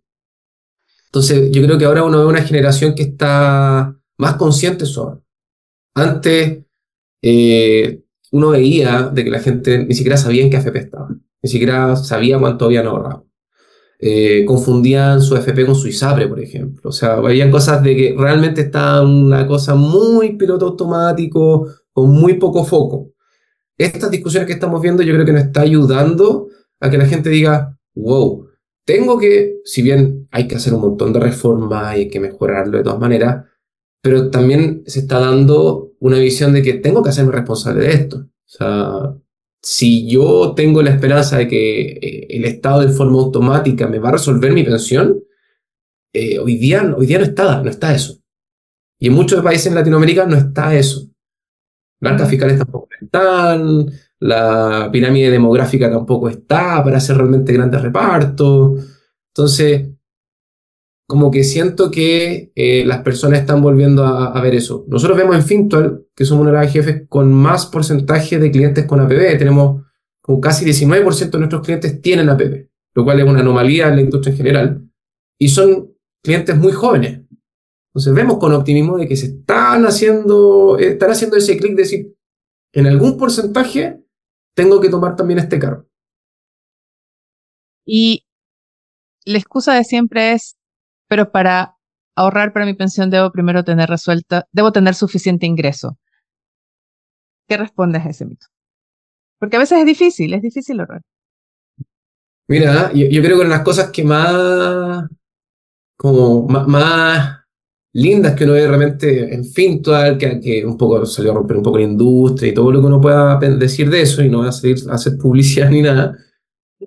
Entonces, 1.07 1.51
yo 1.51 1.62
creo 1.62 1.79
que 1.79 1.85
ahora 1.85 2.05
uno 2.05 2.18
ve 2.18 2.27
una 2.27 2.43
generación 2.43 2.95
que 2.95 3.03
está 3.03 3.97
más 4.18 4.35
consciente 4.37 4.85
de 4.85 4.91
su 4.91 5.01
ahorro. 5.01 5.25
Antes, 5.95 6.64
eh, 7.23 8.03
uno 8.33 8.51
veía 8.51 9.11
de 9.12 9.25
que 9.25 9.31
la 9.31 9.41
gente 9.41 9.85
ni 9.85 9.95
siquiera 9.95 10.16
sabía 10.16 10.43
en 10.43 10.51
qué 10.51 10.57
AFP 10.57 10.79
estaba, 10.79 11.09
ni 11.43 11.51
siquiera 11.51 11.97
sabía 11.97 12.39
cuánto 12.39 12.66
habían 12.66 12.87
ahorrado. 12.87 13.27
Eh, 13.99 14.47
confundían 14.47 15.21
su 15.21 15.37
FP 15.37 15.66
con 15.66 15.75
su 15.75 15.89
ISAPRE, 15.89 16.27
por 16.27 16.41
ejemplo. 16.41 16.89
O 16.89 16.93
sea, 16.93 17.14
habían 17.14 17.51
cosas 17.51 17.83
de 17.83 17.95
que 17.95 18.14
realmente 18.16 18.62
está 18.62 19.03
una 19.03 19.47
cosa 19.47 19.75
muy 19.75 20.37
piloto 20.37 20.68
automático, 20.68 21.66
con 21.93 22.11
muy 22.11 22.35
poco 22.35 22.64
foco. 22.64 23.10
Estas 23.81 24.11
discusiones 24.11 24.47
que 24.47 24.53
estamos 24.53 24.83
viendo 24.83 25.03
yo 25.03 25.14
creo 25.14 25.24
que 25.24 25.33
nos 25.33 25.45
está 25.45 25.62
ayudando 25.62 26.49
a 26.81 26.91
que 26.91 26.99
la 26.99 27.07
gente 27.07 27.31
diga, 27.31 27.78
wow, 27.95 28.47
tengo 28.85 29.18
que, 29.18 29.61
si 29.64 29.81
bien 29.81 30.28
hay 30.31 30.47
que 30.47 30.57
hacer 30.57 30.74
un 30.74 30.83
montón 30.83 31.14
de 31.14 31.20
reformas 31.20 31.97
y 31.97 32.01
hay 32.01 32.09
que 32.09 32.20
mejorarlo 32.20 32.76
de 32.76 32.85
todas 32.85 33.01
maneras, 33.01 33.47
pero 34.03 34.28
también 34.31 34.83
se 34.87 35.01
está 35.01 35.18
dando 35.18 35.93
una 35.99 36.18
visión 36.18 36.53
de 36.53 36.61
que 36.61 36.74
tengo 36.74 37.03
que 37.03 37.09
hacerme 37.09 37.33
responsable 37.33 37.85
de 37.85 37.93
esto. 37.93 38.16
O 38.18 38.28
sea, 38.45 39.16
si 39.62 40.07
yo 40.07 40.53
tengo 40.55 40.83
la 40.83 40.91
esperanza 40.91 41.39
de 41.39 41.49
que 41.49 41.81
eh, 41.93 42.26
el 42.28 42.45
Estado 42.45 42.83
de 42.83 42.93
forma 42.93 43.18
automática 43.18 43.87
me 43.87 43.99
va 43.99 44.11
a 44.11 44.12
resolver 44.12 44.53
mi 44.53 44.62
pensión, 44.62 45.22
eh, 46.12 46.39
hoy, 46.39 46.57
día, 46.57 46.95
hoy 46.99 47.07
día 47.07 47.18
no 47.18 47.24
está, 47.24 47.62
no 47.62 47.70
está 47.70 47.95
eso. 47.95 48.20
Y 48.99 49.07
en 49.07 49.14
muchos 49.14 49.43
países 49.43 49.68
en 49.68 49.74
Latinoamérica 49.74 50.26
no 50.26 50.37
está 50.37 50.76
eso. 50.76 51.10
Blancas 52.01 52.30
fiscales 52.30 52.59
tampoco 52.59 52.88
están, 53.01 53.86
la 54.20 54.88
pirámide 54.90 55.30
demográfica 55.30 55.90
tampoco 55.90 56.28
está 56.28 56.82
para 56.82 56.98
hacer 56.98 57.16
realmente 57.16 57.53
grandes 57.53 57.82
repartos. 57.82 58.84
Entonces, 59.34 59.88
como 61.11 61.30
que 61.30 61.42
siento 61.42 61.90
que 61.90 62.53
eh, 62.55 62.84
las 62.86 63.03
personas 63.03 63.40
están 63.40 63.61
volviendo 63.61 64.07
a, 64.07 64.40
ver 64.40 64.55
eso. 64.55 64.84
Nosotros 64.86 65.18
vemos 65.18 65.34
en 65.34 65.42
Fintual, 65.42 66.07
que 66.14 66.24
somos 66.24 66.42
una 66.42 66.53
de 66.53 66.64
las 66.64 66.72
jefes 66.72 67.03
con 67.09 67.32
más 67.32 67.66
porcentaje 67.66 68.38
de 68.38 68.51
clientes 68.53 68.84
con 68.86 69.01
APB, 69.01 69.36
tenemos 69.36 69.84
como 70.20 70.40
casi 70.40 70.64
19% 70.64 71.30
de 71.30 71.38
nuestros 71.38 71.62
clientes 71.62 72.01
tienen 72.01 72.28
APB, 72.28 72.68
lo 72.94 73.05
cual 73.05 73.18
es 73.18 73.26
una 73.26 73.40
anomalía 73.40 73.88
en 73.88 73.96
la 73.96 74.03
industria 74.03 74.30
en 74.30 74.36
general, 74.36 74.88
y 75.36 75.48
son 75.48 75.90
clientes 76.22 76.57
muy 76.57 76.70
jóvenes. 76.70 77.20
Entonces 77.91 78.14
vemos 78.14 78.38
con 78.38 78.53
optimismo 78.53 78.97
de 78.99 79.09
que 79.09 79.16
se 79.16 79.26
están 79.26 79.84
haciendo, 79.84 80.78
están 80.78 81.11
haciendo 81.11 81.36
ese 81.36 81.57
clic 81.57 81.72
de 81.72 81.82
decir, 81.82 82.16
en 82.72 82.86
algún 82.86 83.16
porcentaje 83.16 84.01
tengo 84.55 84.80
que 84.80 84.88
tomar 84.88 85.16
también 85.16 85.41
este 85.41 85.59
carro. 85.59 85.88
Y 87.84 88.24
la 89.24 89.38
excusa 89.38 89.74
de 89.74 89.82
siempre 89.82 90.32
es, 90.32 90.57
pero 91.09 91.32
para 91.32 91.76
ahorrar 92.14 92.53
para 92.53 92.66
mi 92.66 92.74
pensión 92.74 93.11
debo 93.11 93.32
primero 93.32 93.64
tener 93.64 93.88
resuelta, 93.88 94.47
debo 94.53 94.70
tener 94.70 94.95
suficiente 94.95 95.47
ingreso. 95.47 95.99
¿Qué 97.49 97.57
respondes 97.57 98.07
a 98.07 98.11
ese 98.11 98.26
mito? 98.26 98.47
Porque 99.41 99.57
a 99.57 99.61
veces 99.61 99.78
es 99.80 99.86
difícil, 99.86 100.34
es 100.34 100.43
difícil 100.43 100.78
ahorrar. 100.78 101.03
Mira, 102.47 102.93
yo, 102.93 103.22
creo 103.22 103.38
que 103.38 103.45
las 103.45 103.62
cosas 103.62 103.91
que 103.91 104.05
más, 104.05 105.09
como 105.97 106.47
más, 106.47 107.39
lindas 107.93 108.34
que 108.34 108.45
uno 108.45 108.53
ve 108.53 108.66
realmente 108.66 109.34
en 109.34 109.45
Fintual, 109.45 110.16
que, 110.16 110.41
que 110.41 110.64
un 110.64 110.76
poco 110.76 111.05
salió 111.07 111.32
a 111.32 111.34
romper 111.34 111.57
un 111.57 111.62
poco 111.62 111.78
la 111.78 111.84
industria 111.84 112.51
y 112.51 112.55
todo 112.55 112.70
lo 112.70 112.80
que 112.80 112.86
uno 112.86 113.01
pueda 113.01 113.38
decir 113.38 113.91
de 113.91 114.03
eso, 114.03 114.22
y 114.22 114.28
no 114.28 114.38
voy 114.38 114.49
a 114.49 114.53
salir 114.53 114.76
a 114.88 114.95
hacer 114.95 115.16
publicidad 115.18 115.70
ni 115.70 115.82
nada, 115.82 116.16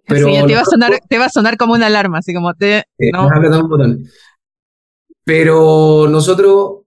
pero 0.08 0.28
te, 0.48 0.56
va 0.56 0.62
a 0.62 0.66
sonar, 0.66 1.00
te 1.08 1.18
va 1.18 1.26
a 1.26 1.30
sonar 1.30 1.58
como 1.58 1.74
una 1.74 1.86
alarma, 1.86 2.18
así 2.18 2.34
como 2.34 2.54
te... 2.56 2.84
no. 3.12 3.30
Pero 5.24 6.08
nosotros, 6.10 6.82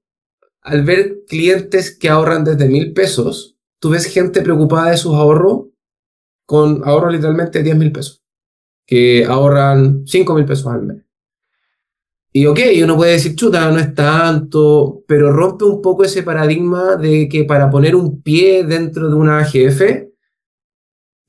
al 0.61 0.83
ver 0.83 1.25
clientes 1.29 1.97
que 1.97 2.09
ahorran 2.09 2.45
desde 2.45 2.69
mil 2.69 2.93
pesos, 2.93 3.57
tú 3.81 3.91
ves 3.91 4.07
gente 4.07 4.43
preocupada 4.43 4.91
de 4.91 4.97
sus 4.97 5.15
ahorros 5.15 5.67
con 6.47 6.83
ahorros 6.85 7.13
literalmente 7.13 7.59
de 7.59 7.65
10 7.65 7.77
mil 7.77 7.93
pesos, 7.93 8.23
que 8.87 9.25
ahorran 9.25 10.07
5 10.07 10.35
mil 10.35 10.45
pesos 10.45 10.67
al 10.67 10.83
mes. 10.83 11.06
Y 12.37 12.45
ok, 12.45 12.59
uno 12.85 12.97
puede 12.97 13.13
decir, 13.13 13.35
chuta, 13.35 13.71
no 13.71 13.79
es 13.79 13.95
tanto, 13.95 15.03
pero 15.09 15.33
rompe 15.33 15.65
un 15.65 15.81
poco 15.81 16.05
ese 16.05 16.23
paradigma 16.23 16.97
de 16.97 17.31
que 17.31 17.45
para 17.45 17.71
poner 17.71 17.97
un 17.97 18.21
pie 18.21 18.63
dentro 18.63 19.09
de 19.09 19.15
una 19.15 19.39
AGF 19.39 19.81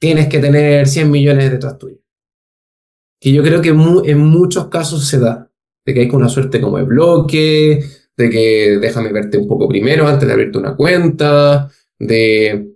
tienes 0.01 0.27
que 0.27 0.39
tener 0.39 0.85
100 0.85 1.09
millones 1.09 1.49
detrás 1.49 1.77
tuyo. 1.77 1.99
Que 3.21 3.31
yo 3.31 3.41
creo 3.41 3.61
que 3.61 3.69
en 3.69 4.17
muchos 4.17 4.67
casos 4.67 5.07
se 5.07 5.17
da, 5.17 5.49
de 5.85 5.93
que 5.93 6.01
hay 6.01 6.09
una 6.09 6.27
suerte 6.27 6.59
como 6.59 6.77
de 6.77 6.83
bloque, 6.83 7.85
de 8.17 8.29
que 8.29 8.77
déjame 8.81 9.13
verte 9.13 9.37
un 9.37 9.47
poco 9.47 9.69
primero 9.69 10.09
antes 10.09 10.27
de 10.27 10.33
abrirte 10.33 10.57
una 10.57 10.75
cuenta, 10.75 11.71
de, 11.97 12.73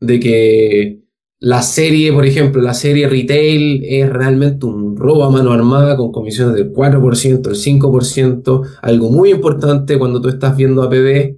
de 0.00 0.18
que 0.18 1.03
la 1.44 1.60
serie, 1.60 2.10
por 2.10 2.24
ejemplo, 2.24 2.62
la 2.62 2.72
serie 2.72 3.06
retail 3.06 3.84
es 3.84 4.08
realmente 4.08 4.64
un 4.64 4.96
robo 4.96 5.24
a 5.24 5.30
mano 5.30 5.52
armada 5.52 5.94
con 5.94 6.10
comisiones 6.10 6.54
del 6.54 6.72
4%, 6.72 7.42
del 7.42 7.54
5%, 7.54 8.78
algo 8.80 9.10
muy 9.10 9.30
importante 9.30 9.98
cuando 9.98 10.22
tú 10.22 10.30
estás 10.30 10.56
viendo 10.56 10.82
a 10.82 10.88
PB, 10.88 11.36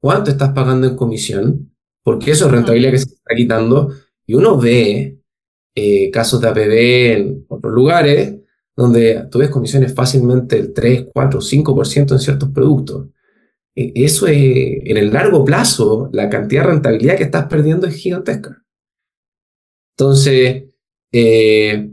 cuánto 0.00 0.30
estás 0.30 0.50
pagando 0.50 0.86
en 0.86 0.94
comisión, 0.94 1.72
porque 2.04 2.30
eso 2.30 2.46
es 2.46 2.52
rentabilidad 2.52 2.92
que 2.92 2.98
se 2.98 3.14
está 3.14 3.34
quitando 3.34 3.92
y 4.24 4.34
uno 4.34 4.56
ve 4.60 5.18
eh, 5.74 6.10
casos 6.12 6.40
de 6.40 6.48
APB 6.48 7.16
en 7.16 7.46
otros 7.48 7.72
lugares 7.72 8.36
donde 8.76 9.26
tú 9.28 9.40
ves 9.40 9.50
comisiones 9.50 9.92
fácilmente 9.92 10.54
del 10.54 10.72
3, 10.72 11.06
4, 11.12 11.40
5% 11.40 12.12
en 12.12 12.18
ciertos 12.20 12.50
productos. 12.50 13.08
E, 13.74 13.90
eso 13.96 14.28
es, 14.28 14.36
en 14.36 14.96
el 14.96 15.12
largo 15.12 15.44
plazo, 15.44 16.10
la 16.12 16.28
cantidad 16.28 16.62
de 16.62 16.68
rentabilidad 16.68 17.16
que 17.16 17.24
estás 17.24 17.46
perdiendo 17.46 17.88
es 17.88 17.96
gigantesca. 17.96 18.62
Entonces, 19.98 20.62
eh, 21.12 21.90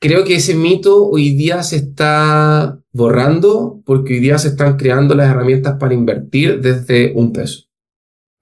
creo 0.00 0.22
que 0.22 0.36
ese 0.36 0.54
mito 0.54 1.04
hoy 1.08 1.30
día 1.34 1.64
se 1.64 1.74
está 1.76 2.80
borrando 2.92 3.82
porque 3.84 4.14
hoy 4.14 4.20
día 4.20 4.38
se 4.38 4.48
están 4.48 4.76
creando 4.76 5.16
las 5.16 5.28
herramientas 5.28 5.76
para 5.80 5.94
invertir 5.94 6.60
desde 6.60 7.12
un 7.16 7.32
peso. 7.32 7.64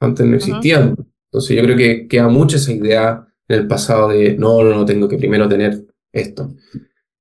Antes 0.01 0.27
no 0.27 0.37
existían. 0.37 0.97
Entonces 1.31 1.57
yo 1.57 1.63
creo 1.63 1.79
que 1.79 2.07
queda 2.07 2.29
mucho 2.29 2.59
esa 2.59 2.73
idea 2.73 3.27
en 3.49 3.61
el 3.61 3.67
pasado 3.67 4.11
de, 4.11 4.37
no, 4.37 4.63
no, 4.63 4.75
no, 4.75 4.85
tengo 4.85 5.09
que 5.09 5.17
primero 5.17 5.49
tener 5.49 5.87
esto. 6.13 6.55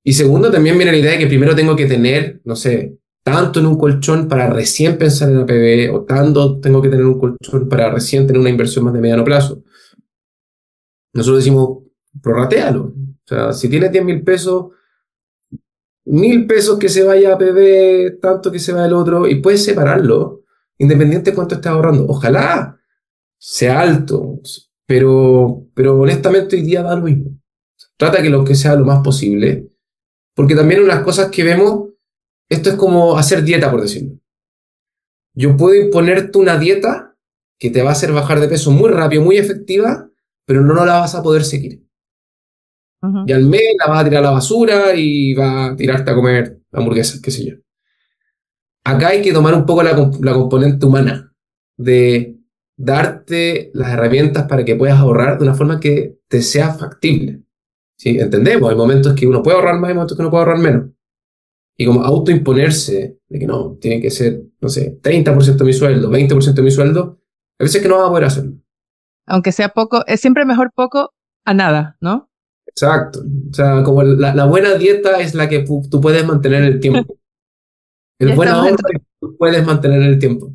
Y 0.04 0.12
segundo, 0.12 0.50
también 0.50 0.76
viene 0.76 0.92
la 0.92 0.98
idea 0.98 1.12
de 1.12 1.18
que 1.18 1.26
primero 1.28 1.54
tengo 1.54 1.74
que 1.76 1.86
tener, 1.86 2.42
no 2.44 2.56
sé, 2.56 2.98
tanto 3.22 3.58
en 3.58 3.66
un 3.66 3.78
colchón 3.78 4.28
para 4.28 4.50
recién 4.50 4.98
pensar 4.98 5.30
en 5.30 5.38
APB 5.38 5.94
o 5.94 6.04
tanto 6.04 6.60
tengo 6.60 6.82
que 6.82 6.90
tener 6.90 7.06
un 7.06 7.18
colchón 7.18 7.70
para 7.70 7.90
recién 7.90 8.26
tener 8.26 8.38
una 8.38 8.50
inversión 8.50 8.84
más 8.84 8.92
de 8.92 9.00
mediano 9.00 9.24
plazo. 9.24 9.64
Nosotros 11.14 11.38
decimos, 11.38 11.78
prorratealo. 12.20 12.84
O 12.84 13.26
sea, 13.26 13.52
si 13.52 13.68
tienes 13.68 13.90
10 13.92 14.04
mil 14.04 14.22
pesos, 14.22 14.66
mil 16.04 16.46
pesos 16.46 16.78
que 16.78 16.88
se 16.88 17.02
vaya 17.02 17.30
a 17.30 17.34
APB, 17.34 18.20
tanto 18.20 18.52
que 18.52 18.58
se 18.58 18.72
va 18.72 18.84
el 18.84 18.92
otro, 18.92 19.26
y 19.26 19.36
puedes 19.36 19.64
separarlo, 19.64 20.42
independiente 20.78 21.30
de 21.30 21.36
cuánto 21.36 21.54
estés 21.54 21.70
ahorrando. 21.70 22.06
Ojalá 22.08 22.78
sea 23.38 23.80
alto, 23.80 24.40
pero, 24.86 25.66
pero 25.74 26.00
honestamente 26.00 26.56
hoy 26.56 26.62
día 26.62 26.82
da 26.82 26.96
lo 26.96 27.04
mismo. 27.04 27.30
Trata 27.96 28.20
que 28.20 28.30
lo 28.30 28.44
que 28.44 28.54
sea 28.54 28.74
lo 28.74 28.84
más 28.84 29.02
posible, 29.02 29.70
porque 30.34 30.56
también 30.56 30.82
unas 30.82 31.02
cosas 31.04 31.30
que 31.30 31.44
vemos, 31.44 31.90
esto 32.48 32.70
es 32.70 32.76
como 32.76 33.16
hacer 33.16 33.44
dieta, 33.44 33.70
por 33.70 33.80
decirlo. 33.82 34.18
Yo 35.32 35.56
puedo 35.56 35.74
imponerte 35.74 36.38
una 36.38 36.58
dieta 36.58 37.16
que 37.58 37.70
te 37.70 37.82
va 37.82 37.90
a 37.90 37.92
hacer 37.92 38.12
bajar 38.12 38.40
de 38.40 38.48
peso 38.48 38.70
muy 38.70 38.90
rápido, 38.90 39.22
muy 39.22 39.36
efectiva, 39.36 40.10
pero 40.46 40.62
no, 40.62 40.74
la 40.84 41.00
vas 41.00 41.14
a 41.14 41.22
poder 41.22 41.44
seguir. 41.44 41.82
Y 43.26 43.32
al 43.32 43.44
mes 43.44 43.60
la 43.78 43.92
vas 43.92 44.00
a 44.00 44.04
tirar 44.04 44.22
a 44.24 44.28
la 44.28 44.32
basura 44.32 44.94
y 44.94 45.34
va 45.34 45.66
a 45.66 45.76
tirarte 45.76 46.10
a 46.10 46.14
comer 46.14 46.60
hamburguesas, 46.72 47.20
qué 47.20 47.30
sé 47.30 47.46
yo. 47.46 47.56
Acá 48.84 49.08
hay 49.08 49.20
que 49.20 49.32
tomar 49.32 49.54
un 49.54 49.66
poco 49.66 49.82
la, 49.82 49.92
la 50.20 50.32
componente 50.32 50.86
humana 50.86 51.34
de 51.76 52.38
darte 52.76 53.70
las 53.74 53.92
herramientas 53.92 54.46
para 54.48 54.64
que 54.64 54.76
puedas 54.76 54.98
ahorrar 54.98 55.38
de 55.38 55.44
una 55.44 55.54
forma 55.54 55.80
que 55.80 56.18
te 56.28 56.42
sea 56.42 56.74
factible. 56.74 57.42
¿Sí? 57.96 58.18
Entendemos, 58.18 58.70
hay 58.70 58.76
momentos 58.76 59.14
que 59.14 59.26
uno 59.26 59.42
puede 59.42 59.56
ahorrar 59.56 59.78
más, 59.78 59.88
hay 59.88 59.94
momentos 59.94 60.16
que 60.16 60.22
uno 60.22 60.30
puede 60.30 60.44
ahorrar 60.44 60.58
menos. 60.58 60.90
Y 61.76 61.86
como 61.86 62.02
autoimponerse 62.02 63.18
de 63.28 63.38
que 63.38 63.46
no, 63.46 63.76
tiene 63.80 64.00
que 64.00 64.10
ser, 64.10 64.42
no 64.60 64.68
sé, 64.68 64.98
30% 65.00 65.56
de 65.56 65.64
mi 65.64 65.72
sueldo, 65.72 66.10
20% 66.10 66.54
de 66.54 66.62
mi 66.62 66.70
sueldo, 66.70 67.20
a 67.58 67.64
veces 67.64 67.82
que 67.82 67.88
no 67.88 67.96
vas 67.98 68.06
a 68.06 68.10
poder 68.10 68.24
hacerlo. 68.24 68.63
Aunque 69.26 69.52
sea 69.52 69.70
poco, 69.70 70.04
es 70.06 70.20
siempre 70.20 70.44
mejor 70.44 70.72
poco 70.74 71.12
a 71.44 71.54
nada, 71.54 71.96
¿no? 72.00 72.30
Exacto. 72.66 73.20
O 73.20 73.54
sea, 73.54 73.82
como 73.82 74.02
la, 74.02 74.44
buena 74.46 74.74
dieta 74.74 75.20
es 75.20 75.34
la 75.34 75.48
que 75.48 75.60
tú 75.60 76.00
puedes 76.00 76.26
mantener 76.26 76.62
en 76.62 76.72
el 76.72 76.80
tiempo. 76.80 77.16
El 78.18 78.36
buen 78.36 78.48
ahorro 78.48 78.76
que 78.76 79.00
tú 79.20 79.36
puedes 79.36 79.66
mantener 79.66 80.00
en 80.00 80.08
el 80.08 80.18
tiempo. 80.20 80.52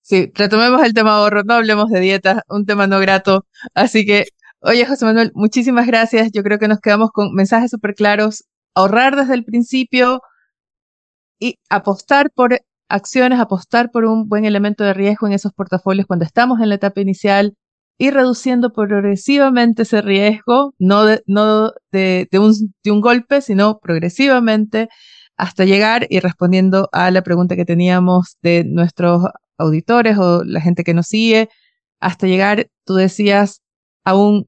Sí, 0.00 0.32
retomemos 0.34 0.82
el 0.82 0.94
tema 0.94 1.16
ahorro, 1.16 1.44
no 1.44 1.54
hablemos 1.54 1.90
de 1.90 2.00
dieta, 2.00 2.42
un 2.48 2.64
tema 2.64 2.86
no 2.86 2.98
grato. 2.98 3.46
Así 3.74 4.06
que, 4.06 4.24
oye, 4.60 4.86
José 4.86 5.04
Manuel, 5.04 5.30
muchísimas 5.34 5.86
gracias. 5.86 6.32
Yo 6.32 6.42
creo 6.42 6.58
que 6.58 6.66
nos 6.66 6.80
quedamos 6.80 7.10
con 7.12 7.34
mensajes 7.34 7.70
súper 7.70 7.94
claros. 7.94 8.44
Ahorrar 8.74 9.16
desde 9.16 9.34
el 9.34 9.44
principio 9.44 10.22
y 11.38 11.58
apostar 11.68 12.30
por 12.34 12.60
acciones, 12.88 13.38
apostar 13.38 13.90
por 13.90 14.04
un 14.04 14.28
buen 14.28 14.44
elemento 14.44 14.82
de 14.84 14.94
riesgo 14.94 15.26
en 15.26 15.34
esos 15.34 15.52
portafolios 15.52 16.06
cuando 16.06 16.24
estamos 16.24 16.60
en 16.60 16.70
la 16.70 16.76
etapa 16.76 17.00
inicial, 17.00 17.54
y 17.98 18.10
reduciendo 18.10 18.72
progresivamente 18.72 19.82
ese 19.82 20.02
riesgo, 20.02 20.74
no, 20.78 21.04
de, 21.04 21.22
no 21.26 21.72
de, 21.92 22.28
un, 22.34 22.74
de 22.82 22.90
un 22.90 23.00
golpe, 23.00 23.40
sino 23.40 23.78
progresivamente 23.78 24.88
hasta 25.36 25.64
llegar 25.64 26.06
y 26.10 26.20
respondiendo 26.20 26.88
a 26.92 27.10
la 27.10 27.22
pregunta 27.22 27.56
que 27.56 27.64
teníamos 27.64 28.36
de 28.42 28.64
nuestros 28.64 29.24
auditores 29.58 30.18
o 30.18 30.44
la 30.44 30.60
gente 30.60 30.84
que 30.84 30.94
nos 30.94 31.06
sigue, 31.06 31.48
hasta 32.00 32.26
llegar, 32.26 32.68
tú 32.84 32.94
decías, 32.94 33.62
a 34.04 34.16
un 34.16 34.46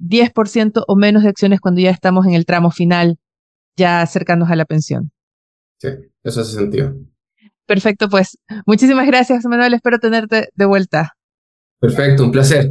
10% 0.00 0.84
o 0.86 0.96
menos 0.96 1.22
de 1.22 1.28
acciones 1.28 1.60
cuando 1.60 1.80
ya 1.80 1.90
estamos 1.90 2.26
en 2.26 2.34
el 2.34 2.46
tramo 2.46 2.70
final, 2.70 3.18
ya 3.76 4.02
acercándonos 4.02 4.52
a 4.52 4.56
la 4.56 4.64
pensión. 4.64 5.10
Sí, 5.78 5.88
eso 6.22 6.40
hace 6.40 6.54
sentido. 6.54 6.94
Perfecto, 7.66 8.08
pues 8.08 8.38
muchísimas 8.66 9.06
gracias, 9.06 9.44
Manuel. 9.44 9.74
Espero 9.74 9.98
tenerte 9.98 10.48
de 10.54 10.64
vuelta. 10.64 11.17
Perfecto, 11.80 12.24
un 12.24 12.32
placer. 12.32 12.70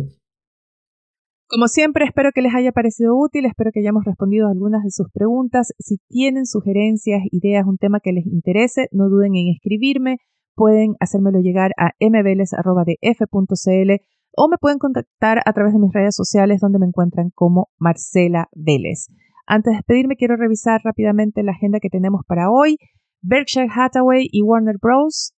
Como 1.49 1.70
siempre, 1.70 2.03
espero 2.03 2.32
que 2.36 2.41
les 2.41 2.53
haya 2.53 2.74
parecido 2.74 3.16
útil, 3.16 3.45
espero 3.45 3.72
que 3.74 3.80
hayamos 3.80 4.03
respondido 4.03 4.47
a 4.47 4.51
algunas 4.51 4.84
de 4.84 4.91
sus 4.91 5.08
preguntas. 5.14 5.72
Si 5.80 5.95
tienen 6.10 6.45
sugerencias, 6.45 7.22
ideas, 7.32 7.66
un 7.66 7.78
tema 7.78 8.01
que 8.01 8.12
les 8.12 8.26
interese, 8.26 8.89
no 8.91 9.08
duden 9.08 9.36
en 9.36 9.47
escribirme. 9.55 10.18
Pueden 10.55 10.95
hacérmelo 10.99 11.39
llegar 11.39 11.72
a 11.78 11.91
mveles.df.cl 12.01 13.91
o 14.36 14.49
me 14.49 14.58
pueden 14.58 14.78
contactar 14.78 15.39
a 15.45 15.53
través 15.53 15.72
de 15.72 15.80
mis 15.80 15.93
redes 15.93 16.16
sociales 16.16 16.60
donde 16.60 16.80
me 16.80 16.88
encuentran 16.88 17.30
como 17.34 17.70
Marcela 17.80 18.49
Vélez. 18.51 19.08
Antes 19.45 19.72
de 19.72 19.78
despedirme, 19.78 20.18
quiero 20.18 20.36
revisar 20.36 20.82
rápidamente 20.84 21.43
la 21.43 21.53
agenda 21.53 21.80
que 21.80 21.89
tenemos 21.89 22.24
para 22.28 22.51
hoy. 22.51 22.78
Berkshire 23.22 23.70
Hathaway 23.74 24.28
y 24.30 24.41
Warner 24.41 24.76
Bros 24.82 25.34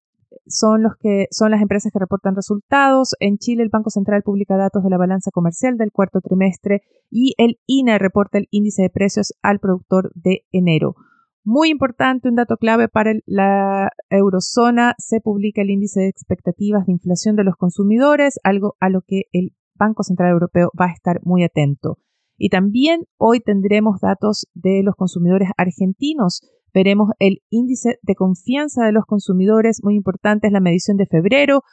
son 0.47 0.83
los 0.83 0.93
que 0.99 1.27
son 1.31 1.51
las 1.51 1.61
empresas 1.61 1.91
que 1.91 1.99
reportan 1.99 2.35
resultados. 2.35 3.15
En 3.19 3.37
Chile 3.37 3.63
el 3.63 3.69
Banco 3.69 3.89
Central 3.89 4.23
publica 4.23 4.57
datos 4.57 4.83
de 4.83 4.89
la 4.89 4.97
balanza 4.97 5.31
comercial 5.31 5.77
del 5.77 5.91
cuarto 5.91 6.21
trimestre 6.21 6.81
y 7.09 7.33
el 7.37 7.59
INE 7.65 7.97
reporta 7.99 8.37
el 8.37 8.47
índice 8.51 8.83
de 8.83 8.89
precios 8.89 9.33
al 9.41 9.59
productor 9.59 10.11
de 10.15 10.45
enero. 10.51 10.95
Muy 11.43 11.69
importante, 11.69 12.29
un 12.29 12.35
dato 12.35 12.57
clave 12.57 12.89
para 12.89 13.13
la 13.25 13.89
eurozona, 14.09 14.93
se 14.97 15.21
publica 15.21 15.61
el 15.61 15.69
índice 15.69 16.01
de 16.01 16.09
expectativas 16.09 16.85
de 16.85 16.91
inflación 16.91 17.35
de 17.35 17.43
los 17.43 17.55
consumidores, 17.55 18.39
algo 18.43 18.75
a 18.79 18.89
lo 18.89 19.01
que 19.01 19.23
el 19.31 19.55
Banco 19.73 20.03
Central 20.03 20.31
Europeo 20.31 20.69
va 20.79 20.85
a 20.85 20.93
estar 20.93 21.21
muy 21.23 21.43
atento. 21.43 21.97
Y 22.37 22.49
también 22.49 23.05
hoy 23.17 23.39
tendremos 23.39 23.99
datos 23.99 24.47
de 24.53 24.81
los 24.83 24.95
consumidores 24.95 25.49
argentinos 25.57 26.41
veremos 26.73 27.11
el 27.19 27.41
índice 27.49 27.99
de 28.01 28.15
confianza 28.15 28.85
de 28.85 28.91
los 28.91 29.05
consumidores, 29.05 29.81
muy 29.83 29.95
importante 29.95 30.47
es 30.47 30.53
la 30.53 30.59
medición 30.59 30.97
de 30.97 31.05
febrero, 31.05 31.63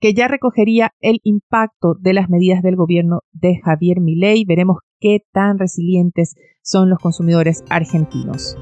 que 0.00 0.14
ya 0.14 0.28
recogería 0.28 0.92
el 1.00 1.20
impacto 1.24 1.94
de 2.00 2.14
las 2.14 2.30
medidas 2.30 2.62
del 2.62 2.76
gobierno 2.76 3.20
de 3.32 3.60
Javier 3.62 4.00
Milei. 4.00 4.44
Veremos 4.46 4.78
qué 4.98 5.20
tan 5.32 5.58
resilientes 5.58 6.34
son 6.62 6.88
los 6.88 6.98
consumidores 6.98 7.64
argentinos. 7.68 8.56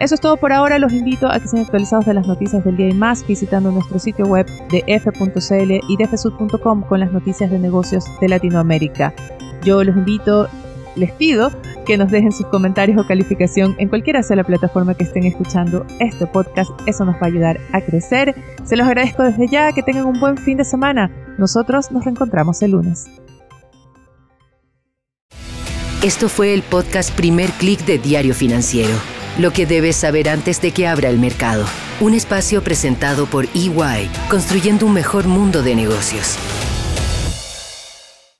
Eso 0.00 0.16
es 0.16 0.20
todo 0.20 0.36
por 0.36 0.52
ahora. 0.52 0.78
Los 0.78 0.92
invito 0.92 1.28
a 1.28 1.38
que 1.40 1.48
sean 1.48 1.62
actualizados 1.62 2.06
de 2.06 2.14
las 2.14 2.26
noticias 2.26 2.64
del 2.64 2.76
día 2.76 2.88
y 2.88 2.94
más 2.94 3.26
visitando 3.26 3.70
nuestro 3.70 3.98
sitio 3.98 4.26
web 4.26 4.46
de 4.70 4.82
f.cl 4.86 5.72
y 5.88 5.96
de 5.96 6.08
con 6.88 7.00
las 7.00 7.12
noticias 7.12 7.50
de 7.50 7.58
negocios 7.58 8.04
de 8.20 8.28
Latinoamérica. 8.28 9.14
Yo 9.64 9.82
los 9.82 9.96
invito 9.96 10.48
les 10.96 11.12
pido 11.12 11.50
que 11.86 11.96
nos 11.96 12.10
dejen 12.10 12.32
sus 12.32 12.46
comentarios 12.46 12.98
o 12.98 13.06
calificación 13.06 13.74
en 13.78 13.88
cualquiera 13.88 14.22
sea 14.22 14.36
la 14.36 14.44
plataforma 14.44 14.94
que 14.94 15.04
estén 15.04 15.24
escuchando 15.24 15.86
este 16.00 16.26
podcast. 16.26 16.70
Eso 16.86 17.04
nos 17.04 17.16
va 17.16 17.20
a 17.22 17.26
ayudar 17.26 17.60
a 17.72 17.80
crecer. 17.80 18.34
Se 18.64 18.76
los 18.76 18.86
agradezco 18.86 19.22
desde 19.22 19.48
ya. 19.48 19.72
Que 19.72 19.82
tengan 19.82 20.06
un 20.06 20.20
buen 20.20 20.36
fin 20.36 20.56
de 20.56 20.64
semana. 20.64 21.10
Nosotros 21.38 21.90
nos 21.90 22.04
reencontramos 22.04 22.62
el 22.62 22.72
lunes. 22.72 23.06
Esto 26.02 26.28
fue 26.28 26.52
el 26.52 26.62
podcast 26.62 27.14
Primer 27.16 27.50
Click 27.52 27.84
de 27.86 27.98
Diario 27.98 28.34
Financiero. 28.34 28.92
Lo 29.38 29.52
que 29.52 29.66
debes 29.66 29.96
saber 29.96 30.28
antes 30.28 30.60
de 30.60 30.70
que 30.70 30.86
abra 30.86 31.08
el 31.08 31.18
mercado. 31.18 31.64
Un 32.00 32.14
espacio 32.14 32.62
presentado 32.62 33.26
por 33.26 33.46
EY, 33.54 34.10
construyendo 34.28 34.86
un 34.86 34.92
mejor 34.92 35.26
mundo 35.26 35.62
de 35.62 35.74
negocios. 35.74 36.36